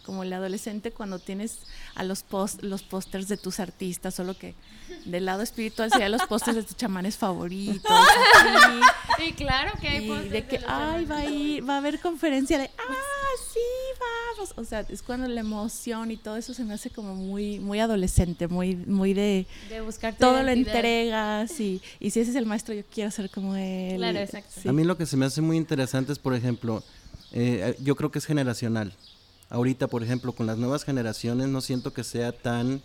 como 0.04 0.24
el 0.24 0.34
adolescente 0.34 0.92
cuando 0.92 1.20
tienes 1.20 1.60
a 1.96 2.04
los 2.04 2.24
post, 2.24 2.62
los 2.64 2.84
pósters 2.84 3.28
de 3.28 3.38
tus 3.38 3.60
artistas, 3.60 4.16
solo 4.16 4.38
que 4.38 4.56
del 5.06 5.26
lado 5.26 5.42
espiritual 5.42 5.92
serían 5.92 6.12
los 6.12 6.24
pósters 6.24 6.56
de 6.56 6.64
tus 6.64 6.76
chamanes 6.76 7.18
favoritos. 7.18 7.92
Y 9.26 9.32
claro 9.34 9.72
que 9.80 9.88
hay 9.88 10.12
y 10.12 10.30
de 10.30 10.46
que, 10.46 10.60
ay, 10.68 11.06
va 11.06 11.20
a 11.20 11.26
ir, 11.26 11.68
va 11.68 11.76
a 11.76 11.78
haber 11.78 12.00
conferencia 12.00 12.58
de, 12.58 12.66
ah, 12.66 13.24
sí, 13.54 13.60
vamos. 14.36 14.54
O 14.58 14.66
sea, 14.66 14.82
es 14.90 15.02
cuando 15.02 15.28
la 15.28 15.40
emoción 15.40 16.12
y 16.12 16.18
todo 16.18 16.36
eso 16.36 16.54
se 16.54 16.64
me 16.64 16.74
hace 16.74 16.90
como 16.90 17.16
muy, 17.16 17.60
muy 17.60 17.80
adolescente, 17.80 18.48
muy, 18.48 18.76
muy 18.76 19.14
de, 19.14 19.46
de 19.70 19.82
buscar 19.82 20.16
todo 20.16 20.42
lo 20.42 20.50
entregas 20.50 21.60
y, 21.60 21.82
y 22.00 22.10
si 22.10 22.22
ese 22.22 22.32
es 22.32 22.36
el 22.36 22.46
maestro, 22.46 22.74
yo 22.74 22.84
quiero 22.92 23.12
ser 23.12 23.30
como 23.30 23.56
él. 23.56 23.98
Claro, 23.98 24.20
exacto. 24.20 24.70
A 24.70 24.74
mí 24.74 24.84
lo 24.84 24.98
que 24.98 25.06
se 25.06 25.16
me 25.16 25.26
hace 25.26 25.42
muy 25.42 25.58
interesante 25.58 26.12
es, 26.12 26.20
por 26.20 26.34
ejemplo, 26.34 26.84
eh, 27.32 27.78
yo 27.82 27.96
creo 27.96 28.12
que 28.12 28.20
es 28.20 28.26
generacional 28.26 28.94
ahorita, 29.54 29.88
por 29.88 30.04
ejemplo, 30.04 30.34
con 30.34 30.48
las 30.48 30.58
nuevas 30.58 30.84
generaciones, 30.84 31.48
no 31.48 31.62
siento 31.62 31.94
que 31.94 32.04
sea 32.04 32.32
tan, 32.32 32.82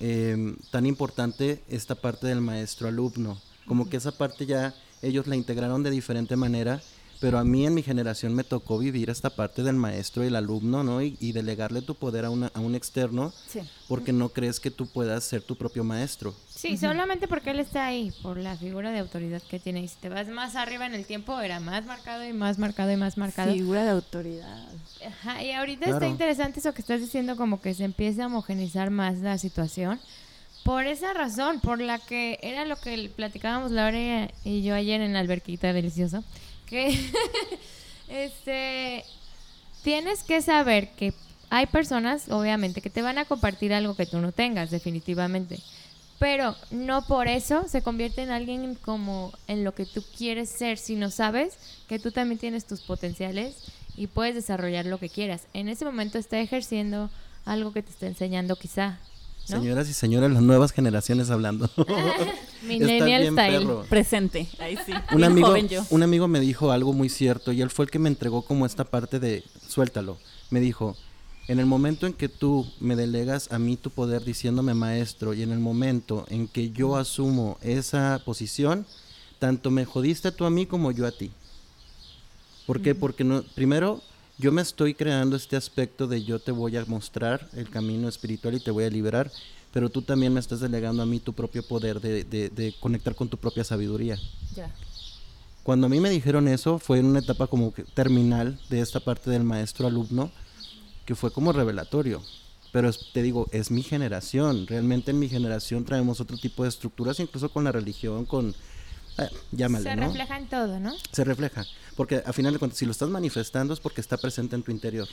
em, 0.00 0.56
tan 0.70 0.84
importante 0.84 1.64
esta 1.66 1.94
parte 1.94 2.26
del 2.26 2.42
maestro-alumno. 2.42 3.40
Como 3.66 3.88
que 3.88 3.96
esa 3.96 4.12
parte 4.12 4.44
ya 4.44 4.74
ellos 5.00 5.26
la 5.26 5.36
integraron 5.36 5.82
de 5.82 5.90
diferente 5.90 6.36
manera 6.36 6.82
pero 7.20 7.38
a 7.38 7.44
mí 7.44 7.66
en 7.66 7.74
mi 7.74 7.82
generación 7.82 8.34
me 8.34 8.44
tocó 8.44 8.78
vivir 8.78 9.10
esta 9.10 9.28
parte 9.28 9.62
del 9.62 9.76
maestro 9.76 10.24
y 10.24 10.28
el 10.28 10.36
alumno, 10.36 10.82
¿no? 10.82 11.02
Y, 11.02 11.32
delegarle 11.32 11.82
tu 11.82 11.94
poder 11.94 12.24
a, 12.24 12.30
una, 12.30 12.50
a 12.54 12.60
un 12.60 12.74
externo 12.74 13.32
porque 13.88 14.12
no 14.12 14.30
crees 14.30 14.58
que 14.58 14.70
tú 14.70 14.86
puedas 14.86 15.22
ser 15.22 15.42
tu 15.42 15.54
propio 15.54 15.84
maestro. 15.84 16.34
Sí, 16.48 16.76
solamente 16.76 17.28
porque 17.28 17.50
él 17.50 17.60
está 17.60 17.86
ahí, 17.86 18.12
por 18.22 18.38
la 18.38 18.56
figura 18.56 18.90
de 18.90 18.98
autoridad 18.98 19.42
que 19.42 19.60
tiene. 19.60 19.82
Y 19.82 19.88
si 19.88 19.96
te 19.96 20.08
vas 20.08 20.28
más 20.28 20.56
arriba 20.56 20.86
en 20.86 20.94
el 20.94 21.04
tiempo, 21.04 21.38
era 21.40 21.60
más 21.60 21.84
marcado 21.84 22.24
y 22.26 22.32
más 22.32 22.58
marcado 22.58 22.90
y 22.90 22.96
más 22.96 23.18
marcado. 23.18 23.52
Figura 23.52 23.84
de 23.84 23.90
autoridad. 23.90 24.68
Ajá, 25.06 25.42
y 25.44 25.52
ahorita 25.52 25.90
está 25.90 26.08
interesante 26.08 26.60
eso 26.60 26.72
que 26.72 26.80
estás 26.80 27.00
diciendo, 27.00 27.36
como 27.36 27.60
que 27.60 27.74
se 27.74 27.84
empieza 27.84 28.24
a 28.24 28.26
homogenizar 28.26 28.90
más 28.90 29.18
la 29.18 29.36
situación. 29.36 30.00
Por 30.64 30.86
esa 30.86 31.12
razón, 31.14 31.60
por 31.60 31.80
la 31.80 31.98
que 31.98 32.38
era 32.42 32.64
lo 32.64 32.76
que 32.76 33.10
platicábamos 33.14 33.70
Laura 33.70 34.30
y 34.44 34.62
yo 34.62 34.74
ayer 34.74 35.00
en 35.00 35.14
la 35.14 35.20
alberquita 35.20 35.72
deliciosa 35.72 36.22
este, 38.08 39.04
tienes 39.82 40.22
que 40.22 40.42
saber 40.42 40.90
que 40.90 41.12
hay 41.50 41.66
personas, 41.66 42.28
obviamente, 42.30 42.80
que 42.80 42.90
te 42.90 43.02
van 43.02 43.18
a 43.18 43.24
compartir 43.24 43.74
algo 43.74 43.96
que 43.96 44.06
tú 44.06 44.18
no 44.20 44.32
tengas, 44.32 44.70
definitivamente. 44.70 45.60
Pero 46.20 46.54
no 46.70 47.06
por 47.06 47.28
eso 47.28 47.66
se 47.66 47.82
convierte 47.82 48.22
en 48.22 48.30
alguien 48.30 48.74
como 48.74 49.32
en 49.48 49.64
lo 49.64 49.74
que 49.74 49.86
tú 49.86 50.04
quieres 50.16 50.50
ser, 50.50 50.78
si 50.78 50.94
no 50.94 51.10
sabes 51.10 51.56
que 51.88 51.98
tú 51.98 52.12
también 52.12 52.38
tienes 52.38 52.66
tus 52.66 52.82
potenciales 52.82 53.56
y 53.96 54.06
puedes 54.06 54.34
desarrollar 54.34 54.86
lo 54.86 54.98
que 54.98 55.08
quieras. 55.08 55.46
En 55.54 55.68
ese 55.68 55.84
momento 55.84 56.18
está 56.18 56.38
ejerciendo 56.38 57.10
algo 57.44 57.72
que 57.72 57.82
te 57.82 57.90
está 57.90 58.06
enseñando 58.06 58.56
quizá. 58.56 58.98
Señoras 59.58 59.88
y 59.88 59.92
señores, 59.92 60.30
las 60.30 60.42
nuevas 60.42 60.72
generaciones 60.72 61.30
hablando. 61.30 61.68
Millennial 62.62 63.22
bien 63.22 63.34
style. 63.34 63.58
perro. 63.58 63.84
Presente, 63.88 64.48
ahí 64.58 64.76
sí. 64.84 64.92
Un 65.12 65.24
amigo, 65.24 65.48
joven 65.48 65.68
yo. 65.68 65.84
un 65.90 66.02
amigo 66.02 66.28
me 66.28 66.40
dijo 66.40 66.70
algo 66.70 66.92
muy 66.92 67.08
cierto 67.08 67.52
y 67.52 67.62
él 67.62 67.70
fue 67.70 67.86
el 67.86 67.90
que 67.90 67.98
me 67.98 68.08
entregó 68.08 68.42
como 68.42 68.66
esta 68.66 68.84
parte 68.84 69.18
de 69.18 69.42
suéltalo. 69.68 70.18
Me 70.50 70.60
dijo, 70.60 70.96
en 71.48 71.58
el 71.58 71.66
momento 71.66 72.06
en 72.06 72.12
que 72.12 72.28
tú 72.28 72.66
me 72.80 72.96
delegas 72.96 73.50
a 73.50 73.58
mí 73.58 73.76
tu 73.76 73.90
poder 73.90 74.24
diciéndome 74.24 74.74
maestro 74.74 75.34
y 75.34 75.42
en 75.42 75.52
el 75.52 75.58
momento 75.58 76.26
en 76.28 76.46
que 76.46 76.70
yo 76.70 76.96
asumo 76.96 77.58
esa 77.62 78.20
posición, 78.24 78.86
tanto 79.38 79.70
me 79.70 79.84
jodiste 79.84 80.30
tú 80.32 80.44
a 80.44 80.50
mí 80.50 80.66
como 80.66 80.92
yo 80.92 81.06
a 81.06 81.10
ti. 81.10 81.32
¿Por 82.66 82.82
qué? 82.82 82.94
Porque 82.94 83.24
no, 83.24 83.42
primero 83.54 84.00
yo 84.40 84.50
me 84.52 84.62
estoy 84.62 84.94
creando 84.94 85.36
este 85.36 85.56
aspecto 85.56 86.06
de 86.06 86.24
yo 86.24 86.38
te 86.38 86.50
voy 86.52 86.76
a 86.76 86.84
mostrar 86.86 87.48
el 87.54 87.68
camino 87.68 88.08
espiritual 88.08 88.54
y 88.54 88.60
te 88.60 88.70
voy 88.70 88.84
a 88.84 88.90
liberar, 88.90 89.30
pero 89.72 89.88
tú 89.90 90.02
también 90.02 90.32
me 90.34 90.40
estás 90.40 90.60
delegando 90.60 91.02
a 91.02 91.06
mí 91.06 91.20
tu 91.20 91.32
propio 91.32 91.62
poder 91.62 92.00
de, 92.00 92.24
de- 92.24 92.48
de 92.48 92.74
conectar 92.80 93.14
con 93.14 93.28
tu 93.28 93.36
propia 93.36 93.62
sabiduría. 93.64 94.18
Ya. 94.56 94.74
Cuando 95.62 95.86
a 95.86 95.90
mí 95.90 96.00
me 96.00 96.10
dijeron 96.10 96.48
eso, 96.48 96.78
fue 96.78 96.98
en 96.98 97.06
una 97.06 97.18
etapa 97.20 97.46
como 97.46 97.72
que 97.72 97.84
terminal 97.84 98.58
de 98.70 98.80
esta 98.80 98.98
parte 99.00 99.30
del 99.30 99.44
maestro-alumno, 99.44 100.30
que 101.04 101.14
fue 101.14 101.30
como 101.30 101.52
revelatorio. 101.52 102.22
Pero 102.72 102.90
te 103.12 103.22
digo, 103.22 103.46
es 103.52 103.70
mi 103.70 103.82
generación. 103.82 104.66
Realmente 104.66 105.10
en 105.10 105.18
mi 105.18 105.28
generación 105.28 105.84
traemos 105.84 106.20
otro 106.20 106.38
tipo 106.38 106.62
de 106.62 106.68
estructuras, 106.70 107.20
incluso 107.20 107.50
con 107.50 107.64
la 107.64 107.72
religión, 107.72 108.24
con... 108.24 108.54
eh, 109.24 109.30
llámale, 109.52 109.84
Se 109.90 109.96
¿no? 109.96 110.06
refleja 110.06 110.36
en 110.38 110.48
todo, 110.48 110.80
¿no? 110.80 110.92
Se 111.12 111.24
refleja. 111.24 111.64
Porque 111.96 112.22
a 112.24 112.32
final 112.32 112.52
de 112.52 112.58
cuentas, 112.58 112.78
si 112.78 112.84
lo 112.86 112.92
estás 112.92 113.08
manifestando 113.08 113.74
es 113.74 113.80
porque 113.80 114.00
está 114.00 114.16
presente 114.16 114.56
en 114.56 114.62
tu 114.62 114.70
interior. 114.70 115.08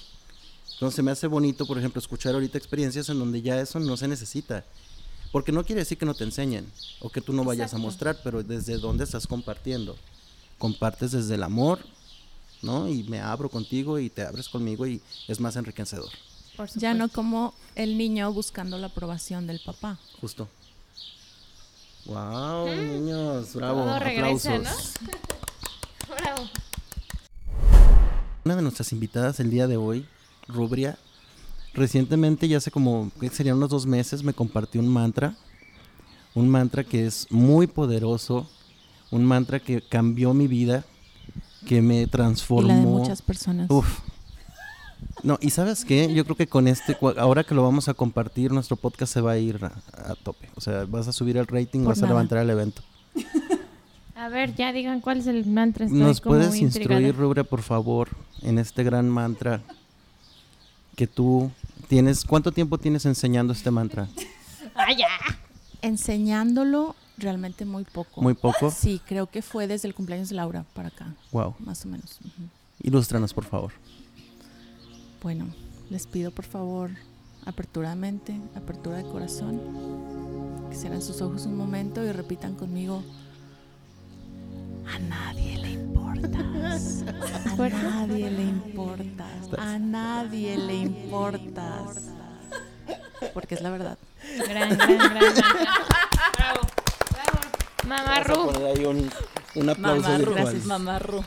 Entonces 0.74 1.04
me 1.04 1.12
hace 1.12 1.28
bonito, 1.28 1.66
por 1.66 1.78
ejemplo, 1.78 2.00
escuchar 2.00 2.34
ahorita 2.36 2.58
experiencias 2.58 3.10
en 3.10 3.20
donde 3.20 3.42
ya 3.42 3.60
eso 3.60 3.80
no 3.80 3.98
se 3.98 4.08
necesita. 4.08 4.64
Porque 5.32 5.52
no 5.52 5.64
quiere 5.64 5.82
decir 5.82 5.98
que 5.98 6.06
no 6.06 6.14
te 6.14 6.24
enseñen 6.24 6.72
o 7.02 7.10
que 7.10 7.20
tú 7.20 7.34
no 7.34 7.44
vayas 7.44 7.74
a 7.74 7.78
mostrar, 7.78 8.18
pero 8.24 8.44
desde 8.44 8.78
dónde 8.78 9.04
estás 9.04 9.28
compartiendo. 9.28 9.98
Compartes 10.58 11.12
desde 11.12 11.36
el 11.36 11.44
amor, 11.44 11.80
¿no? 12.62 12.88
Y 12.88 13.04
me 13.04 13.20
abro 13.20 13.50
contigo 13.50 14.00
y 14.00 14.10
te 14.10 14.22
abres 14.24 14.48
conmigo 14.50 14.88
y 14.88 15.02
es 15.28 15.40
más 15.40 15.56
enriquecedor, 15.56 16.10
Ya 16.76 16.94
no 16.94 17.10
como 17.10 17.54
el 17.76 17.98
niño 17.98 18.32
buscando 18.34 18.78
la 18.78 18.88
aprobación 18.88 19.46
del 19.48 19.60
papá. 19.60 20.00
justo. 20.22 20.48
¡Wow, 22.08 22.68
niños! 22.74 23.54
¡Bravo! 23.54 23.84
Todo 23.84 24.00
regresa, 24.00 24.56
¡Aplausos! 24.56 24.94
Bravo. 26.10 26.44
Una 28.46 28.56
de 28.56 28.62
nuestras 28.62 28.94
invitadas 28.94 29.40
el 29.42 29.50
día 29.50 29.68
de 29.68 29.76
hoy, 29.76 30.06
Rubria, 30.48 30.98
recientemente, 31.74 32.48
ya 32.48 32.58
hace 32.60 32.72
como, 32.72 33.12
que 33.20 33.30
serían 33.30 33.58
unos 33.58 33.70
dos 33.70 33.86
meses, 33.86 34.24
me 34.24 34.34
compartió 34.34 34.80
un 34.80 34.88
mantra. 34.88 35.36
Un 36.34 36.48
mantra 36.50 36.84
que 36.84 37.06
es 37.06 37.28
muy 37.30 37.68
poderoso, 37.68 38.48
un 39.12 39.26
mantra 39.26 39.60
que 39.60 39.82
cambió 39.82 40.34
mi 40.34 40.48
vida, 40.48 40.86
que 41.66 41.82
me 41.82 42.04
Y 42.04 42.08
transformó. 42.08 42.68
la 42.70 42.76
de 42.76 42.82
muchas 42.82 43.22
personas. 43.22 43.70
Uf. 43.70 44.00
No, 45.24 45.38
y 45.42 45.50
sabes 45.50 45.84
qué, 45.86 46.14
yo 46.14 46.24
creo 46.26 46.36
que 46.36 46.48
con 46.48 46.68
este, 46.68 46.98
cua- 46.98 47.18
ahora 47.18 47.44
que 47.44 47.56
lo 47.56 47.64
vamos 47.64 47.88
a 47.90 47.94
compartir, 47.94 48.52
nuestro 48.52 48.76
podcast 48.76 49.14
se 49.14 49.22
va 49.22 49.32
a 49.32 49.38
ir 49.38 49.60
a, 49.64 50.12
a 50.12 50.16
tope. 50.16 50.50
O 50.56 50.62
sea, 50.62 50.86
vas 50.86 51.08
a 51.08 51.14
subir 51.14 51.38
el 51.38 51.48
rating, 51.48 51.80
Por 51.82 51.90
vas 51.90 52.04
a 52.04 52.08
levantar 52.08 52.38
el 52.40 52.50
evento. 52.50 52.82
A 54.16 54.30
ver, 54.30 54.56
ya 54.56 54.72
digan 54.72 55.00
cuál 55.02 55.20
es 55.20 55.28
el 55.28 55.46
mantra. 55.46 55.86
Estoy 55.86 56.00
¿Nos 56.00 56.22
como 56.22 56.36
puedes 56.36 56.50
muy 56.50 56.60
instruir. 56.60 57.16
Rubria, 57.16 57.44
por 57.44 57.62
favor, 57.62 58.10
en 58.42 58.58
este 58.60 58.84
gran 58.84 59.10
mantra 59.10 59.62
que 60.96 61.06
tú 61.08 61.52
tienes? 61.88 62.26
¿Cuánto 62.26 62.52
tiempo 62.52 62.78
tienes 62.78 63.06
enseñando 63.06 63.54
este 63.54 63.70
mantra? 63.72 64.08
¡Ah, 64.76 64.92
ya! 64.98 65.08
Enseñándolo 65.82 66.96
realmente 67.18 67.66
muy 67.66 67.84
poco. 67.84 68.22
Muy 68.22 68.34
poco. 68.34 68.72
Sí, 68.72 69.02
creo 69.08 69.28
que 69.28 69.42
fue 69.42 69.68
desde 69.68 69.88
el 69.88 69.94
cumpleaños 69.96 70.30
de 70.30 70.36
Laura 70.36 70.66
para 70.74 70.90
acá, 70.90 71.14
Wow. 71.32 71.56
más 71.60 71.86
o 71.86 71.88
menos. 71.90 72.18
Ujú. 72.22 72.48
Ilústranos, 72.84 73.34
por 73.34 73.44
favor. 73.46 73.72
Bueno, 75.22 75.48
les 75.90 76.06
pido 76.06 76.32
por 76.32 76.46
favor 76.46 76.92
apertura 77.46 77.92
de 77.92 77.96
mente, 77.96 78.40
apertura 78.56 78.98
de 78.98 79.04
corazón. 79.04 79.60
Que 80.70 80.76
cierren 80.76 81.02
sus 81.02 81.22
ojos 81.22 81.46
un 81.46 81.56
momento 81.56 82.04
y 82.06 82.12
repitan 82.12 82.56
conmigo. 82.56 83.04
A 84.94 85.00
nadie 85.00 85.58
le 85.58 85.72
importas. 85.72 87.04
A 87.58 87.70
nadie 87.70 88.30
le 88.30 88.44
importas. 88.44 89.54
A 89.58 89.80
nadie 89.80 90.58
le 90.58 90.76
importas. 90.76 92.12
Porque 93.34 93.56
es 93.56 93.62
la 93.62 93.70
verdad. 93.70 93.98
Gran, 94.48 94.78
gran, 94.78 94.98
gran. 94.98 95.34
Bravo. 96.38 96.62
Bravo. 97.12 97.40
Mamá 97.88 98.20
Ru. 98.24 98.90
un, 98.90 99.10
un 99.56 99.70
aplauso 99.70 100.02
Mamá 100.02 100.18
Ru, 100.18 100.34
gracias, 100.34 100.66
mamá 100.66 101.00
Ru. 101.00 101.24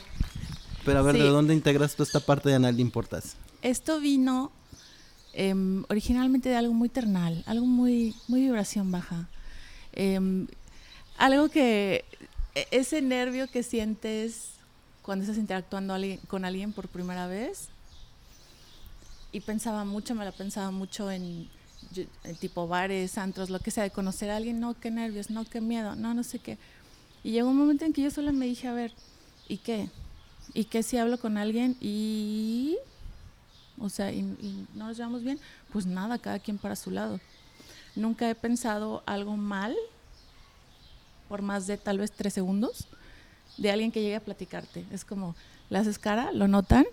Pero 0.85 0.99
a 0.99 1.01
ver, 1.03 1.15
Sí. 1.15 1.21
¿de 1.21 1.27
dónde 1.29 1.53
integras 1.53 1.95
tú 1.95 2.03
esta 2.03 2.19
parte 2.19 2.49
de 2.49 2.55
Anal 2.55 2.75
de 2.75 2.81
Importas? 2.81 3.35
Esto 3.61 3.99
vino 3.99 4.51
em, 5.33 5.85
originalmente 5.89 6.49
de 6.49 6.55
algo 6.57 6.73
muy 6.73 6.89
ternal, 6.89 7.41
algo 7.45 7.65
muy, 7.65 8.13
muy 8.27 8.41
vibración 8.41 8.91
baja. 8.91 9.29
Em, 9.93 10.45
algo 11.17 11.47
que, 11.47 12.03
e- 12.53 12.67
ese 12.71 13.01
nervio 13.01 13.47
que 13.49 13.63
sientes 13.63 14.49
cuando 15.03 15.23
estás 15.23 15.37
interactuando 15.37 15.93
alguien- 15.93 16.19
con 16.27 16.43
alguien 16.43 16.73
por 16.73 16.89
primera 16.89 17.27
vez. 17.27 17.69
Y 19.31 19.39
pensaba 19.39 19.85
mucho, 19.85 20.15
me 20.15 20.25
la 20.25 20.33
pensaba 20.33 20.71
mucho 20.71 21.09
en 21.09 21.47
tipo 22.41 22.67
bares, 22.67 23.17
antros, 23.17 23.49
lo 23.49 23.59
que 23.59 23.71
sea, 23.71 23.83
de 23.83 23.91
conocer 23.91 24.29
a 24.31 24.35
alguien, 24.35 24.59
no, 24.59 24.77
qué 24.79 24.91
nervios, 24.91 25.29
no, 25.29 25.45
qué 25.45 25.61
miedo, 25.61 25.95
no, 25.95 26.13
no 26.13 26.23
sé 26.23 26.39
qué. 26.39 26.57
Y 27.23 27.31
llegó 27.31 27.49
un 27.49 27.57
momento 27.57 27.85
en 27.85 27.93
que 27.93 28.01
yo 28.01 28.11
sola 28.11 28.33
me 28.33 28.45
dije, 28.47 28.67
a 28.67 28.73
ver, 28.73 28.91
¿y 29.47 29.57
qué? 29.59 29.89
¿Y 30.53 30.65
qué 30.65 30.83
si 30.83 30.97
hablo 30.97 31.19
con 31.19 31.37
alguien 31.37 31.77
y 31.79 32.77
o 33.81 33.89
sea, 33.89 34.11
y, 34.11 34.19
y 34.19 34.67
no 34.75 34.87
nos 34.87 34.97
llevamos 34.97 35.23
bien, 35.23 35.39
pues 35.73 35.85
nada, 35.85 36.19
cada 36.19 36.39
quien 36.39 36.57
para 36.57 36.75
su 36.75 36.91
lado. 36.91 37.19
Nunca 37.95 38.29
he 38.29 38.35
pensado 38.35 39.01
algo 39.05 39.35
mal, 39.35 39.75
por 41.27 41.41
más 41.41 41.67
de 41.67 41.77
tal 41.77 41.97
vez 41.97 42.11
tres 42.11 42.33
segundos, 42.33 42.87
de 43.57 43.71
alguien 43.71 43.91
que 43.91 44.01
llegue 44.01 44.15
a 44.15 44.21
platicarte. 44.23 44.85
Es 44.91 45.03
como, 45.03 45.35
le 45.69 45.79
haces 45.79 45.97
cara, 45.97 46.31
lo 46.31 46.47
notan, 46.47 46.85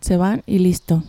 se 0.00 0.16
van 0.16 0.42
y 0.46 0.58
listo. 0.58 1.02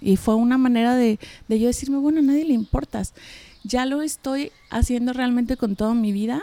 Y 0.00 0.16
fue 0.16 0.34
una 0.34 0.58
manera 0.58 0.94
de, 0.96 1.18
de 1.48 1.60
yo 1.60 1.66
decirme, 1.66 1.98
bueno, 1.98 2.20
a 2.20 2.22
nadie 2.22 2.44
le 2.44 2.54
importas. 2.54 3.14
Ya 3.62 3.86
lo 3.86 4.02
estoy 4.02 4.52
haciendo 4.70 5.12
realmente 5.12 5.56
con 5.56 5.76
toda 5.76 5.94
mi 5.94 6.12
vida, 6.12 6.42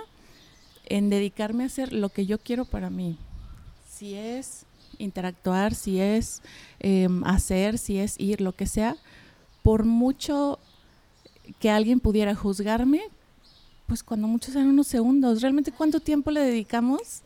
en 0.86 1.10
dedicarme 1.10 1.64
a 1.64 1.68
hacer 1.68 1.94
lo 1.94 2.10
que 2.10 2.26
yo 2.26 2.38
quiero 2.38 2.66
para 2.66 2.90
mí. 2.90 3.18
Si 4.02 4.16
es 4.16 4.66
interactuar, 4.98 5.76
si 5.76 6.00
es 6.00 6.42
eh, 6.80 7.08
hacer, 7.24 7.78
si 7.78 8.00
es 8.00 8.20
ir, 8.20 8.42
lo 8.42 8.52
que 8.52 8.66
sea, 8.66 8.98
por 9.62 9.86
mucho 9.86 10.58
que 11.60 11.70
alguien 11.70 12.00
pudiera 12.00 12.34
juzgarme, 12.34 13.02
pues 13.86 14.02
cuando 14.02 14.28
muchos 14.28 14.56
eran 14.56 14.70
unos 14.70 14.88
segundos, 14.88 15.44
realmente 15.44 15.72
cuánto 15.72 16.00
tiempo 16.00 16.32
le 16.32 16.40
dedicamos 16.40 17.22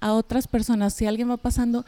a 0.00 0.14
otras 0.14 0.48
personas. 0.48 0.94
Si 0.94 1.06
alguien 1.06 1.30
va 1.30 1.36
pasando, 1.36 1.84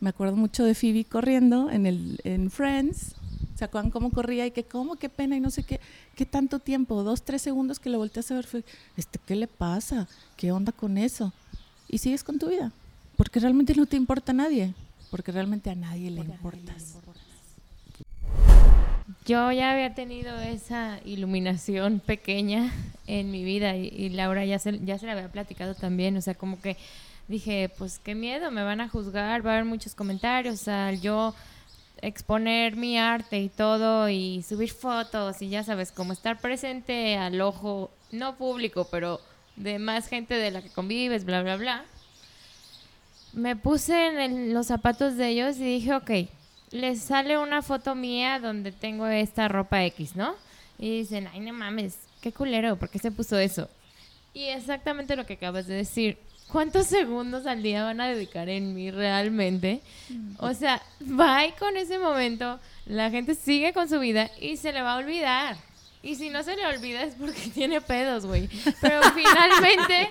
me 0.00 0.08
acuerdo 0.08 0.34
mucho 0.34 0.64
de 0.64 0.74
Phoebe 0.74 1.04
corriendo 1.04 1.70
en, 1.70 1.84
el, 1.84 2.22
en 2.24 2.50
Friends, 2.50 3.16
¿se 3.54 3.66
acuerdan 3.66 3.90
cómo 3.90 4.12
corría 4.12 4.46
y 4.46 4.50
que 4.50 4.64
cómo, 4.64 4.96
qué 4.96 5.10
pena 5.10 5.36
y 5.36 5.40
no 5.40 5.50
sé 5.50 5.62
qué, 5.62 5.78
qué 6.14 6.24
tanto 6.24 6.58
tiempo, 6.58 7.02
dos, 7.02 7.20
tres 7.20 7.42
segundos 7.42 7.80
que 7.80 7.90
lo 7.90 7.98
volteas 7.98 8.30
a 8.30 8.36
ver, 8.36 8.46
fue, 8.46 8.64
este, 8.96 9.18
¿qué 9.26 9.36
le 9.36 9.46
pasa? 9.46 10.08
¿Qué 10.38 10.52
onda 10.52 10.72
con 10.72 10.96
eso? 10.96 11.34
Y 11.86 11.98
sigues 11.98 12.24
con 12.24 12.38
tu 12.38 12.48
vida. 12.48 12.72
Porque 13.16 13.40
realmente 13.40 13.74
no 13.74 13.86
te 13.86 13.96
importa 13.96 14.32
a 14.32 14.34
nadie. 14.34 14.74
Porque 15.10 15.32
realmente 15.32 15.70
a 15.70 15.74
nadie 15.74 16.10
le 16.10 16.20
importas. 16.20 16.96
Yo 19.26 19.52
ya 19.52 19.72
había 19.72 19.94
tenido 19.94 20.38
esa 20.40 20.98
iluminación 21.04 22.00
pequeña 22.00 22.72
en 23.06 23.30
mi 23.30 23.44
vida 23.44 23.76
y, 23.76 23.88
y 23.88 24.08
Laura 24.10 24.44
ya 24.44 24.58
se, 24.58 24.78
ya 24.84 24.98
se 24.98 25.06
la 25.06 25.12
había 25.12 25.30
platicado 25.30 25.74
también, 25.74 26.16
o 26.16 26.20
sea, 26.20 26.34
como 26.34 26.60
que 26.60 26.76
dije, 27.28 27.70
pues 27.78 27.98
qué 27.98 28.14
miedo, 28.14 28.50
me 28.50 28.62
van 28.62 28.80
a 28.80 28.88
juzgar, 28.88 29.46
va 29.46 29.52
a 29.52 29.54
haber 29.54 29.64
muchos 29.64 29.94
comentarios 29.94 30.68
al 30.68 31.00
yo 31.00 31.34
exponer 32.02 32.76
mi 32.76 32.98
arte 32.98 33.40
y 33.40 33.48
todo 33.48 34.08
y 34.08 34.42
subir 34.42 34.70
fotos 34.70 35.40
y 35.40 35.48
ya 35.48 35.64
sabes, 35.64 35.90
como 35.90 36.12
estar 36.12 36.38
presente 36.38 37.16
al 37.16 37.40
ojo, 37.40 37.90
no 38.12 38.36
público, 38.36 38.88
pero 38.90 39.20
de 39.56 39.78
más 39.78 40.08
gente 40.08 40.34
de 40.34 40.50
la 40.50 40.60
que 40.60 40.70
convives, 40.70 41.24
bla, 41.24 41.42
bla, 41.42 41.56
bla. 41.56 41.84
Me 43.34 43.56
puse 43.56 44.24
en 44.24 44.54
los 44.54 44.68
zapatos 44.68 45.16
de 45.16 45.28
ellos 45.28 45.56
y 45.58 45.64
dije, 45.64 45.94
ok, 45.94 46.10
les 46.70 47.00
sale 47.02 47.38
una 47.38 47.62
foto 47.62 47.94
mía 47.94 48.38
donde 48.40 48.72
tengo 48.72 49.06
esta 49.06 49.48
ropa 49.48 49.84
X, 49.84 50.16
¿no? 50.16 50.34
Y 50.78 50.98
dicen, 50.98 51.28
ay, 51.32 51.40
no 51.40 51.52
mames, 51.52 51.98
qué 52.20 52.32
culero, 52.32 52.76
¿por 52.76 52.90
qué 52.90 52.98
se 52.98 53.10
puso 53.10 53.38
eso? 53.38 53.68
Y 54.32 54.44
exactamente 54.44 55.14
lo 55.14 55.26
que 55.26 55.34
acabas 55.34 55.66
de 55.66 55.74
decir. 55.74 56.18
¿Cuántos 56.48 56.86
segundos 56.86 57.46
al 57.46 57.62
día 57.62 57.84
van 57.84 58.00
a 58.00 58.08
dedicar 58.08 58.48
en 58.48 58.74
mí 58.74 58.90
realmente? 58.90 59.80
O 60.38 60.52
sea, 60.52 60.82
bye 61.00 61.54
con 61.58 61.76
ese 61.76 61.98
momento, 61.98 62.60
la 62.86 63.10
gente 63.10 63.34
sigue 63.34 63.72
con 63.72 63.88
su 63.88 63.98
vida 63.98 64.30
y 64.40 64.56
se 64.56 64.72
le 64.72 64.82
va 64.82 64.94
a 64.94 64.98
olvidar. 64.98 65.56
Y 66.02 66.16
si 66.16 66.28
no 66.28 66.42
se 66.42 66.54
le 66.54 66.66
olvida 66.66 67.02
es 67.02 67.14
porque 67.14 67.40
tiene 67.54 67.80
pedos, 67.80 68.26
güey. 68.26 68.48
Pero 68.80 69.00
finalmente, 69.12 70.10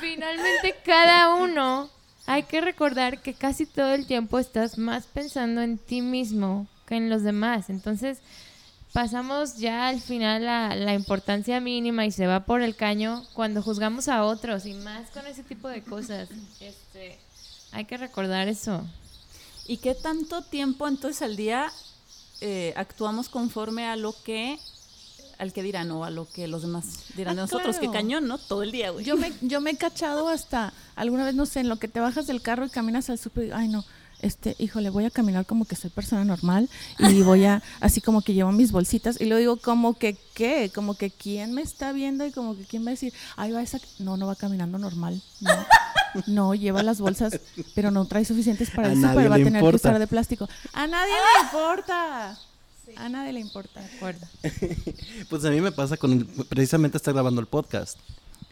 finalmente 0.00 0.76
cada 0.84 1.34
uno 1.34 1.90
hay 2.26 2.42
que 2.42 2.60
recordar 2.60 3.22
que 3.22 3.34
casi 3.34 3.66
todo 3.66 3.94
el 3.94 4.06
tiempo 4.06 4.38
estás 4.38 4.78
más 4.78 5.06
pensando 5.06 5.62
en 5.62 5.78
ti 5.78 6.02
mismo 6.02 6.66
que 6.86 6.96
en 6.96 7.08
los 7.08 7.22
demás. 7.22 7.70
Entonces, 7.70 8.18
pasamos 8.92 9.56
ya 9.58 9.88
al 9.88 10.00
final 10.00 10.48
a 10.48 10.74
la 10.74 10.94
importancia 10.94 11.60
mínima 11.60 12.06
y 12.06 12.10
se 12.10 12.26
va 12.26 12.44
por 12.44 12.62
el 12.62 12.76
caño 12.76 13.24
cuando 13.34 13.62
juzgamos 13.62 14.08
a 14.08 14.24
otros 14.24 14.66
y 14.66 14.74
más 14.74 15.10
con 15.10 15.26
ese 15.26 15.42
tipo 15.42 15.68
de 15.68 15.82
cosas. 15.82 16.28
Este, 16.60 17.18
hay 17.72 17.84
que 17.84 17.96
recordar 17.96 18.48
eso. 18.48 18.84
¿Y 19.66 19.78
qué 19.78 19.94
tanto 19.94 20.42
tiempo 20.42 20.86
entonces 20.88 21.22
al 21.22 21.36
día 21.36 21.70
eh, 22.40 22.72
actuamos 22.76 23.28
conforme 23.28 23.86
a 23.86 23.96
lo 23.96 24.14
que 24.22 24.58
al 25.38 25.52
que 25.52 25.62
dirán 25.62 25.90
o 25.90 26.04
a 26.04 26.10
lo 26.10 26.28
que 26.28 26.46
los 26.48 26.62
demás 26.62 27.04
dirán 27.16 27.36
de 27.36 27.42
Ah, 27.42 27.44
nosotros? 27.44 27.76
claro. 27.76 27.92
Qué 27.92 27.98
cañón, 27.98 28.26
¿no? 28.28 28.38
Todo 28.38 28.62
el 28.62 28.72
día, 28.72 28.90
güey. 28.90 29.04
Yo 29.04 29.16
me, 29.16 29.32
yo 29.42 29.60
me 29.60 29.70
he 29.72 29.76
cachado 29.76 30.28
hasta 30.28 30.72
alguna 30.94 31.24
vez, 31.24 31.34
no 31.34 31.46
sé, 31.46 31.60
en 31.60 31.68
lo 31.68 31.76
que 31.76 31.88
te 31.88 32.00
bajas 32.00 32.26
del 32.26 32.40
carro 32.42 32.66
y 32.66 32.70
caminas 32.70 33.10
al 33.10 33.18
súper, 33.18 33.42
y 33.44 33.46
digo, 33.46 33.56
ay 33.58 33.68
no, 33.68 33.84
este, 34.22 34.56
híjole, 34.58 34.88
voy 34.88 35.04
a 35.04 35.10
caminar 35.10 35.44
como 35.44 35.66
que 35.66 35.76
soy 35.76 35.90
persona 35.90 36.24
normal 36.24 36.70
y 36.98 37.20
voy 37.22 37.44
a, 37.44 37.62
así 37.80 38.00
como 38.00 38.22
que 38.22 38.32
llevo 38.32 38.50
mis 38.50 38.72
bolsitas 38.72 39.20
y 39.20 39.26
luego 39.26 39.38
digo, 39.40 39.56
como 39.58 39.92
que, 39.98 40.16
¿qué? 40.34 40.70
Como 40.74 40.94
que 40.96 41.10
quién 41.10 41.52
me 41.52 41.60
está 41.60 41.92
viendo 41.92 42.24
y 42.24 42.32
como 42.32 42.56
que 42.56 42.64
quién 42.64 42.82
va 42.84 42.88
a 42.88 42.90
decir, 42.92 43.12
ay, 43.36 43.52
va 43.52 43.60
esa, 43.62 43.78
no, 43.98 44.16
no 44.16 44.26
va 44.26 44.34
caminando 44.36 44.78
normal, 44.78 45.20
no. 45.40 45.52
No, 46.26 46.54
lleva 46.54 46.82
las 46.82 46.98
bolsas, 46.98 47.38
pero 47.74 47.90
no 47.90 48.06
trae 48.06 48.24
suficientes 48.24 48.70
para 48.70 48.88
A 48.88 48.92
el 48.92 49.02
súper, 49.02 49.30
va 49.30 49.34
a 49.34 49.38
tener 49.38 49.52
que 49.52 49.58
importa. 49.58 49.76
usar 49.90 49.98
de 49.98 50.06
plástico. 50.06 50.48
A 50.72 50.86
nadie 50.86 51.12
le 51.12 51.44
importa. 51.44 52.38
A 52.96 53.08
nadie 53.08 53.32
le 53.32 53.40
importa. 53.40 53.80
De 53.80 53.96
acuerdo. 53.96 54.26
Pues 55.28 55.44
a 55.44 55.50
mí 55.50 55.60
me 55.60 55.72
pasa 55.72 55.96
con 55.96 56.12
el- 56.12 56.26
precisamente 56.46 56.96
estar 56.96 57.12
grabando 57.14 57.40
el 57.40 57.46
podcast. 57.48 57.98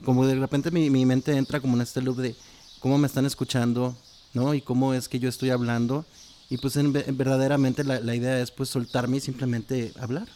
Como 0.05 0.27
de 0.27 0.35
repente 0.35 0.71
mi, 0.71 0.91
mi 0.91 1.07
mente 1.07 1.37
entra 1.37 1.61
como 1.61 1.77
en 1.77 1.83
este 1.83 2.03
loop 2.03 2.17
de 2.19 2.35
cómo 2.81 2.99
me 2.99 3.07
están 3.07 3.25
escuchando, 3.27 3.97
¿no? 4.35 4.53
Y 4.55 4.61
cómo 4.61 4.93
es 4.95 5.09
que 5.09 5.19
yo 5.19 5.29
estoy 5.29 5.51
hablando. 5.51 6.05
Y 6.51 6.59
pues 6.59 6.77
en, 6.77 6.93
ve- 6.93 7.05
verdaderamente 7.09 7.85
la, 7.85 8.01
la 8.01 8.15
idea 8.15 8.41
es 8.41 8.51
pues 8.51 8.69
soltarme 8.69 9.17
y 9.19 9.21
simplemente 9.21 9.93
hablar. 9.99 10.29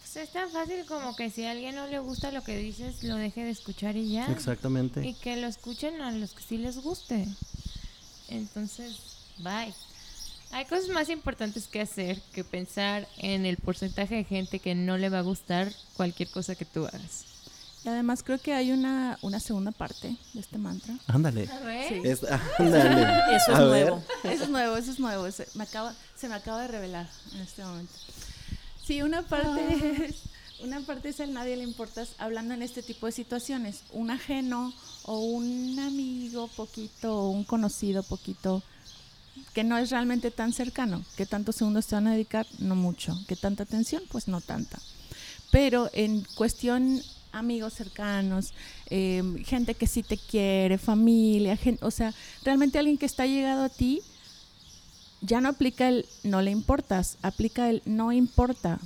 Pues 0.00 0.16
es 0.16 0.32
tan 0.32 0.50
fácil 0.50 0.84
como 0.86 1.14
que 1.14 1.30
si 1.30 1.44
a 1.44 1.50
alguien 1.52 1.74
no 1.74 1.86
le 1.88 1.98
gusta 1.98 2.32
lo 2.32 2.42
que 2.42 2.56
dices, 2.56 3.02
lo 3.04 3.16
deje 3.16 3.44
de 3.44 3.50
escuchar 3.50 3.96
y 3.96 4.12
ya. 4.12 4.26
Exactamente. 4.32 5.06
Y 5.06 5.14
que 5.14 5.36
lo 5.36 5.46
escuchen 5.46 6.00
a 6.00 6.10
los 6.12 6.32
que 6.32 6.42
sí 6.42 6.56
les 6.58 6.78
guste. 6.78 7.26
Entonces, 8.28 8.96
bye. 9.38 9.74
Hay 10.52 10.64
cosas 10.64 10.88
más 10.88 11.08
importantes 11.08 11.68
que 11.68 11.80
hacer 11.80 12.20
que 12.32 12.42
pensar 12.44 13.06
en 13.18 13.46
el 13.46 13.56
porcentaje 13.56 14.16
de 14.16 14.24
gente 14.24 14.58
que 14.58 14.74
no 14.74 14.98
le 14.98 15.08
va 15.08 15.18
a 15.20 15.22
gustar 15.22 15.72
cualquier 15.96 16.28
cosa 16.30 16.54
que 16.56 16.64
tú 16.64 16.86
hagas. 16.86 17.24
Y 17.84 17.88
además 17.88 18.22
creo 18.22 18.38
que 18.38 18.52
hay 18.52 18.72
una, 18.72 19.18
una 19.22 19.40
segunda 19.40 19.70
parte 19.70 20.14
de 20.34 20.40
este 20.40 20.58
mantra. 20.58 20.94
Ándale. 21.06 21.48
A 21.50 21.60
ver. 21.60 22.04
Es- 22.04 22.24
ándale. 22.58 23.36
Eso 23.36 23.52
es 23.52 23.58
A 23.58 23.64
ver. 23.64 23.86
nuevo. 23.88 24.04
Eso 24.24 24.44
es 24.44 24.50
nuevo, 24.50 24.76
eso 24.76 24.90
es 24.90 24.98
nuevo. 25.00 25.26
eso- 25.26 25.44
me 25.54 25.64
acaba, 25.64 25.94
se 26.16 26.28
me 26.28 26.34
acaba 26.34 26.60
de 26.62 26.68
revelar 26.68 27.08
en 27.32 27.40
este 27.40 27.64
momento. 27.64 27.92
Sí, 28.84 29.02
una 29.02 29.22
parte 29.22 30.04
es, 30.06 30.16
una 30.64 30.80
parte 30.80 31.10
es 31.10 31.20
el 31.20 31.32
nadie 31.32 31.56
le 31.56 31.62
importas 31.64 32.10
hablando 32.18 32.52
en 32.54 32.62
este 32.62 32.82
tipo 32.82 33.06
de 33.06 33.12
situaciones. 33.12 33.82
Un 33.92 34.10
ajeno 34.10 34.74
o 35.04 35.20
un 35.20 35.78
amigo 35.78 36.48
poquito 36.48 37.16
o 37.18 37.30
un 37.30 37.44
conocido 37.44 38.02
poquito 38.02 38.62
que 39.54 39.64
no 39.64 39.78
es 39.78 39.90
realmente 39.90 40.30
tan 40.30 40.52
cercano. 40.52 41.02
¿Qué 41.16 41.26
tantos 41.26 41.56
segundos 41.56 41.86
te 41.86 41.94
van 41.96 42.06
a 42.06 42.12
dedicar? 42.12 42.46
No 42.58 42.74
mucho. 42.76 43.18
¿Qué 43.26 43.36
tanta 43.36 43.64
atención? 43.64 44.02
Pues 44.10 44.28
no 44.28 44.40
tanta. 44.40 44.78
Pero 45.50 45.90
en 45.92 46.24
cuestión 46.36 47.02
amigos 47.32 47.74
cercanos, 47.74 48.52
eh, 48.90 49.22
gente 49.44 49.74
que 49.74 49.86
sí 49.86 50.02
te 50.02 50.16
quiere, 50.16 50.78
familia, 50.78 51.56
gen- 51.56 51.78
o 51.80 51.90
sea, 51.90 52.12
realmente 52.44 52.78
alguien 52.78 52.98
que 52.98 53.06
está 53.06 53.26
llegado 53.26 53.62
a 53.64 53.68
ti, 53.68 54.00
ya 55.20 55.40
no 55.40 55.48
aplica 55.48 55.88
el 55.88 56.06
no 56.24 56.42
le 56.42 56.50
importas, 56.50 57.18
aplica 57.22 57.68
el 57.70 57.82
no 57.84 58.10
importa. 58.12 58.78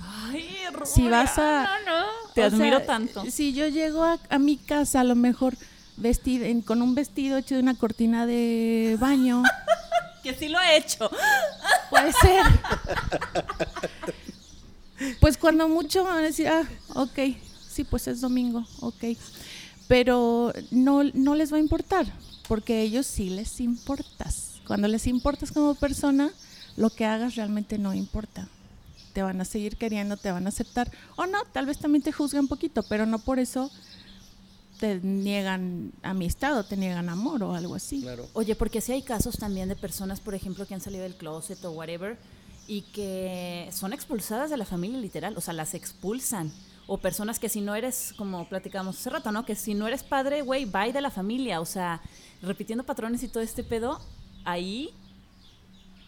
Ay, 0.00 0.48
Si 0.84 1.08
vas 1.08 1.38
a... 1.38 1.62
No, 1.84 1.90
no. 2.00 2.06
Te 2.34 2.42
o 2.42 2.46
admiro 2.46 2.78
sea, 2.78 2.86
tanto. 2.86 3.24
Si 3.30 3.52
yo 3.52 3.68
llego 3.68 4.02
a, 4.04 4.18
a 4.30 4.38
mi 4.38 4.56
casa, 4.56 5.00
a 5.00 5.04
lo 5.04 5.14
mejor 5.14 5.56
vestida, 5.96 6.46
en- 6.46 6.62
con 6.62 6.80
un 6.82 6.94
vestido 6.94 7.36
hecho 7.36 7.54
de 7.56 7.60
una 7.60 7.74
cortina 7.74 8.24
de 8.26 8.96
baño, 8.98 9.42
Que 10.22 10.34
sí 10.34 10.48
lo 10.48 10.60
he 10.60 10.76
hecho. 10.76 11.10
puede 11.90 12.12
ser. 12.12 12.44
Pues 15.20 15.36
cuando 15.36 15.68
mucho 15.68 16.04
van 16.04 16.18
a 16.18 16.22
decir, 16.22 16.48
ah, 16.48 16.64
ok, 16.94 17.18
sí, 17.68 17.84
pues 17.84 18.06
es 18.06 18.20
domingo, 18.20 18.64
ok. 18.80 19.04
Pero 19.88 20.52
no, 20.70 21.02
no 21.04 21.34
les 21.34 21.52
va 21.52 21.56
a 21.56 21.60
importar, 21.60 22.06
porque 22.46 22.74
a 22.74 22.80
ellos 22.80 23.06
sí 23.06 23.30
les 23.30 23.60
importas. 23.60 24.60
Cuando 24.66 24.88
les 24.88 25.06
importas 25.06 25.50
como 25.50 25.74
persona, 25.74 26.30
lo 26.76 26.90
que 26.90 27.04
hagas 27.04 27.34
realmente 27.34 27.78
no 27.78 27.92
importa. 27.94 28.48
Te 29.12 29.22
van 29.22 29.40
a 29.40 29.44
seguir 29.44 29.76
queriendo, 29.76 30.16
te 30.16 30.30
van 30.30 30.46
a 30.46 30.50
aceptar. 30.50 30.90
O 31.16 31.26
no, 31.26 31.44
tal 31.52 31.66
vez 31.66 31.78
también 31.78 32.02
te 32.02 32.12
juzgan 32.12 32.48
poquito, 32.48 32.82
pero 32.84 33.04
no 33.04 33.18
por 33.18 33.38
eso 33.38 33.70
te 34.82 34.98
niegan 35.00 35.92
amistad 36.02 36.58
o 36.58 36.64
te 36.64 36.76
niegan 36.76 37.08
amor 37.08 37.40
o 37.44 37.54
algo 37.54 37.76
así. 37.76 38.02
Claro. 38.02 38.26
Oye, 38.32 38.56
porque 38.56 38.80
sí 38.80 38.90
hay 38.90 39.02
casos 39.02 39.36
también 39.38 39.68
de 39.68 39.76
personas, 39.76 40.18
por 40.18 40.34
ejemplo, 40.34 40.66
que 40.66 40.74
han 40.74 40.80
salido 40.80 41.04
del 41.04 41.14
closet 41.14 41.64
o 41.64 41.70
whatever 41.70 42.18
y 42.66 42.82
que 42.92 43.68
son 43.70 43.92
expulsadas 43.92 44.50
de 44.50 44.56
la 44.56 44.64
familia 44.64 44.98
literal, 44.98 45.34
o 45.36 45.40
sea, 45.40 45.54
las 45.54 45.74
expulsan. 45.74 46.50
O 46.88 46.98
personas 46.98 47.38
que 47.38 47.48
si 47.48 47.60
no 47.60 47.76
eres, 47.76 48.12
como 48.18 48.48
platicamos 48.48 48.98
hace 48.98 49.10
rato, 49.10 49.30
¿no? 49.30 49.46
Que 49.46 49.54
si 49.54 49.72
no 49.72 49.86
eres 49.86 50.02
padre, 50.02 50.42
güey, 50.42 50.64
bye 50.64 50.92
de 50.92 51.00
la 51.00 51.12
familia. 51.12 51.60
O 51.60 51.64
sea, 51.64 52.00
repitiendo 52.42 52.82
patrones 52.82 53.22
y 53.22 53.28
todo 53.28 53.44
este 53.44 53.62
pedo, 53.62 54.00
ahí 54.44 54.90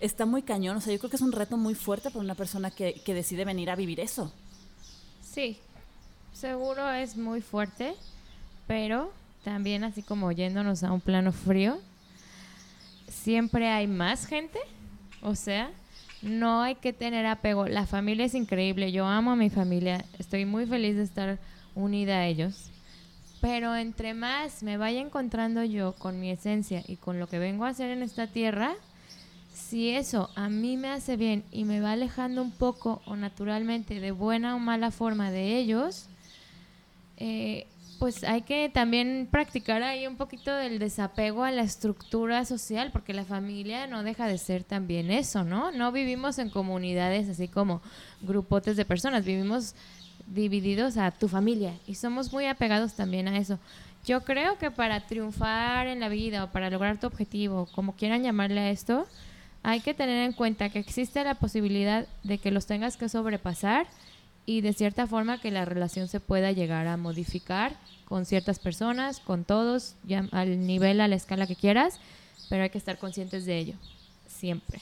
está 0.01 0.27
muy 0.27 0.43
cañón. 0.43 0.79
O 0.79 0.81
sea, 0.81 0.93
yo 0.93 0.99
creo 0.99 1.11
que 1.11 1.17
es 1.17 1.23
un 1.23 1.31
reto 1.31 1.57
muy 1.57 1.77
fuerte 1.77 2.11
para 2.11 2.25
una 2.25 2.35
persona 2.35 2.73
que, 2.73 2.95
que 3.05 3.15
decide 3.15 3.45
venir 3.45 3.71
a 3.71 3.77
vivir 3.77 4.01
eso. 4.01 4.33
Sí, 5.23 5.59
seguro 6.33 6.91
es 6.91 7.17
muy 7.17 7.41
fuerte, 7.41 7.95
pero 8.67 9.13
también 9.45 9.85
así 9.85 10.03
como 10.03 10.33
yéndonos 10.33 10.83
a 10.83 10.93
un 10.93 11.01
plano 11.01 11.33
frío, 11.33 11.79
siempre 13.09 13.69
hay 13.69 13.87
más 13.87 14.27
gente, 14.27 14.59
o 15.23 15.35
sea, 15.35 15.71
no 16.23 16.63
hay 16.63 16.77
que 16.77 16.93
tener 16.93 17.27
apego. 17.27 17.67
La 17.67 17.87
familia 17.87 18.25
es 18.25 18.35
increíble, 18.35 18.93
yo 18.93 19.07
amo 19.07 19.33
a 19.33 19.37
mi 19.37 19.51
familia, 19.51 20.05
estoy 20.19 20.47
muy 20.47 20.67
feliz 20.67 20.97
de 20.97 21.03
estar 21.03 21.39
unida 21.75 22.19
a 22.19 22.27
ellos, 22.27 22.71
pero 23.41 23.77
entre 23.77 24.15
más 24.15 24.63
me 24.63 24.79
vaya 24.79 25.01
encontrando 25.01 25.63
yo 25.65 25.93
con 25.95 26.19
mi 26.21 26.31
esencia 26.31 26.83
y 26.87 26.97
con 26.97 27.21
lo 27.21 27.27
que 27.27 27.39
vengo 27.39 27.65
a 27.65 27.69
hacer 27.69 27.91
en 27.91 28.03
esta 28.03 28.27
tierra, 28.27 28.75
si 29.53 29.91
eso 29.91 30.31
a 30.35 30.49
mí 30.49 30.77
me 30.77 30.89
hace 30.89 31.17
bien 31.17 31.45
y 31.53 31.65
me 31.65 31.81
va 31.81 31.93
alejando 31.93 32.43
un 32.43 32.51
poco 32.51 33.03
o 33.07 33.17
naturalmente 33.17 34.01
de 34.01 34.11
buena 34.11 34.57
o 34.57 34.59
mala 34.59 34.91
forma 34.91 35.31
de 35.31 35.59
ellos, 35.59 36.09
eh, 37.19 37.67
pues 38.05 38.23
hay 38.23 38.43
que 38.43 38.69
también 38.69 39.27
practicar 39.31 39.83
ahí 39.83 40.07
un 40.07 40.17
poquito 40.17 40.55
del 40.55 40.79
desapego 40.79 41.43
a 41.43 41.51
la 41.51 41.63
estructura 41.63 42.45
social, 42.45 42.91
porque 42.93 43.15
la 43.15 43.25
familia 43.25 43.87
no 43.87 44.03
deja 44.03 44.27
de 44.27 44.37
ser 44.37 44.63
también 44.63 45.11
eso, 45.11 45.43
¿no? 45.43 45.73
No 45.73 45.91
vivimos 45.91 46.39
en 46.39 46.51
comunidades 46.51 47.31
así 47.31 47.49
como 47.49 47.81
grupotes 48.21 48.77
de 48.77 48.85
personas, 48.85 49.25
vivimos 49.25 49.75
divididos 50.27 50.99
a 50.99 51.13
tu 51.13 51.29
familia 51.29 51.73
y 51.87 51.95
somos 51.95 52.31
muy 52.31 52.45
apegados 52.45 52.93
también 52.93 53.27
a 53.27 53.39
eso. 53.39 53.59
Yo 54.05 54.23
creo 54.23 54.59
que 54.59 54.71
para 54.71 55.07
triunfar 55.07 55.87
en 55.87 56.01
la 56.01 56.11
vida 56.11 56.45
o 56.45 56.53
para 56.53 56.69
lograr 56.69 57.01
tu 57.01 57.07
objetivo, 57.07 57.71
como 57.75 57.97
quieran 57.97 58.23
llamarle 58.23 58.61
a 58.61 58.71
esto, 58.71 59.07
hay 59.63 59.81
que 59.81 59.95
tener 59.95 60.27
en 60.27 60.35
cuenta 60.35 60.69
que 60.69 60.79
existe 60.79 61.25
la 61.25 61.37
posibilidad 61.37 62.07
de 62.23 62.37
que 62.37 62.51
los 62.51 62.67
tengas 62.67 62.99
que 62.99 63.09
sobrepasar 63.09 63.87
y 64.47 64.61
de 64.61 64.73
cierta 64.73 65.07
forma 65.07 65.41
que 65.41 65.51
la 65.51 65.65
relación 65.65 66.09
se 66.09 66.21
pueda 66.21 66.53
llegar 66.53 66.87
a 66.87 66.97
modificar 66.97 67.77
con 68.05 68.27
ciertas 68.27 68.59
personas, 68.59 69.21
con 69.21 69.45
todos, 69.45 69.95
ya 70.05 70.29
al 70.33 70.67
nivel, 70.67 71.01
a 71.01 71.09
la 71.09 71.17
escala 71.17 71.47
que 71.47 71.57
quieras, 71.57 71.99
pero 72.49 72.63
hay 72.63 72.71
que 72.71 72.79
estar 72.79 72.99
conscientes 72.99 73.47
de 73.47 73.59
ello, 73.59 73.75
siempre. 74.29 74.81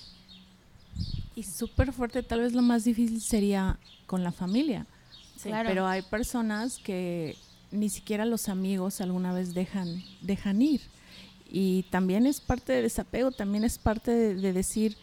Y 1.36 1.44
súper 1.44 1.92
fuerte, 1.92 2.22
tal 2.22 2.40
vez 2.40 2.52
lo 2.52 2.62
más 2.62 2.84
difícil 2.84 3.20
sería 3.20 3.78
con 4.06 4.24
la 4.24 4.32
familia. 4.32 4.86
Sí. 5.36 5.48
Claro. 5.48 5.68
Pero 5.68 5.86
hay 5.86 6.02
personas 6.02 6.78
que 6.78 7.36
ni 7.70 7.88
siquiera 7.88 8.24
los 8.24 8.48
amigos 8.48 9.00
alguna 9.00 9.32
vez 9.32 9.54
dejan, 9.54 10.02
dejan 10.20 10.60
ir. 10.60 10.82
Y 11.48 11.84
también 11.84 12.26
es 12.26 12.40
parte 12.40 12.72
de 12.72 12.82
desapego, 12.82 13.30
también 13.30 13.64
es 13.64 13.78
parte 13.78 14.10
de, 14.10 14.34
de 14.34 14.52
decir, 14.52 14.96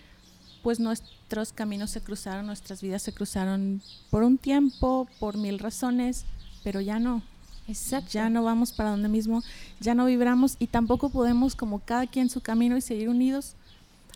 pues 0.63 0.79
nuestros 0.79 1.53
caminos 1.53 1.91
se 1.91 2.01
cruzaron, 2.01 2.45
nuestras 2.45 2.81
vidas 2.81 3.01
se 3.01 3.13
cruzaron 3.13 3.81
por 4.09 4.23
un 4.23 4.37
tiempo, 4.37 5.07
por 5.19 5.37
mil 5.37 5.59
razones, 5.59 6.25
pero 6.63 6.81
ya 6.81 6.99
no. 6.99 7.21
Exacto. 7.67 8.09
Ya 8.11 8.29
no 8.29 8.43
vamos 8.43 8.71
para 8.71 8.89
donde 8.89 9.09
mismo, 9.09 9.43
ya 9.79 9.93
no 9.93 10.05
vibramos 10.05 10.55
y 10.59 10.67
tampoco 10.67 11.09
podemos 11.09 11.55
como 11.55 11.79
cada 11.79 12.07
quien 12.07 12.29
su 12.29 12.41
camino 12.41 12.75
y 12.77 12.81
seguir 12.81 13.09
unidos. 13.09 13.55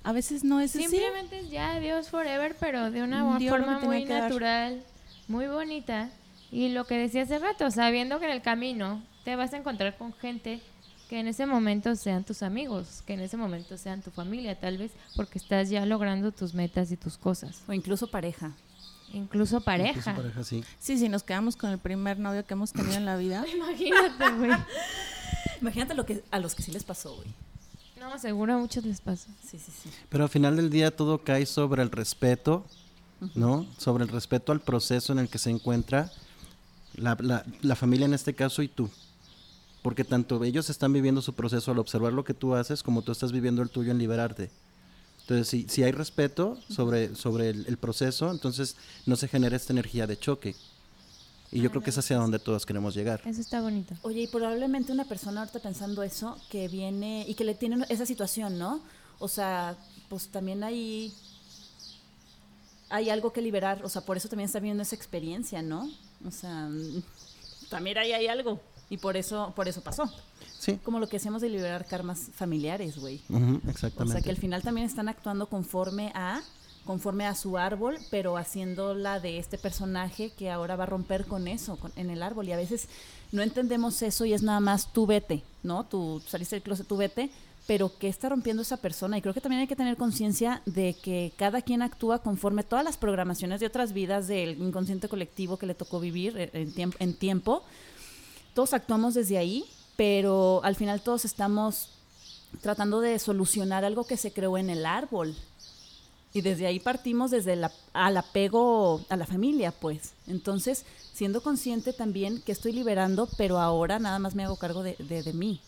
a 0.05 0.11
veces 0.11 0.43
no 0.43 0.59
es 0.59 0.75
así. 0.75 0.85
Simplemente 0.87 1.39
es 1.39 1.49
ya 1.49 1.79
Dios 1.79 2.09
forever, 2.09 2.57
pero 2.59 2.91
de 2.91 3.03
una 3.03 3.23
Mm, 3.23 3.37
dio 3.37 3.57
lo 3.57 3.63
forma 3.63 3.79
muy 3.79 4.03
natural, 4.03 4.83
muy 5.29 5.47
bonita. 5.47 6.09
Y 6.51 6.69
lo 6.69 6.85
que 6.85 6.97
decía 6.97 7.23
hace 7.23 7.39
rato, 7.39 7.71
sabiendo 7.71 8.19
que 8.19 8.25
en 8.25 8.31
el 8.31 8.41
camino 8.41 9.01
te 9.23 9.37
vas 9.37 9.53
a 9.53 9.57
encontrar 9.57 9.95
con 9.97 10.11
gente 10.13 10.61
que 11.09 11.19
en 11.19 11.27
ese 11.27 11.45
momento 11.45 11.95
sean 11.95 12.23
tus 12.23 12.41
amigos, 12.43 13.03
que 13.05 13.13
en 13.13 13.19
ese 13.19 13.37
momento 13.37 13.77
sean 13.77 14.01
tu 14.01 14.09
familia, 14.11 14.59
tal 14.59 14.77
vez, 14.77 14.91
porque 15.15 15.37
estás 15.37 15.69
ya 15.69 15.85
logrando 15.85 16.31
tus 16.31 16.53
metas 16.53 16.91
y 16.91 16.97
tus 16.97 17.17
cosas. 17.17 17.61
O 17.67 17.73
incluso 17.73 18.07
pareja. 18.07 18.51
Incluso 19.11 19.61
pareja. 19.61 19.99
Incluso 19.99 20.15
pareja, 20.15 20.43
sí. 20.43 20.63
Sí, 20.79 20.97
si 20.97 21.07
nos 21.09 21.21
quedamos 21.23 21.55
con 21.55 21.69
el 21.69 21.77
primer 21.77 22.17
novio 22.17 22.45
que 22.45 22.53
hemos 22.55 22.71
tenido 22.73 22.95
en 22.95 23.05
la 23.05 23.15
vida. 23.17 23.45
Imagínate, 23.55 24.31
güey. 24.37 24.51
Imagínate 25.61 25.93
lo 25.93 26.05
que, 26.05 26.23
a 26.31 26.39
los 26.39 26.55
que 26.55 26.63
sí 26.63 26.71
les 26.71 26.83
pasó, 26.83 27.15
güey. 27.15 27.27
No, 27.99 28.17
seguro 28.19 28.53
a 28.55 28.57
muchos 28.57 28.83
les 28.83 28.99
pasa. 28.99 29.29
Sí, 29.47 29.57
sí, 29.59 29.71
sí. 29.83 29.89
Pero 30.09 30.23
al 30.25 30.29
final 30.29 30.55
del 30.57 30.69
día 30.69 30.95
todo 30.95 31.23
cae 31.23 31.45
sobre 31.45 31.81
el 31.83 31.91
respeto, 31.91 32.65
¿no? 33.35 33.65
Sobre 33.77 34.03
el 34.03 34.09
respeto 34.09 34.51
al 34.51 34.59
proceso 34.61 35.13
en 35.13 35.19
el 35.19 35.29
que 35.29 35.37
se 35.37 35.49
encuentra 35.51 36.11
la, 36.95 37.15
la- 37.21 37.45
la 37.61 37.75
familia 37.75 38.05
en 38.05 38.13
este 38.13 38.33
caso 38.33 38.61
y 38.61 38.67
tú. 38.67 38.89
Porque 39.83 40.03
tanto 40.03 40.43
ellos 40.43 40.71
están 40.71 40.91
viviendo 40.91 41.21
su 41.21 41.33
proceso 41.33 41.71
al 41.71 41.77
observar 41.77 42.13
lo 42.13 42.23
que 42.23 42.33
tú 42.33 42.55
haces 42.55 42.81
como 42.81 43.03
tú 43.03 43.11
estás 43.11 43.31
viviendo 43.31 43.61
el 43.61 43.69
tuyo 43.69 43.91
en 43.91 43.99
liberarte. 43.99 44.49
Entonces, 45.21 45.47
si, 45.47 45.67
si 45.69 45.83
hay 45.83 45.91
respeto 45.91 46.57
sobre, 46.69 47.15
sobre 47.15 47.49
el, 47.49 47.65
el 47.67 47.77
proceso, 47.77 48.31
entonces 48.31 48.75
no 49.05 49.15
se 49.15 49.27
genera 49.27 49.55
esta 49.55 49.71
energía 49.71 50.07
de 50.07 50.17
choque. 50.17 50.55
Y 51.53 51.61
yo 51.61 51.69
creo 51.69 51.83
que 51.83 51.91
es 51.91 51.97
hacia 51.99 52.17
donde 52.17 52.39
todos 52.39 52.65
queremos 52.65 52.95
llegar. 52.95 53.21
Eso 53.25 53.39
está 53.39 53.61
bonito. 53.61 53.93
Oye, 54.01 54.23
y 54.23 54.27
probablemente 54.27 54.91
una 54.91 55.05
persona 55.05 55.41
ahorita 55.41 55.59
pensando 55.59 56.01
eso, 56.01 56.35
que 56.49 56.67
viene 56.67 57.25
y 57.27 57.35
que 57.35 57.43
le 57.43 57.53
tiene 57.53 57.85
esa 57.89 58.07
situación, 58.07 58.57
¿no? 58.57 58.81
O 59.19 59.27
sea, 59.27 59.77
pues 60.09 60.29
también 60.29 60.63
hay, 60.63 61.13
hay 62.89 63.11
algo 63.11 63.31
que 63.31 63.41
liberar, 63.41 63.85
o 63.85 63.89
sea, 63.89 64.01
por 64.01 64.17
eso 64.17 64.27
también 64.27 64.47
está 64.47 64.59
viviendo 64.59 64.81
esa 64.81 64.95
experiencia, 64.95 65.61
¿no? 65.61 65.91
O 66.25 66.31
sea, 66.31 66.67
mm, 66.69 67.03
también 67.69 67.99
ahí 67.99 68.13
hay 68.13 68.27
algo 68.27 68.59
y 68.89 68.97
por 68.97 69.17
eso, 69.17 69.53
por 69.55 69.67
eso 69.67 69.81
pasó. 69.81 70.11
Sí, 70.59 70.79
Como 70.83 70.99
lo 70.99 71.07
que 71.09 71.17
hacíamos 71.17 71.41
de 71.41 71.49
liberar 71.49 71.85
karmas 71.85 72.29
familiares, 72.33 72.97
güey. 72.97 73.21
O 73.29 73.69
exactamente. 73.69 74.13
sea, 74.13 74.21
que 74.21 74.29
al 74.29 74.37
final 74.37 74.61
también 74.61 74.87
están 74.87 75.09
actuando 75.09 75.47
conforme 75.47 76.11
a 76.15 76.41
conforme 76.85 77.25
a 77.25 77.33
su 77.33 77.57
árbol, 77.57 77.97
pero 78.11 78.35
haciéndola 78.35 79.21
de 79.21 79.37
este 79.39 79.57
personaje 79.57 80.31
que 80.37 80.51
ahora 80.51 80.75
va 80.75 80.83
a 80.83 80.87
romper 80.87 81.25
con 81.25 81.47
eso, 81.47 81.77
con- 81.77 81.93
en 81.95 82.09
el 82.09 82.21
árbol. 82.21 82.49
Y 82.49 82.51
a 82.51 82.57
veces 82.57 82.89
no 83.31 83.41
entendemos 83.41 84.01
eso 84.01 84.25
y 84.25 84.33
es 84.33 84.43
nada 84.43 84.59
más 84.59 84.91
tú 84.91 85.05
vete, 85.07 85.43
¿no? 85.63 85.85
Tú 85.85 86.21
saliste 86.27 86.57
del 86.57 86.63
closet, 86.63 86.85
tú 86.85 86.97
vete, 86.97 87.29
pero 87.67 87.89
¿qué 87.99 88.09
está 88.09 88.27
rompiendo 88.27 88.63
esa 88.63 88.75
persona? 88.75 89.17
Y 89.17 89.21
creo 89.21 89.33
que 89.33 89.39
también 89.39 89.61
hay 89.61 89.67
que 89.67 89.77
tener 89.77 89.95
conciencia 89.95 90.61
de 90.65 90.93
que 91.01 91.31
cada 91.37 91.61
quien 91.61 91.81
actúa 91.83 92.19
conforme 92.19 92.63
todas 92.63 92.83
las 92.83 92.97
programaciones 92.97 93.61
de 93.61 93.67
otras 93.67 93.93
vidas 93.93 94.27
del 94.27 94.61
inconsciente 94.61 95.07
colectivo 95.07 95.55
que 95.55 95.65
le 95.67 95.75
tocó 95.75 96.01
vivir 96.01 96.49
en, 96.51 96.73
tiemp- 96.73 96.97
en 96.99 97.13
tiempo. 97.13 97.63
Todos 98.53 98.73
actuamos 98.73 99.13
desde 99.13 99.37
ahí, 99.37 99.65
pero 99.95 100.61
al 100.63 100.75
final 100.75 101.01
todos 101.01 101.25
estamos 101.25 101.89
tratando 102.61 103.01
de 103.01 103.17
solucionar 103.19 103.83
algo 103.85 104.05
que 104.05 104.17
se 104.17 104.31
creó 104.31 104.57
en 104.57 104.69
el 104.69 104.85
árbol. 104.85 105.35
Y 106.35 106.41
desde 106.41 106.65
ahí 106.65 106.79
partimos 106.79 107.29
desde 107.31 107.53
el 107.53 107.65
al 107.93 108.17
apego 108.17 109.03
a 109.09 109.17
la 109.17 109.25
familia, 109.27 109.71
pues. 109.71 110.13
Entonces, 110.27 110.83
siendo 111.13 111.41
consciente 111.43 111.93
también 111.93 112.41
que 112.41 112.51
estoy 112.51 112.71
liberando, 112.73 113.29
pero 113.37 113.59
ahora 113.59 113.99
nada 113.99 114.17
más 114.19 114.33
me 114.33 114.43
hago 114.43 114.55
cargo 114.55 114.81
de, 114.81 114.95
de- 114.97 115.21
de 115.23 115.33
mí. 115.33 115.59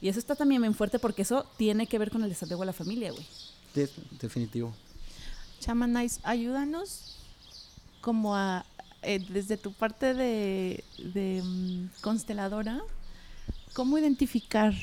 Y 0.00 0.08
eso 0.08 0.18
está 0.18 0.34
también 0.34 0.60
bien 0.62 0.74
fuerte 0.74 0.98
porque 0.98 1.22
eso 1.22 1.44
tiene 1.58 1.86
que 1.86 1.98
ver 1.98 2.10
con 2.10 2.22
el 2.24 2.30
desapego 2.30 2.62
a 2.62 2.66
la 2.66 2.72
familia, 2.72 3.10
güey. 3.12 3.26
De- 3.74 3.90
definitivo. 4.20 4.72
Chamanais, 5.60 6.20
ayúdanos 6.22 7.16
como 8.00 8.34
a, 8.36 8.64
eh, 9.04 9.24
desde 9.28 9.56
tu 9.56 9.72
parte 9.72 10.14
de, 10.14 10.82
mm, 11.42 12.00
consteladora, 12.00 12.80
¿cómo 13.72 13.98
identificar 13.98 14.74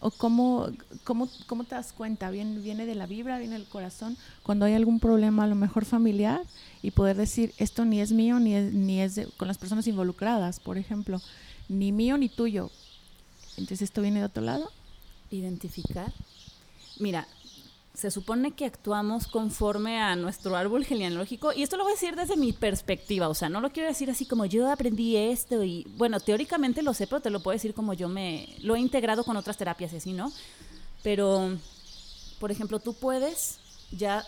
o 0.00 0.10
cómo, 0.10 0.68
cómo, 1.04 1.28
cómo 1.46 1.64
te 1.64 1.74
das 1.74 1.92
cuenta? 1.92 2.30
¿Viene, 2.30 2.60
¿Viene 2.60 2.86
de 2.86 2.94
la 2.94 3.06
vibra, 3.06 3.38
viene 3.38 3.54
del 3.58 3.66
corazón? 3.66 4.16
Cuando 4.42 4.64
hay 4.66 4.74
algún 4.74 5.00
problema, 5.00 5.44
a 5.44 5.48
lo 5.48 5.54
mejor 5.56 5.84
familiar, 5.84 6.42
y 6.82 6.92
poder 6.92 7.16
decir, 7.16 7.52
esto 7.58 7.84
ni 7.84 8.00
es 8.00 8.12
mío, 8.12 8.38
ni 8.38 8.54
es, 8.54 8.72
ni 8.72 9.00
es 9.00 9.14
de- 9.16 9.26
con 9.36 9.48
las 9.48 9.58
personas 9.58 9.86
involucradas, 9.86 10.60
por 10.60 10.78
ejemplo, 10.78 11.20
ni 11.68 11.90
mío 11.92 12.16
ni 12.16 12.28
tuyo. 12.28 12.70
Entonces, 13.56 13.82
¿esto 13.82 14.02
viene 14.02 14.20
de 14.20 14.26
otro 14.26 14.42
lado? 14.44 14.70
Identificar. 15.30 16.12
Mira, 17.00 17.26
se 17.98 18.12
supone 18.12 18.52
que 18.52 18.64
actuamos 18.64 19.26
conforme 19.26 20.00
a 20.00 20.14
nuestro 20.14 20.54
árbol 20.54 20.84
genealógico, 20.84 21.52
y 21.52 21.64
esto 21.64 21.76
lo 21.76 21.82
voy 21.82 21.90
a 21.90 21.94
decir 21.96 22.14
desde 22.14 22.36
mi 22.36 22.52
perspectiva, 22.52 23.28
o 23.28 23.34
sea, 23.34 23.48
no 23.48 23.60
lo 23.60 23.72
quiero 23.72 23.88
decir 23.88 24.08
así 24.08 24.24
como 24.24 24.46
yo 24.46 24.70
aprendí 24.70 25.16
esto, 25.16 25.64
y 25.64 25.84
bueno, 25.96 26.20
teóricamente 26.20 26.82
lo 26.82 26.94
sé, 26.94 27.08
pero 27.08 27.20
te 27.20 27.30
lo 27.30 27.40
puedo 27.40 27.56
decir 27.56 27.74
como 27.74 27.94
yo 27.94 28.08
me 28.08 28.54
lo 28.60 28.76
he 28.76 28.78
integrado 28.78 29.24
con 29.24 29.36
otras 29.36 29.56
terapias 29.56 29.92
y 29.92 29.96
así, 29.96 30.12
¿no? 30.12 30.32
Pero, 31.02 31.58
por 32.38 32.52
ejemplo, 32.52 32.78
tú 32.78 32.94
puedes, 32.94 33.58
ya 33.90 34.24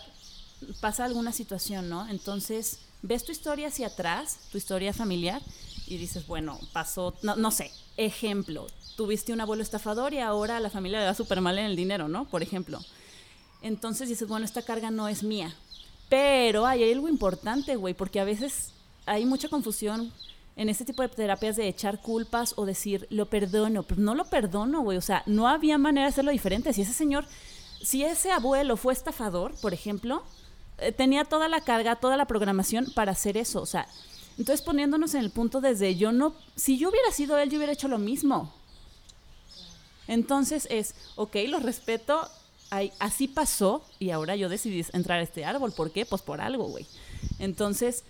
pasa 0.81 1.05
alguna 1.05 1.31
situación, 1.31 1.87
¿no? 1.87 2.09
Entonces, 2.09 2.79
ves 3.01 3.23
tu 3.23 3.31
historia 3.31 3.69
hacia 3.69 3.87
atrás, 3.87 4.39
tu 4.51 4.57
historia 4.57 4.91
familiar, 4.91 5.41
y 5.87 5.95
dices, 5.95 6.27
bueno, 6.27 6.59
pasó, 6.73 7.15
no, 7.21 7.37
no 7.37 7.51
sé, 7.51 7.71
ejemplo, 7.95 8.67
tuviste 8.97 9.31
un 9.31 9.39
abuelo 9.39 9.63
estafador 9.63 10.13
y 10.13 10.19
ahora 10.19 10.59
la 10.59 10.69
familia 10.69 10.99
le 10.99 11.05
da 11.05 11.15
súper 11.15 11.39
mal 11.39 11.57
en 11.57 11.67
el 11.67 11.77
dinero, 11.77 12.09
¿no? 12.09 12.25
Por 12.25 12.43
ejemplo. 12.43 12.81
Entonces 13.61 14.09
dices, 14.09 14.27
bueno, 14.27 14.45
esta 14.45 14.61
carga 14.61 14.91
no 14.91 15.07
es 15.07 15.23
mía. 15.23 15.55
Pero 16.09 16.65
hay 16.65 16.91
algo 16.91 17.07
importante, 17.07 17.75
güey, 17.75 17.93
porque 17.93 18.19
a 18.19 18.23
veces 18.23 18.71
hay 19.05 19.25
mucha 19.25 19.49
confusión 19.49 20.11
en 20.55 20.69
este 20.69 20.85
tipo 20.85 21.01
de 21.01 21.09
terapias 21.09 21.55
de 21.55 21.67
echar 21.67 22.01
culpas 22.01 22.53
o 22.57 22.65
decir, 22.65 23.07
lo 23.09 23.27
perdono, 23.27 23.83
pero 23.83 24.01
no 24.01 24.15
lo 24.15 24.25
perdono, 24.25 24.81
güey. 24.81 24.97
O 24.97 25.01
sea, 25.01 25.23
no 25.25 25.47
había 25.47 25.77
manera 25.77 26.07
de 26.07 26.11
hacerlo 26.11 26.31
diferente. 26.31 26.73
Si 26.73 26.81
ese 26.81 26.93
señor, 26.93 27.25
si 27.81 28.03
ese 28.03 28.31
abuelo 28.31 28.77
fue 28.77 28.93
estafador, 28.93 29.53
por 29.61 29.73
ejemplo, 29.73 30.23
eh, 30.77 30.91
tenía 30.91 31.25
toda 31.25 31.47
la 31.47 31.61
carga, 31.61 31.95
toda 31.95 32.17
la 32.17 32.25
programación 32.25 32.91
para 32.93 33.11
hacer 33.11 33.37
eso. 33.37 33.61
O 33.61 33.65
sea, 33.65 33.87
entonces 34.37 34.65
poniéndonos 34.65 35.13
en 35.13 35.21
el 35.21 35.31
punto 35.31 35.61
desde 35.61 35.95
yo 35.95 36.11
no, 36.11 36.33
si 36.55 36.77
yo 36.77 36.89
hubiera 36.89 37.11
sido 37.11 37.37
él, 37.37 37.49
yo 37.49 37.57
hubiera 37.57 37.73
hecho 37.73 37.87
lo 37.87 37.97
mismo. 37.97 38.53
Entonces 40.07 40.67
es, 40.69 40.95
ok, 41.15 41.35
lo 41.47 41.59
respeto, 41.59 42.27
así 42.99 43.27
pasó 43.27 43.83
y 43.99 44.09
ahora 44.09 44.35
yo 44.35 44.49
decidí 44.49 44.85
entrar 44.93 45.19
a 45.19 45.23
este 45.23 45.45
árbol. 45.45 45.71
¿Por 45.73 45.91
qué? 45.91 46.05
Pues 46.05 46.21
por 46.21 46.41
algo, 46.41 46.65
güey. 46.65 46.87
Entonces 47.39 48.03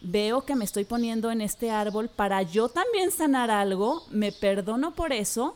veo 0.00 0.44
que 0.44 0.56
me 0.56 0.64
estoy 0.64 0.84
poniendo 0.84 1.30
en 1.30 1.40
este 1.40 1.70
árbol 1.70 2.08
para 2.08 2.42
yo 2.42 2.68
también 2.68 3.10
sanar 3.10 3.50
algo, 3.50 4.06
me 4.10 4.32
perdono 4.32 4.94
por 4.94 5.12
eso, 5.12 5.54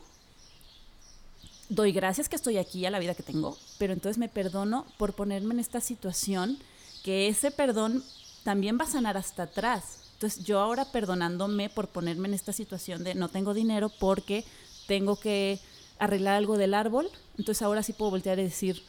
doy 1.68 1.92
gracias 1.92 2.28
que 2.28 2.36
estoy 2.36 2.58
aquí 2.58 2.84
a 2.84 2.90
la 2.90 2.98
vida 2.98 3.14
que 3.14 3.22
tengo, 3.22 3.56
pero 3.78 3.92
entonces 3.92 4.18
me 4.18 4.28
perdono 4.28 4.84
por 4.98 5.14
ponerme 5.14 5.54
en 5.54 5.60
esta 5.60 5.80
situación 5.80 6.58
que 7.02 7.28
ese 7.28 7.50
perdón 7.50 8.04
también 8.42 8.78
va 8.78 8.84
a 8.84 8.90
sanar 8.90 9.16
hasta 9.16 9.44
atrás. 9.44 10.10
Entonces 10.14 10.44
yo 10.44 10.60
ahora 10.60 10.84
perdonándome 10.84 11.70
por 11.70 11.88
ponerme 11.88 12.28
en 12.28 12.34
esta 12.34 12.52
situación 12.52 13.02
de 13.04 13.14
no 13.14 13.28
tengo 13.28 13.54
dinero 13.54 13.90
porque 13.98 14.44
tengo 14.86 15.16
que 15.16 15.58
arreglar 15.98 16.34
algo 16.34 16.56
del 16.58 16.74
árbol, 16.74 17.10
entonces 17.38 17.62
ahora 17.62 17.82
sí 17.82 17.92
puedo 17.92 18.10
voltear 18.10 18.38
y 18.38 18.44
decir, 18.44 18.82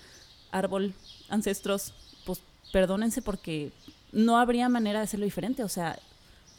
árbol, 0.51 0.93
ancestros, 1.29 1.93
pues 2.25 2.41
perdónense 2.71 3.21
porque 3.21 3.71
no 4.11 4.37
habría 4.37 4.69
manera 4.69 4.99
de 4.99 5.05
hacerlo 5.05 5.25
diferente, 5.25 5.63
o 5.63 5.69
sea, 5.69 5.99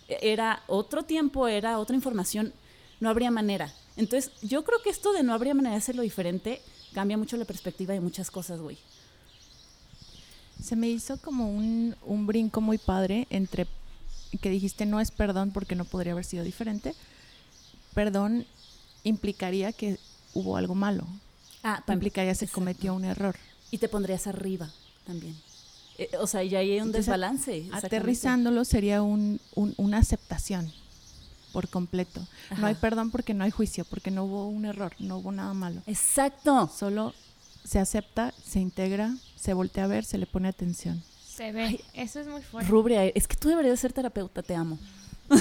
era 0.08 0.62
otro 0.66 1.04
tiempo, 1.04 1.48
era 1.48 1.78
otra 1.78 1.96
información, 1.96 2.52
no 3.00 3.08
habría 3.08 3.30
manera. 3.30 3.72
Entonces, 3.96 4.30
yo 4.42 4.62
creo 4.64 4.82
que 4.82 4.90
esto 4.90 5.12
de 5.12 5.22
no 5.22 5.32
habría 5.32 5.54
manera 5.54 5.74
de 5.74 5.78
hacerlo 5.78 6.02
diferente 6.02 6.60
cambia 6.92 7.16
mucho 7.16 7.36
la 7.36 7.44
perspectiva 7.44 7.94
de 7.94 8.00
muchas 8.00 8.30
cosas, 8.30 8.60
güey. 8.60 8.78
Se 10.62 10.76
me 10.76 10.88
hizo 10.88 11.18
como 11.20 11.50
un, 11.50 11.96
un 12.04 12.26
brinco 12.26 12.60
muy 12.60 12.78
padre 12.78 13.26
entre 13.30 13.66
que 14.40 14.50
dijiste 14.50 14.86
no 14.86 15.00
es 15.00 15.10
perdón 15.10 15.50
porque 15.52 15.74
no 15.74 15.84
podría 15.84 16.12
haber 16.12 16.24
sido 16.24 16.44
diferente. 16.44 16.94
Perdón 17.94 18.46
implicaría 19.04 19.72
que 19.72 19.98
hubo 20.38 20.56
algo 20.56 20.74
malo. 20.74 21.06
Ah, 21.62 21.82
Implicaría 21.88 22.34
se 22.34 22.46
cometió 22.48 22.94
un 22.94 23.04
error. 23.04 23.36
Y 23.70 23.78
te 23.78 23.88
pondrías 23.88 24.26
arriba 24.26 24.70
también. 25.06 25.36
Eh, 25.98 26.10
o 26.20 26.26
sea, 26.26 26.42
ya 26.44 26.58
hay 26.60 26.72
un 26.72 26.88
Entonces, 26.88 27.06
desbalance. 27.06 27.68
Aterrizándolo 27.72 28.64
sería 28.64 29.02
un, 29.02 29.40
un- 29.54 29.74
una 29.78 29.98
aceptación 29.98 30.70
por 31.52 31.68
completo. 31.68 32.20
No 32.58 32.66
hay 32.66 32.72
Ajá. 32.72 32.80
perdón 32.80 33.10
porque 33.10 33.32
no 33.34 33.44
hay 33.44 33.50
juicio, 33.50 33.84
porque 33.86 34.10
no 34.10 34.24
hubo 34.24 34.46
un 34.48 34.64
error, 34.66 34.92
no 34.98 35.16
hubo 35.18 35.32
nada 35.32 35.54
malo. 35.54 35.82
Exacto. 35.86 36.70
Solo 36.76 37.14
se 37.64 37.78
acepta, 37.78 38.32
se 38.44 38.60
integra, 38.60 39.14
se 39.36 39.54
voltea 39.54 39.84
a 39.84 39.88
ver, 39.88 40.04
se 40.04 40.18
le 40.18 40.26
pone 40.26 40.48
atención. 40.48 41.02
Se 41.26 41.50
ve. 41.52 41.80
Eso 41.94 42.20
es 42.20 42.26
muy 42.28 42.42
fuerte. 42.42 42.70
Rubria, 42.70 43.06
es 43.06 43.26
que 43.26 43.36
tú 43.36 43.48
deberías 43.48 43.80
ser 43.80 43.92
terapeuta, 43.92 44.42
te 44.42 44.54
amo. 44.54 44.78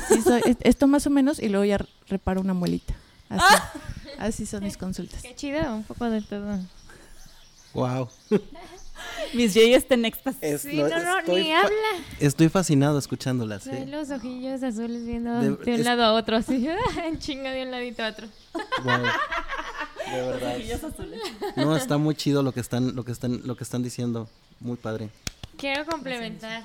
Sí, 0.10 0.22
soy- 0.24 0.42
es- 0.46 0.58
esto 0.62 0.88
más 0.88 1.06
o 1.06 1.10
menos 1.10 1.38
y 1.40 1.50
luego 1.50 1.66
ya 1.66 1.86
reparo 2.08 2.42
una 2.42 2.54
muelita. 2.54 2.96
Así, 3.30 3.44
Ah. 3.50 3.74
Así 4.20 4.46
son 4.46 4.64
mis 4.64 4.78
consultas. 4.78 5.22
Qué 5.22 5.36
chido, 5.36 5.76
un 5.76 5.84
poco 5.84 6.10
de 6.10 6.22
todo. 6.22 6.60
Wow. 7.74 8.10
Mis 9.34 9.54
Jay 9.54 9.74
está 9.74 9.96
en 9.96 10.06
éxtasis. 10.06 10.42
Es- 10.42 10.62
Sí, 10.62 10.78
no, 10.78 10.88
no, 10.88 11.04
no, 11.04 11.20
estoy 11.20 11.44
ni 11.44 11.52
habla. 11.52 11.70
Estoy 12.20 12.48
fascinado 12.50 12.98
escuchándolas. 12.98 13.64
Trae 13.64 13.84
¿eh? 13.84 13.86
los 13.88 14.10
ojillos 14.10 14.64
azules 14.64 15.06
viendo 15.06 15.34
De- 15.42 15.50
de, 15.58 15.74
un 15.74 15.80
es- 15.80 15.86
lado 15.86 16.04
a 16.04 16.14
otro, 16.14 16.38
así, 16.38 16.68
en 17.06 17.20
chinga 17.20 17.52
de 17.52 17.64
un 17.64 17.72
ladito 17.72 18.04
a 18.04 18.10
otro. 18.10 18.28
Guau. 18.84 19.04
De 19.04 20.22
verdad. 20.22 20.58
No, 21.58 21.76
está 21.76 21.98
muy 21.98 22.16
chido 22.16 22.42
lo 22.44 22.54
que 22.54 22.62
están, 22.62 22.96
lo 22.96 23.04
que 23.04 23.12
están, 23.12 23.42
lo 23.46 23.58
que 23.58 23.64
están 23.66 23.84
diciendo. 23.84 24.30
Muy 24.62 24.78
padre. 24.78 25.10
Quiero 25.58 25.86
complementar. 25.86 26.64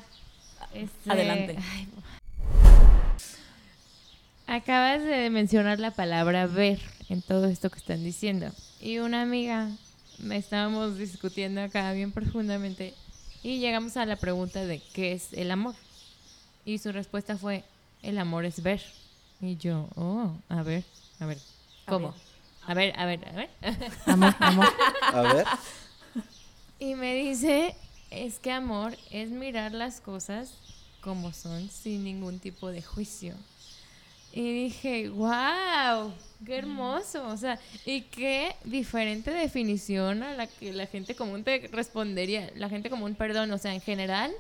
este, 0.73 1.11
Adelante. 1.11 1.57
ay, 1.73 1.89
acabas 4.47 5.03
de 5.03 5.31
mencionar 5.31 5.79
la 5.81 5.91
palabra 5.93 6.47
ver 6.47 6.81
en 7.11 7.21
todo 7.21 7.47
esto 7.47 7.69
que 7.69 7.79
están 7.79 8.03
diciendo. 8.03 8.51
Y 8.81 8.99
una 8.99 9.21
amiga, 9.21 9.69
me 10.19 10.37
estábamos 10.37 10.97
discutiendo 10.97 11.61
acá 11.61 11.93
bien 11.93 12.13
profundamente 12.13 12.95
y 13.43 13.59
llegamos 13.59 13.97
a 13.97 14.07
la 14.07 14.17
pregunta 14.17 14.65
de 14.65 14.81
qué 14.95 15.13
es 15.13 15.33
el 15.33 15.51
amor. 15.51 15.75
Y 16.65 16.79
su 16.79 16.93
respuesta 16.93 17.37
fue, 17.37 17.65
el 18.03 18.17
amor 18.19 18.45
es 18.45 18.63
ver. 18.63 18.81
Y 19.41 19.57
yo, 19.57 19.89
oh, 19.97 20.33
a 20.49 20.63
ver, 20.63 20.85
a 21.19 21.27
ver, 21.27 21.39
¿cómo? 21.87 22.15
A 22.67 22.75
ver, 22.75 22.99
a 22.99 23.07
ver, 23.07 23.27
a 23.29 23.33
ver. 23.33 23.51
amor, 24.07 24.35
amor. 24.39 24.69
A 25.03 25.23
ver. 25.23 25.47
Y 26.79 26.95
me 26.95 27.15
dice, 27.15 27.75
es 28.11 28.39
que 28.39 28.53
amor 28.53 28.97
es 29.11 29.31
mirar 29.31 29.73
las 29.73 30.01
cosas 30.01 30.53
como 31.01 31.33
son 31.33 31.69
sin 31.71 32.05
ningún 32.05 32.39
tipo 32.39 32.69
de 32.69 32.83
juicio. 32.83 33.35
Y 34.33 34.65
dije, 34.65 35.09
wow, 35.09 36.13
qué 36.45 36.59
hermoso. 36.59 37.27
O 37.27 37.37
sea, 37.37 37.59
y 37.85 38.03
qué 38.03 38.55
diferente 38.65 39.31
definición 39.31 40.23
a 40.23 40.35
la 40.35 40.47
que 40.47 40.73
la 40.73 40.87
gente 40.87 41.15
común 41.15 41.45
te 41.45 41.69
respondería. 41.73 42.51
La 42.55 42.69
gente 42.69 42.91
común, 42.91 43.15
perdón, 43.15 43.51
o 43.51 43.59
sea, 43.59 43.75
en 43.75 43.81
general, 43.81 44.33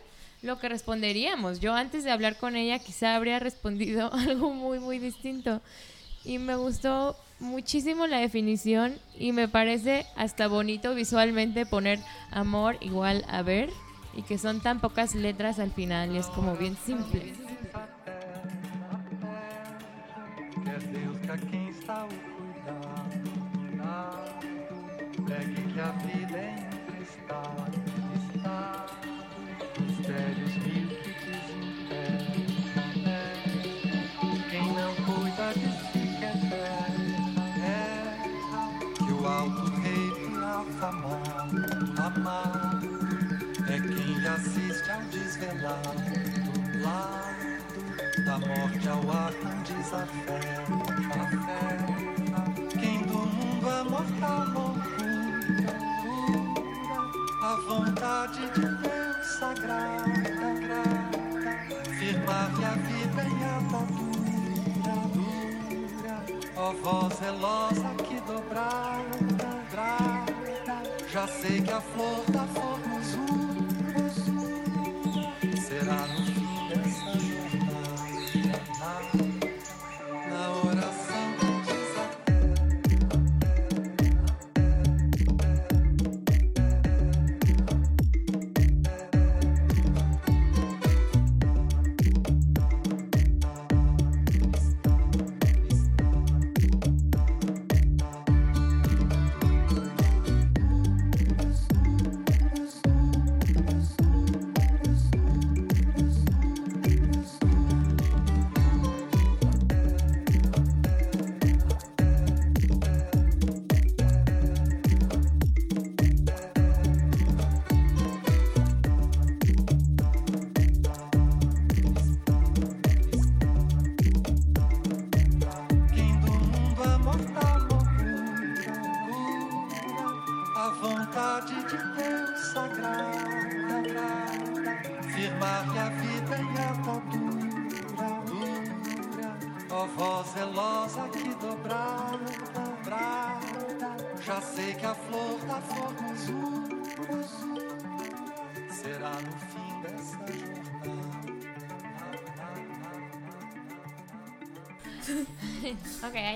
lo 0.42 0.58
que 0.58 0.68
responderíamos. 0.68 1.60
Yo 1.60 1.74
antes 1.74 2.04
de 2.04 2.10
hablar 2.10 2.36
con 2.36 2.56
ella 2.56 2.78
quizá 2.78 3.16
habría 3.16 3.38
respondido 3.38 4.10
algo 4.12 4.52
muy, 4.52 4.78
muy 4.78 4.98
distinto. 4.98 5.60
Y 6.24 6.38
me 6.38 6.54
gustó 6.54 7.16
muchísimo 7.40 8.06
la 8.06 8.18
definición 8.18 8.98
y 9.18 9.32
me 9.32 9.48
parece 9.48 10.06
hasta 10.16 10.46
bonito 10.46 10.94
visualmente 10.94 11.64
poner 11.64 11.98
amor 12.30 12.76
igual 12.82 13.24
a 13.28 13.42
ver 13.42 13.70
y 14.14 14.22
que 14.22 14.36
son 14.36 14.60
tan 14.60 14.80
pocas 14.80 15.14
letras 15.14 15.58
al 15.58 15.72
final 15.72 16.14
y 16.14 16.18
es 16.18 16.26
como 16.26 16.56
bien 16.56 16.76
simple. 16.84 17.49
Morte 48.46 48.88
ao 48.88 49.10
ar 49.10 49.32
diz 49.64 49.92
a 49.92 50.06
fé, 50.06 50.40
a 51.14 51.26
fé. 51.44 51.76
Quem 52.78 53.02
do 53.02 53.18
mundo 53.18 53.70
é 53.70 53.82
mortal 53.84 54.46
loucura, 54.48 55.74
cura, 56.02 57.00
a 57.42 57.54
vontade 57.68 58.40
de 58.52 58.60
Deus 58.60 59.26
sagrada, 59.38 60.10
grada, 60.60 61.54
firmar-lhe 61.98 62.64
a 62.64 62.74
vida 62.88 63.22
em 63.24 63.44
atadura, 63.56 64.96
dura. 65.14 66.16
Ó 66.56 66.72
voz 66.72 67.12
zelosa 67.18 67.90
que 68.06 68.20
dobrada, 68.20 69.50
brada, 69.70 70.82
já 71.08 71.26
sei 71.26 71.60
que 71.60 71.72
a 71.72 71.80
flor 71.80 72.24
da 72.30 72.44
formosura, 72.46 74.10
será 75.56 76.06
no 76.06 76.24
fim 76.26 76.39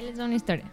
les 0.05 0.17
doy 0.17 0.27
una 0.27 0.37
historia. 0.37 0.65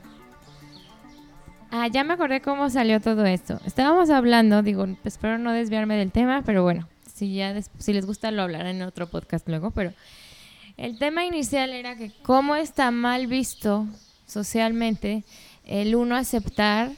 Ah, 1.71 1.87
ya 1.87 2.03
me 2.03 2.13
acordé 2.13 2.41
cómo 2.41 2.69
salió 2.69 2.99
todo 2.99 3.25
esto. 3.25 3.59
Estábamos 3.65 4.09
hablando, 4.09 4.61
digo, 4.61 4.85
espero 5.05 5.37
no 5.37 5.53
desviarme 5.53 5.95
del 5.95 6.11
tema, 6.11 6.43
pero 6.45 6.63
bueno, 6.63 6.87
si 7.13 7.35
ya 7.35 7.55
si 7.79 7.93
les 7.93 8.05
gusta 8.05 8.29
lo 8.31 8.41
hablaré 8.41 8.71
en 8.71 8.81
otro 8.81 9.07
podcast 9.07 9.47
luego, 9.47 9.71
pero 9.71 9.93
el 10.77 10.97
tema 10.97 11.25
inicial 11.25 11.71
era 11.71 11.95
que 11.95 12.11
cómo 12.23 12.55
está 12.55 12.91
mal 12.91 13.27
visto 13.27 13.87
socialmente 14.25 15.23
el 15.65 15.95
uno 15.95 16.15
aceptar 16.15 16.91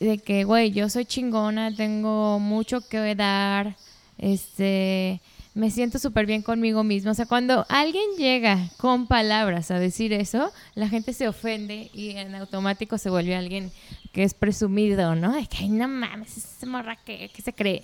de 0.00 0.18
que, 0.18 0.44
güey, 0.44 0.72
yo 0.72 0.88
soy 0.88 1.06
chingona, 1.06 1.74
tengo 1.74 2.38
mucho 2.38 2.86
que 2.86 3.14
dar, 3.14 3.76
este, 4.18 5.20
me 5.54 5.70
siento 5.70 5.98
súper 5.98 6.26
bien 6.26 6.42
conmigo 6.42 6.84
mismo. 6.84 7.10
O 7.10 7.14
sea, 7.14 7.26
cuando 7.26 7.66
alguien 7.68 8.04
llega 8.16 8.70
con 8.78 9.06
palabras 9.06 9.70
a 9.70 9.78
decir 9.78 10.12
eso, 10.12 10.52
la 10.74 10.88
gente 10.88 11.12
se 11.12 11.28
ofende 11.28 11.90
y 11.92 12.10
en 12.10 12.34
automático 12.34 12.98
se 12.98 13.10
vuelve 13.10 13.36
alguien 13.36 13.70
que 14.12 14.22
es 14.22 14.34
presumido, 14.34 15.14
¿no? 15.14 15.36
Es 15.36 15.48
que, 15.48 15.58
ay, 15.58 15.68
no 15.68 15.88
mames, 15.88 16.36
esa 16.36 16.66
morra 16.66 16.96
que, 16.96 17.30
que 17.34 17.42
se 17.42 17.52
cree. 17.52 17.82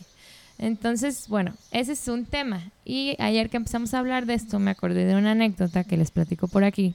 Entonces, 0.58 1.28
bueno, 1.28 1.54
ese 1.70 1.92
es 1.92 2.08
un 2.08 2.24
tema. 2.24 2.72
Y 2.84 3.16
ayer 3.18 3.48
que 3.48 3.58
empezamos 3.58 3.94
a 3.94 4.00
hablar 4.00 4.26
de 4.26 4.34
esto, 4.34 4.58
me 4.58 4.70
acordé 4.70 5.04
de 5.04 5.14
una 5.14 5.32
anécdota 5.32 5.84
que 5.84 5.96
les 5.96 6.10
platico 6.10 6.48
por 6.48 6.64
aquí 6.64 6.94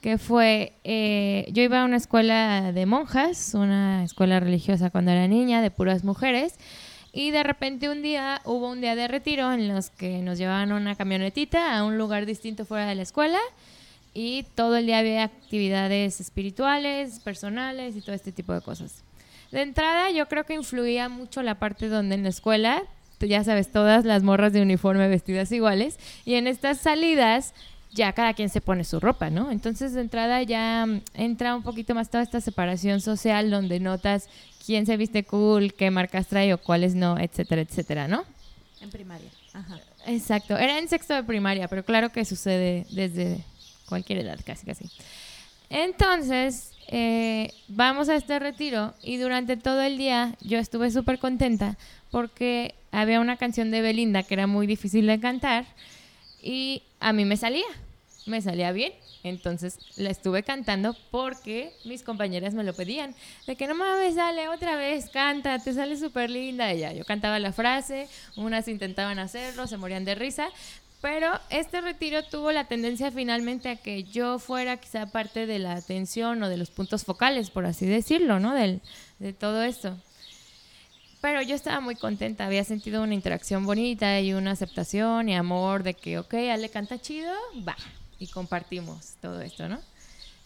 que 0.00 0.18
fue, 0.18 0.74
eh, 0.84 1.48
yo 1.52 1.62
iba 1.62 1.82
a 1.82 1.84
una 1.84 1.96
escuela 1.96 2.72
de 2.72 2.86
monjas, 2.86 3.54
una 3.54 4.04
escuela 4.04 4.38
religiosa 4.38 4.90
cuando 4.90 5.10
era 5.10 5.26
niña, 5.26 5.60
de 5.60 5.70
puras 5.70 6.04
mujeres, 6.04 6.54
y 7.18 7.32
de 7.32 7.42
repente 7.42 7.88
un 7.88 8.00
día 8.00 8.40
hubo 8.44 8.70
un 8.70 8.80
día 8.80 8.94
de 8.94 9.08
retiro 9.08 9.52
en 9.52 9.66
los 9.66 9.90
que 9.90 10.22
nos 10.22 10.38
llevaban 10.38 10.70
una 10.70 10.94
camionetita 10.94 11.76
a 11.76 11.82
un 11.82 11.98
lugar 11.98 12.26
distinto 12.26 12.64
fuera 12.64 12.86
de 12.86 12.94
la 12.94 13.02
escuela 13.02 13.40
y 14.14 14.44
todo 14.54 14.76
el 14.76 14.86
día 14.86 15.00
había 15.00 15.24
actividades 15.24 16.20
espirituales, 16.20 17.18
personales 17.18 17.96
y 17.96 18.02
todo 18.02 18.14
este 18.14 18.30
tipo 18.30 18.52
de 18.52 18.60
cosas. 18.60 19.02
De 19.50 19.62
entrada 19.62 20.12
yo 20.12 20.28
creo 20.28 20.44
que 20.44 20.54
influía 20.54 21.08
mucho 21.08 21.42
la 21.42 21.56
parte 21.58 21.88
donde 21.88 22.14
en 22.14 22.22
la 22.22 22.28
escuela, 22.28 22.84
ya 23.18 23.42
sabes, 23.42 23.72
todas 23.72 24.04
las 24.04 24.22
morras 24.22 24.52
de 24.52 24.62
uniforme 24.62 25.08
vestidas 25.08 25.50
iguales, 25.50 25.98
y 26.24 26.34
en 26.34 26.46
estas 26.46 26.78
salidas 26.78 27.52
ya 27.92 28.12
cada 28.12 28.34
quien 28.34 28.48
se 28.48 28.60
pone 28.60 28.84
su 28.84 29.00
ropa, 29.00 29.30
¿no? 29.30 29.50
Entonces 29.50 29.92
de 29.92 30.00
entrada 30.00 30.42
ya 30.42 30.86
entra 31.14 31.56
un 31.56 31.62
poquito 31.62 31.94
más 31.94 32.10
toda 32.10 32.22
esta 32.22 32.40
separación 32.40 33.00
social 33.00 33.50
donde 33.50 33.80
notas 33.80 34.28
quién 34.64 34.86
se 34.86 34.96
viste 34.96 35.24
cool, 35.24 35.74
qué 35.74 35.90
marcas 35.90 36.26
trae 36.26 36.52
o 36.52 36.58
cuáles 36.58 36.94
no, 36.94 37.18
etcétera, 37.18 37.62
etcétera, 37.62 38.08
¿no? 38.08 38.24
En 38.80 38.90
primaria. 38.90 39.30
Ajá. 39.52 39.78
Exacto, 40.06 40.56
era 40.56 40.78
en 40.78 40.88
sexto 40.88 41.14
de 41.14 41.24
primaria, 41.24 41.68
pero 41.68 41.84
claro 41.84 42.10
que 42.10 42.24
sucede 42.24 42.86
desde 42.90 43.44
cualquier 43.88 44.20
edad, 44.20 44.38
casi, 44.44 44.64
casi. 44.64 44.84
Entonces, 45.70 46.72
eh, 46.86 47.52
vamos 47.68 48.08
a 48.08 48.16
este 48.16 48.38
retiro 48.38 48.94
y 49.02 49.18
durante 49.18 49.56
todo 49.56 49.82
el 49.82 49.98
día 49.98 50.34
yo 50.40 50.58
estuve 50.58 50.90
súper 50.90 51.18
contenta 51.18 51.76
porque 52.10 52.74
había 52.90 53.20
una 53.20 53.36
canción 53.36 53.70
de 53.70 53.82
Belinda 53.82 54.22
que 54.22 54.34
era 54.34 54.46
muy 54.46 54.66
difícil 54.66 55.06
de 55.06 55.20
cantar 55.20 55.66
y 56.42 56.82
a 57.00 57.12
mí 57.12 57.24
me 57.24 57.36
salía, 57.36 57.66
me 58.26 58.42
salía 58.42 58.72
bien. 58.72 58.92
Entonces 59.24 59.78
la 59.96 60.10
estuve 60.10 60.42
cantando 60.42 60.96
porque 61.10 61.72
mis 61.84 62.02
compañeras 62.02 62.54
me 62.54 62.64
lo 62.64 62.72
pedían. 62.72 63.14
De 63.46 63.56
que 63.56 63.66
no 63.66 63.74
mames, 63.74 64.14
sale 64.14 64.48
otra 64.48 64.76
vez, 64.76 65.10
canta, 65.10 65.58
te 65.58 65.74
sale 65.74 65.96
súper 65.96 66.30
linda. 66.30 66.72
Ya, 66.72 66.92
yo 66.92 67.04
cantaba 67.04 67.38
la 67.38 67.52
frase, 67.52 68.08
unas 68.36 68.68
intentaban 68.68 69.18
hacerlo, 69.18 69.66
se 69.66 69.76
morían 69.76 70.04
de 70.04 70.14
risa. 70.14 70.48
Pero 71.00 71.30
este 71.50 71.80
retiro 71.80 72.24
tuvo 72.24 72.50
la 72.50 72.64
tendencia 72.64 73.12
finalmente 73.12 73.68
a 73.68 73.76
que 73.76 74.02
yo 74.02 74.40
fuera 74.40 74.78
quizá 74.78 75.06
parte 75.06 75.46
de 75.46 75.60
la 75.60 75.74
atención 75.74 76.42
o 76.42 76.48
de 76.48 76.56
los 76.56 76.70
puntos 76.70 77.04
focales, 77.04 77.50
por 77.50 77.66
así 77.66 77.86
decirlo, 77.86 78.40
¿no? 78.40 78.54
Del, 78.54 78.80
de 79.20 79.32
todo 79.32 79.62
esto. 79.62 79.96
Pero 81.20 81.42
yo 81.42 81.56
estaba 81.56 81.80
muy 81.80 81.96
contenta, 81.96 82.46
había 82.46 82.62
sentido 82.62 83.02
una 83.02 83.14
interacción 83.14 83.66
bonita 83.66 84.20
y 84.20 84.34
una 84.34 84.52
aceptación 84.52 85.28
y 85.28 85.34
amor 85.34 85.82
de 85.82 85.94
que, 85.94 86.18
ok, 86.18 86.34
Ale 86.34 86.68
canta 86.68 87.00
chido, 87.00 87.32
va, 87.66 87.76
y 88.20 88.28
compartimos 88.28 89.14
todo 89.20 89.40
esto, 89.40 89.68
¿no? 89.68 89.80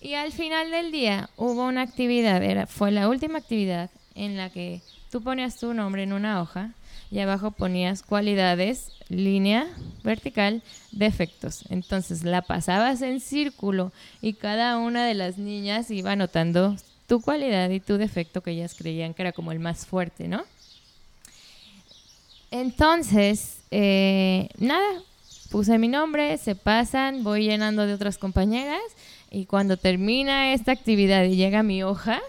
Y 0.00 0.14
al 0.14 0.32
final 0.32 0.70
del 0.70 0.90
día 0.90 1.28
hubo 1.36 1.64
una 1.64 1.82
actividad, 1.82 2.42
era, 2.42 2.66
fue 2.66 2.90
la 2.90 3.08
última 3.08 3.38
actividad 3.38 3.90
en 4.14 4.36
la 4.36 4.50
que 4.50 4.80
tú 5.10 5.22
ponías 5.22 5.58
tu 5.58 5.74
nombre 5.74 6.02
en 6.02 6.12
una 6.12 6.40
hoja 6.40 6.70
y 7.10 7.20
abajo 7.20 7.50
ponías 7.50 8.02
cualidades, 8.02 8.92
línea 9.10 9.68
vertical, 10.02 10.62
defectos. 10.90 11.64
Entonces 11.68 12.24
la 12.24 12.40
pasabas 12.40 13.02
en 13.02 13.20
círculo 13.20 13.92
y 14.22 14.32
cada 14.32 14.78
una 14.78 15.06
de 15.06 15.14
las 15.14 15.36
niñas 15.36 15.90
iba 15.90 16.12
anotando 16.12 16.76
tu 17.06 17.20
cualidad 17.20 17.68
y 17.68 17.80
tu 17.80 17.98
defecto 17.98 18.40
que 18.40 18.52
ellas 18.52 18.74
creían 18.74 19.12
que 19.12 19.22
era 19.22 19.32
como 19.32 19.52
el 19.52 19.58
más 19.58 19.86
fuerte, 19.86 20.28
¿no? 20.28 20.44
Entonces, 22.52 23.62
eh, 23.70 24.50
nada, 24.58 25.02
puse 25.50 25.78
mi 25.78 25.88
nombre, 25.88 26.36
se 26.36 26.54
pasan, 26.54 27.24
voy 27.24 27.44
llenando 27.44 27.86
de 27.86 27.94
otras 27.94 28.18
compañeras 28.18 28.82
y 29.30 29.46
cuando 29.46 29.78
termina 29.78 30.52
esta 30.52 30.70
actividad 30.70 31.24
y 31.24 31.36
llega 31.36 31.62
mi 31.62 31.82
hoja, 31.82 32.20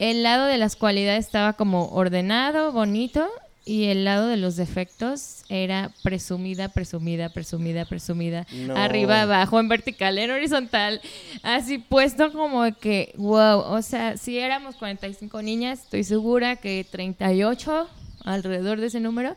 el 0.00 0.24
lado 0.24 0.46
de 0.46 0.58
las 0.58 0.74
cualidades 0.74 1.24
estaba 1.24 1.52
como 1.52 1.86
ordenado, 1.90 2.72
bonito 2.72 3.30
y 3.64 3.84
el 3.84 4.04
lado 4.04 4.26
de 4.26 4.36
los 4.36 4.56
defectos 4.56 5.44
era 5.48 5.92
presumida, 6.02 6.68
presumida, 6.68 7.28
presumida, 7.28 7.84
presumida. 7.84 8.44
No. 8.52 8.76
Arriba, 8.76 9.22
abajo, 9.22 9.60
en 9.60 9.68
vertical, 9.68 10.18
en 10.18 10.32
horizontal. 10.32 11.00
Así 11.44 11.78
puesto 11.78 12.32
como 12.32 12.76
que, 12.76 13.14
wow. 13.18 13.60
O 13.60 13.82
sea, 13.82 14.16
si 14.16 14.36
éramos 14.36 14.74
45 14.74 15.42
niñas, 15.42 15.82
estoy 15.84 16.02
segura 16.02 16.56
que 16.56 16.84
38 16.90 17.88
alrededor 18.24 18.80
de 18.80 18.86
ese 18.86 19.00
número 19.00 19.36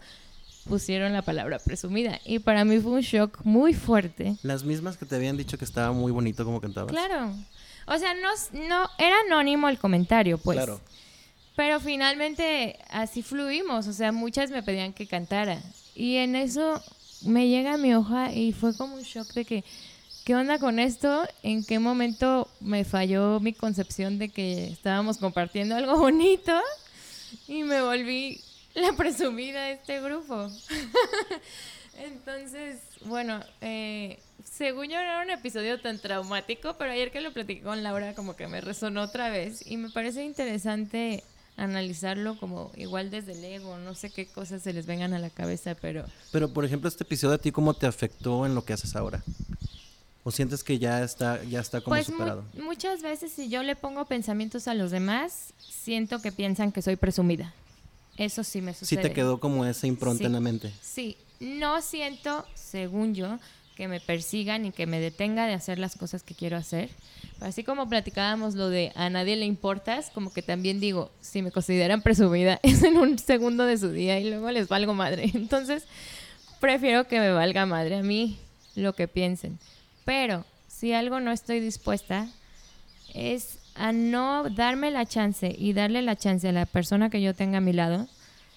pusieron 0.68 1.14
la 1.14 1.22
palabra 1.22 1.60
presumida. 1.60 2.20
Y 2.26 2.40
para 2.40 2.66
mí 2.66 2.80
fue 2.80 2.94
un 2.94 3.02
shock 3.02 3.40
muy 3.44 3.74
fuerte. 3.74 4.36
Las 4.44 4.64
mismas 4.64 4.98
que 4.98 5.06
te 5.06 5.16
habían 5.16 5.38
dicho 5.38 5.58
que 5.58 5.66
estaba 5.66 5.92
muy 5.92 6.12
bonito 6.12 6.44
como 6.44 6.60
cantabas. 6.60 6.92
Claro. 6.92 7.32
O 7.88 7.98
sea, 7.98 8.14
no, 8.16 8.30
no 8.68 8.90
era 8.98 9.16
anónimo 9.28 9.70
el 9.70 9.78
comentario, 9.78 10.38
pues. 10.38 10.58
Claro. 10.58 10.82
Pero 11.56 11.80
finalmente 11.80 12.78
así 12.90 13.22
fluimos, 13.22 13.88
o 13.88 13.94
sea, 13.94 14.12
muchas 14.12 14.52
me 14.52 14.62
pedían 14.62 14.92
que 14.92 15.08
cantara. 15.08 15.62
Y 15.94 16.18
en 16.18 16.36
eso 16.36 16.82
me 17.24 17.48
llega 17.48 17.78
mi 17.78 17.94
hoja 17.96 18.34
y 18.34 18.52
fue 18.52 18.76
como 18.76 18.96
un 18.96 19.04
shock 19.04 19.34
de 19.34 19.46
que, 19.46 19.64
¿qué 20.26 20.36
onda 20.36 20.60
con 20.60 20.80
esto? 20.80 21.26
¿En 21.44 21.64
qué 21.64 21.80
momento 21.80 22.50
me 22.60 22.84
falló 22.84 23.40
mi 23.40 23.54
concepción 23.54 24.20
de 24.20 24.30
que 24.30 24.68
estábamos 24.68 25.18
compartiendo 25.18 25.76
algo 25.76 25.98
bonito? 25.98 26.60
Y 27.48 27.64
me 27.64 27.82
volví 27.82 28.42
la 28.76 28.94
presumida 28.94 29.64
de 29.66 29.72
este 29.74 30.02
grupo. 30.02 30.50
Entonces, 31.98 32.80
bueno, 33.06 33.40
eh, 33.62 34.20
según 34.44 34.88
yo 34.88 34.96
no 34.96 35.02
era 35.02 35.22
un 35.22 35.30
episodio 35.30 35.80
tan 35.80 35.98
traumático, 36.00 36.76
pero 36.78 36.92
ayer 36.92 37.12
que 37.12 37.22
lo 37.22 37.32
platiqué 37.34 37.62
con 37.62 37.84
Laura 37.84 38.14
como 38.14 38.36
que 38.36 38.48
me 38.48 38.60
resonó 38.62 39.02
otra 39.04 39.30
vez 39.30 39.66
y 39.66 39.78
me 39.78 39.90
parece 39.90 40.26
interesante 40.26 41.24
analizarlo 41.58 42.38
como 42.38 42.70
igual 42.76 43.10
desde 43.12 43.32
el 43.32 43.44
ego, 43.46 43.78
no 43.78 43.96
sé 43.96 44.10
qué 44.10 44.26
cosas 44.26 44.62
se 44.62 44.74
les 44.74 44.86
vengan 44.86 45.14
a 45.14 45.20
la 45.20 45.30
cabeza, 45.30 45.74
pero 45.76 46.06
Pero, 46.34 46.52
por 46.54 46.66
ejemplo, 46.66 46.90
este 46.90 47.06
episodio 47.06 47.36
a 47.36 47.38
ti, 47.38 47.54
¿cómo 47.54 47.74
te 47.74 47.88
afectó 47.88 48.46
en 48.46 48.56
lo 48.56 48.66
que 48.66 48.74
haces 48.74 48.94
ahora? 48.98 49.24
¿O 50.26 50.32
sientes 50.32 50.64
que 50.66 50.80
ya 50.80 51.02
está, 51.02 51.42
ya 51.46 51.62
está 51.62 51.80
como 51.80 51.96
pues 51.96 52.10
mu- 52.10 52.16
superado? 52.18 52.44
muchas 52.62 53.02
veces 53.04 53.32
si 53.32 53.48
yo 53.48 53.64
le 53.64 53.78
pongo 53.78 54.04
pensamientos 54.06 54.68
a 54.68 54.74
los 54.74 54.92
demás, 54.92 55.54
siento 55.60 56.22
que 56.22 56.34
piensan 56.34 56.74
que 56.74 56.82
soy 56.82 56.98
presumida. 56.98 57.54
Eso 58.18 58.44
sí 58.44 58.62
me 58.62 58.74
Sí 58.74 58.80
sucede. 58.86 59.02
te 59.02 59.14
quedó 59.14 59.40
como 59.40 59.66
esa 59.66 59.88
impronta 59.88 60.20
Sí. 60.20 60.26
en 60.26 60.34
la 60.34 60.40
mente. 60.40 60.72
Sí, 60.82 61.18
no 61.40 61.82
siento, 61.82 62.46
según 62.54 63.14
yo, 63.14 63.40
que 63.76 63.90
me 63.90 64.00
persigan 64.00 64.66
y 64.66 64.72
que 64.72 64.88
me 64.88 65.02
detenga 65.02 65.48
de 65.48 65.54
hacer 65.54 65.80
las 65.80 65.98
cosas 65.98 66.24
que 66.24 66.34
quiero 66.34 66.56
hacer. 66.56 66.90
Así 67.42 67.66
como 67.66 67.90
platicábamos 67.90 68.56
lo 68.56 68.70
de 68.70 68.94
a 68.96 69.10
nadie 69.10 69.36
le 69.36 69.46
importas, 69.46 70.10
como 70.12 70.32
que 70.32 70.42
también 70.42 70.80
digo, 70.80 71.12
si 71.20 71.42
me 71.42 71.52
consideran 71.52 72.02
presumida, 72.02 72.60
es 72.64 72.84
en 72.84 72.96
un 72.98 73.20
segundo 73.20 73.66
de 73.66 73.78
su 73.78 73.92
día 73.92 74.18
y 74.20 74.30
luego 74.30 74.50
les 74.52 74.70
valgo 74.70 74.94
madre. 74.94 75.30
Entonces, 75.34 75.84
prefiero 76.62 77.08
que 77.10 77.20
me 77.20 77.32
valga 77.32 77.66
madre 77.66 77.98
a 77.98 78.02
mí 78.04 78.38
lo 78.76 78.94
que 78.94 79.10
piensen. 79.10 79.60
Pero 80.06 80.46
si 80.70 80.94
algo 80.94 81.20
no 81.20 81.32
estoy 81.34 81.60
dispuesta, 81.60 82.30
es 83.14 83.58
a 83.76 83.92
no 83.92 84.50
darme 84.50 84.90
la 84.92 85.06
chance 85.06 85.54
y 85.58 85.74
darle 85.74 86.02
la 86.02 86.16
chance 86.16 86.48
a 86.48 86.52
la 86.52 86.66
persona 86.66 87.10
que 87.10 87.22
yo 87.22 87.34
tenga 87.36 87.58
a 87.58 87.62
mi 87.62 87.74
lado 87.74 88.08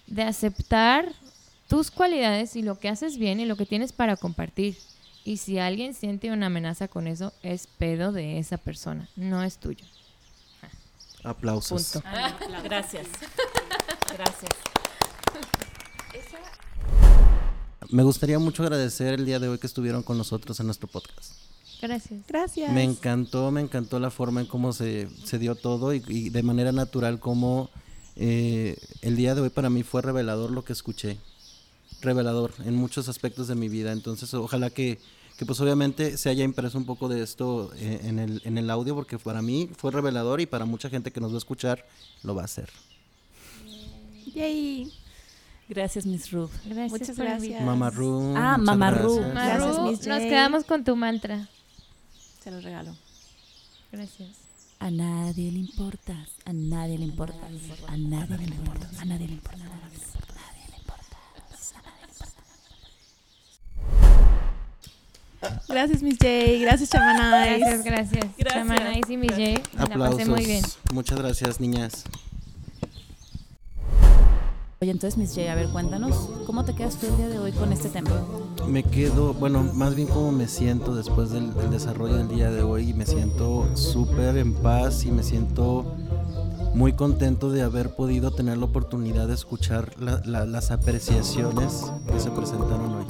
de 0.06 0.22
aceptar 0.22 1.12
tus 1.68 1.90
cualidades 1.90 2.56
y 2.56 2.62
lo 2.62 2.78
que 2.78 2.88
haces 2.88 3.18
bien 3.18 3.40
y 3.40 3.44
lo 3.44 3.56
que 3.56 3.66
tienes 3.66 3.92
para 3.92 4.16
compartir. 4.16 4.76
Y 5.24 5.36
si 5.36 5.58
alguien 5.58 5.92
siente 5.92 6.30
una 6.30 6.46
amenaza 6.46 6.88
con 6.88 7.06
eso, 7.06 7.34
es 7.42 7.66
pedo 7.66 8.12
de 8.12 8.38
esa 8.38 8.56
persona, 8.56 9.08
no 9.16 9.42
es 9.42 9.58
tuyo. 9.58 9.84
Aplausos. 11.24 11.92
Punto. 11.92 12.08
Gracias. 12.64 13.06
Gracias. 14.16 14.50
Me 17.90 18.02
gustaría 18.02 18.38
mucho 18.38 18.62
agradecer 18.62 19.14
el 19.14 19.26
día 19.26 19.38
de 19.38 19.48
hoy 19.48 19.58
que 19.58 19.66
estuvieron 19.66 20.02
con 20.02 20.16
nosotros 20.16 20.58
en 20.60 20.66
nuestro 20.66 20.88
podcast. 20.88 21.47
Gracias. 21.80 22.20
Gracias. 22.26 22.72
Me 22.72 22.82
encantó, 22.84 23.50
me 23.50 23.60
encantó 23.60 24.00
la 24.00 24.10
forma 24.10 24.40
en 24.40 24.46
cómo 24.46 24.72
se, 24.72 25.08
se 25.24 25.38
dio 25.38 25.54
todo 25.54 25.94
y, 25.94 26.02
y 26.08 26.30
de 26.30 26.42
manera 26.42 26.72
natural 26.72 27.20
como 27.20 27.70
eh, 28.16 28.76
el 29.02 29.16
día 29.16 29.34
de 29.36 29.42
hoy 29.42 29.50
para 29.50 29.70
mí 29.70 29.84
fue 29.84 30.02
revelador 30.02 30.50
lo 30.50 30.64
que 30.64 30.72
escuché. 30.72 31.18
Revelador 32.00 32.52
en 32.64 32.74
muchos 32.74 33.08
aspectos 33.08 33.48
de 33.48 33.54
mi 33.54 33.68
vida. 33.68 33.92
Entonces 33.92 34.34
ojalá 34.34 34.70
que, 34.70 34.98
que 35.38 35.46
pues 35.46 35.60
obviamente 35.60 36.16
se 36.16 36.28
haya 36.28 36.42
impreso 36.44 36.78
un 36.78 36.84
poco 36.84 37.08
de 37.08 37.22
esto 37.22 37.70
eh, 37.76 38.00
en, 38.04 38.18
el, 38.18 38.42
en 38.44 38.58
el 38.58 38.70
audio 38.70 38.94
porque 38.94 39.18
para 39.18 39.40
mí 39.40 39.70
fue 39.76 39.92
revelador 39.92 40.40
y 40.40 40.46
para 40.46 40.64
mucha 40.64 40.90
gente 40.90 41.12
que 41.12 41.20
nos 41.20 41.30
va 41.30 41.36
a 41.36 41.38
escuchar 41.38 41.86
lo 42.24 42.34
va 42.34 42.42
a 42.42 42.46
hacer. 42.46 42.68
Yay. 44.34 44.92
Gracias, 45.68 46.06
Miss 46.06 46.30
Ruth. 46.32 46.50
Gracias 46.64 46.90
Muchas 46.90 47.16
por 47.16 47.24
gracias. 47.26 47.62
Mamá 47.62 47.90
Ru. 47.90 48.34
Ah, 48.36 48.56
Mamá 48.58 48.90
Ru. 48.90 49.16
gracias. 49.20 49.80
Miss 49.82 50.06
nos 50.06 50.20
quedamos 50.20 50.64
con 50.64 50.82
tu 50.82 50.96
mantra. 50.96 51.46
Se 52.42 52.50
los 52.50 52.64
regalo. 52.64 52.94
Gracias. 53.92 54.28
A 54.80 54.90
nadie 54.90 55.50
le 55.50 55.58
importas, 55.58 56.28
a 56.44 56.52
nadie 56.52 56.98
le 56.98 57.04
importas, 57.04 57.50
a 57.88 57.96
nadie 57.96 58.46
le 58.46 58.54
importas, 58.54 58.98
a 59.00 59.04
nadie 59.04 59.26
le 59.26 59.32
importas. 59.34 59.68
Gracias, 65.68 66.02
Miss 66.02 66.16
J. 66.18 66.28
Gracias, 66.60 66.90
Chamanais. 66.90 67.60
Gracias, 67.60 67.84
gracias. 67.84 68.26
Gracias. 68.38 68.54
Chamanais 68.54 69.08
y 69.10 69.16
mi 69.16 69.28
Jay, 69.28 69.54
me 69.72 69.78
la 69.78 69.84
Aplausos. 69.84 70.18
pasé 70.18 70.30
muy 70.30 70.44
bien. 70.44 70.64
Muchas 70.92 71.18
gracias, 71.18 71.60
niñas. 71.60 72.04
Oye, 74.80 74.92
entonces, 74.92 75.18
Miss 75.18 75.30
J, 75.34 75.50
a 75.50 75.56
ver, 75.56 75.68
cuéntanos, 75.70 76.28
¿cómo 76.46 76.64
te 76.64 76.72
quedas 76.72 76.96
tú 76.98 77.06
el 77.06 77.16
día 77.16 77.28
de 77.28 77.38
hoy 77.40 77.50
con 77.50 77.72
este 77.72 77.88
tema? 77.88 78.10
Me 78.68 78.84
quedo, 78.84 79.34
bueno, 79.34 79.64
más 79.74 79.96
bien 79.96 80.06
como 80.06 80.30
me 80.30 80.46
siento 80.46 80.94
después 80.94 81.30
del, 81.30 81.52
del 81.54 81.70
desarrollo 81.70 82.14
del 82.16 82.28
día 82.28 82.50
de 82.52 82.62
hoy. 82.62 82.94
Me 82.94 83.04
siento 83.04 83.66
súper 83.74 84.36
en 84.36 84.54
paz 84.54 85.04
y 85.04 85.10
me 85.10 85.24
siento 85.24 85.84
muy 86.74 86.92
contento 86.92 87.50
de 87.50 87.62
haber 87.62 87.96
podido 87.96 88.30
tener 88.30 88.56
la 88.58 88.66
oportunidad 88.66 89.26
de 89.26 89.34
escuchar 89.34 90.00
la- 90.00 90.22
la- 90.24 90.44
las 90.46 90.70
apreciaciones 90.70 91.90
que 92.12 92.20
se 92.20 92.30
presentaron 92.30 92.94
hoy. 92.94 93.04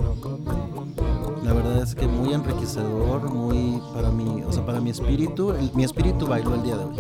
La 1.45 1.53
verdad 1.53 1.83
es 1.83 1.95
que 1.95 2.07
muy 2.07 2.33
enriquecedor, 2.33 3.31
muy 3.31 3.83
para 3.93 4.11
mí, 4.11 4.43
o 4.47 4.53
sea, 4.53 4.65
para 4.65 4.81
mi 4.81 4.89
espíritu, 4.89 5.51
el- 5.53 5.71
mi 5.75 5.85
espíritu 5.85 6.27
bailó 6.27 6.55
el 6.55 6.63
día 6.63 6.79
de 6.79 6.85
hoy. 6.85 6.97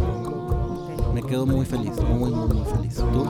Me 1.15 1.23
quedo 1.23 1.47
muy 1.47 1.65
feliz, 1.65 1.93
muy, 2.07 2.31
muy, 2.31 2.49
muy 2.55 2.65
feliz. 2.67 2.97
¿Tú? 2.97 3.25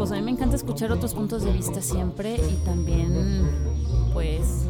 Pues 0.00 0.12
a 0.12 0.14
mí 0.14 0.22
me 0.22 0.30
encanta 0.30 0.56
escuchar 0.56 0.92
otros 0.92 1.12
puntos 1.12 1.44
de 1.44 1.52
vista 1.52 1.82
siempre 1.82 2.36
y 2.36 2.64
también, 2.64 3.46
pues, 4.14 4.64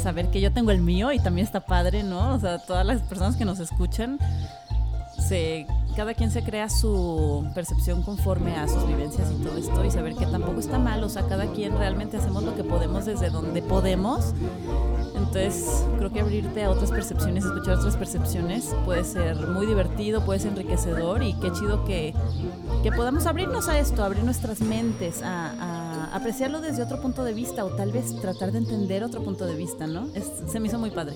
saber 0.00 0.30
que 0.30 0.40
yo 0.40 0.52
tengo 0.52 0.70
el 0.70 0.80
mío 0.80 1.10
y 1.10 1.18
también 1.18 1.44
está 1.44 1.66
padre, 1.66 2.04
¿no? 2.04 2.34
O 2.34 2.38
sea, 2.38 2.60
todas 2.60 2.86
las 2.86 3.02
personas 3.02 3.34
que 3.34 3.44
nos 3.44 3.58
escuchan, 3.58 4.20
se, 5.18 5.66
cada 6.00 6.14
quien 6.14 6.30
se 6.30 6.42
crea 6.42 6.70
su 6.70 7.44
percepción 7.54 8.02
conforme 8.02 8.56
a 8.56 8.66
sus 8.66 8.86
vivencias 8.86 9.30
y 9.38 9.44
todo 9.44 9.58
esto 9.58 9.84
y 9.84 9.90
saber 9.90 10.14
que 10.14 10.24
tampoco 10.24 10.58
está 10.58 10.78
mal, 10.78 11.04
o 11.04 11.10
sea, 11.10 11.26
cada 11.28 11.44
quien 11.52 11.76
realmente 11.76 12.16
hacemos 12.16 12.42
lo 12.42 12.54
que 12.56 12.64
podemos 12.64 13.04
desde 13.04 13.28
donde 13.28 13.60
podemos. 13.60 14.32
Entonces, 15.14 15.84
creo 15.98 16.10
que 16.10 16.20
abrirte 16.22 16.64
a 16.64 16.70
otras 16.70 16.90
percepciones, 16.90 17.44
escuchar 17.44 17.76
otras 17.80 17.98
percepciones 17.98 18.74
puede 18.86 19.04
ser 19.04 19.46
muy 19.48 19.66
divertido, 19.66 20.24
puede 20.24 20.40
ser 20.40 20.52
enriquecedor 20.52 21.22
y 21.22 21.34
qué 21.34 21.52
chido 21.52 21.84
que, 21.84 22.14
que 22.82 22.92
podamos 22.92 23.26
abrirnos 23.26 23.68
a 23.68 23.78
esto, 23.78 24.02
abrir 24.02 24.24
nuestras 24.24 24.62
mentes, 24.62 25.20
a, 25.22 25.50
a 25.50 26.16
apreciarlo 26.16 26.62
desde 26.62 26.82
otro 26.82 27.02
punto 27.02 27.24
de 27.24 27.34
vista 27.34 27.62
o 27.62 27.76
tal 27.76 27.92
vez 27.92 28.18
tratar 28.22 28.52
de 28.52 28.58
entender 28.58 29.04
otro 29.04 29.22
punto 29.22 29.44
de 29.44 29.54
vista, 29.54 29.86
¿no? 29.86 30.06
Es- 30.14 30.32
se 30.50 30.58
me 30.60 30.68
hizo 30.68 30.78
muy 30.78 30.92
padre. 30.92 31.14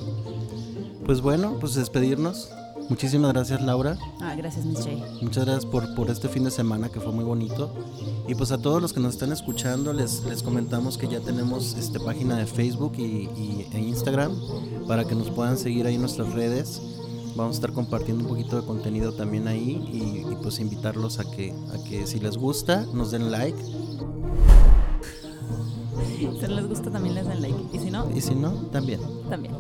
Pues 1.06 1.22
bueno, 1.22 1.56
pues 1.58 1.72
despedirnos. 1.74 2.50
Muchísimas 2.88 3.32
gracias 3.32 3.62
Laura. 3.62 3.96
Ah, 4.20 4.34
gracias, 4.36 4.64
Miss 4.66 4.78
J. 4.80 4.90
Muchas 5.22 5.44
gracias 5.44 5.66
por, 5.66 5.94
por 5.94 6.10
este 6.10 6.28
fin 6.28 6.44
de 6.44 6.50
semana 6.50 6.88
que 6.90 7.00
fue 7.00 7.12
muy 7.12 7.24
bonito. 7.24 7.70
Y 8.28 8.34
pues 8.34 8.52
a 8.52 8.58
todos 8.58 8.80
los 8.82 8.92
que 8.92 9.00
nos 9.00 9.14
están 9.14 9.32
escuchando 9.32 9.92
les, 9.92 10.22
les 10.24 10.42
comentamos 10.42 10.98
que 10.98 11.08
ya 11.08 11.20
tenemos 11.20 11.74
este, 11.78 11.98
página 12.00 12.36
de 12.36 12.46
Facebook 12.46 12.92
y, 12.98 13.02
y- 13.02 13.68
e 13.72 13.80
Instagram 13.80 14.32
para 14.86 15.04
que 15.04 15.14
nos 15.14 15.30
puedan 15.30 15.56
seguir 15.56 15.86
ahí 15.86 15.94
en 15.94 16.00
nuestras 16.02 16.32
redes. 16.34 16.80
Vamos 17.36 17.56
a 17.56 17.58
estar 17.58 17.72
compartiendo 17.72 18.22
un 18.24 18.28
poquito 18.28 18.60
de 18.60 18.66
contenido 18.66 19.12
también 19.14 19.48
ahí 19.48 19.82
y, 19.92 20.30
y, 20.32 20.36
pues 20.42 20.60
invitarlos 20.60 21.18
a 21.18 21.24
que, 21.30 21.52
a 21.72 21.82
que 21.88 22.06
si 22.06 22.20
les 22.20 22.36
gusta 22.36 22.86
nos 22.92 23.10
den 23.10 23.32
like 23.32 23.58
Si 26.40 26.46
les 26.46 26.68
gusta, 26.68 26.90
también 26.90 27.14
les 27.14 27.26
den 27.26 27.42
like. 27.42 27.56
Y 27.72 27.78
si 27.78 27.90
no, 27.90 28.08
y 28.14 28.20
si 28.20 28.34
no, 28.34 28.50
también. 28.72 29.00
también. 29.28 29.54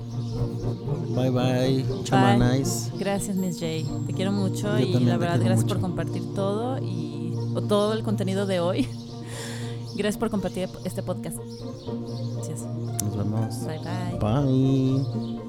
Bye 1.14 1.30
bye, 1.30 1.84
chamanais. 2.04 2.90
Gracias, 2.98 3.36
Miss 3.36 3.56
J. 3.56 3.66
Te 4.06 4.12
quiero 4.12 4.32
mucho 4.32 4.78
Yo 4.78 4.86
y 4.86 5.04
la 5.04 5.16
verdad, 5.16 5.38
gracias 5.38 5.62
mucho. 5.62 5.74
por 5.74 5.80
compartir 5.82 6.22
todo 6.34 6.78
y 6.78 7.34
o 7.54 7.62
todo 7.62 7.92
el 7.92 8.02
contenido 8.02 8.46
de 8.46 8.60
hoy. 8.60 8.88
Gracias 9.96 10.18
por 10.18 10.28
compartir 10.28 10.68
este 10.84 11.04
podcast. 11.04 11.36
Gracias. 12.34 12.62
Nos 13.04 13.16
vemos. 13.16 13.64
Bye 13.64 13.78
bye. 13.78 14.18
Bye. 14.18 15.43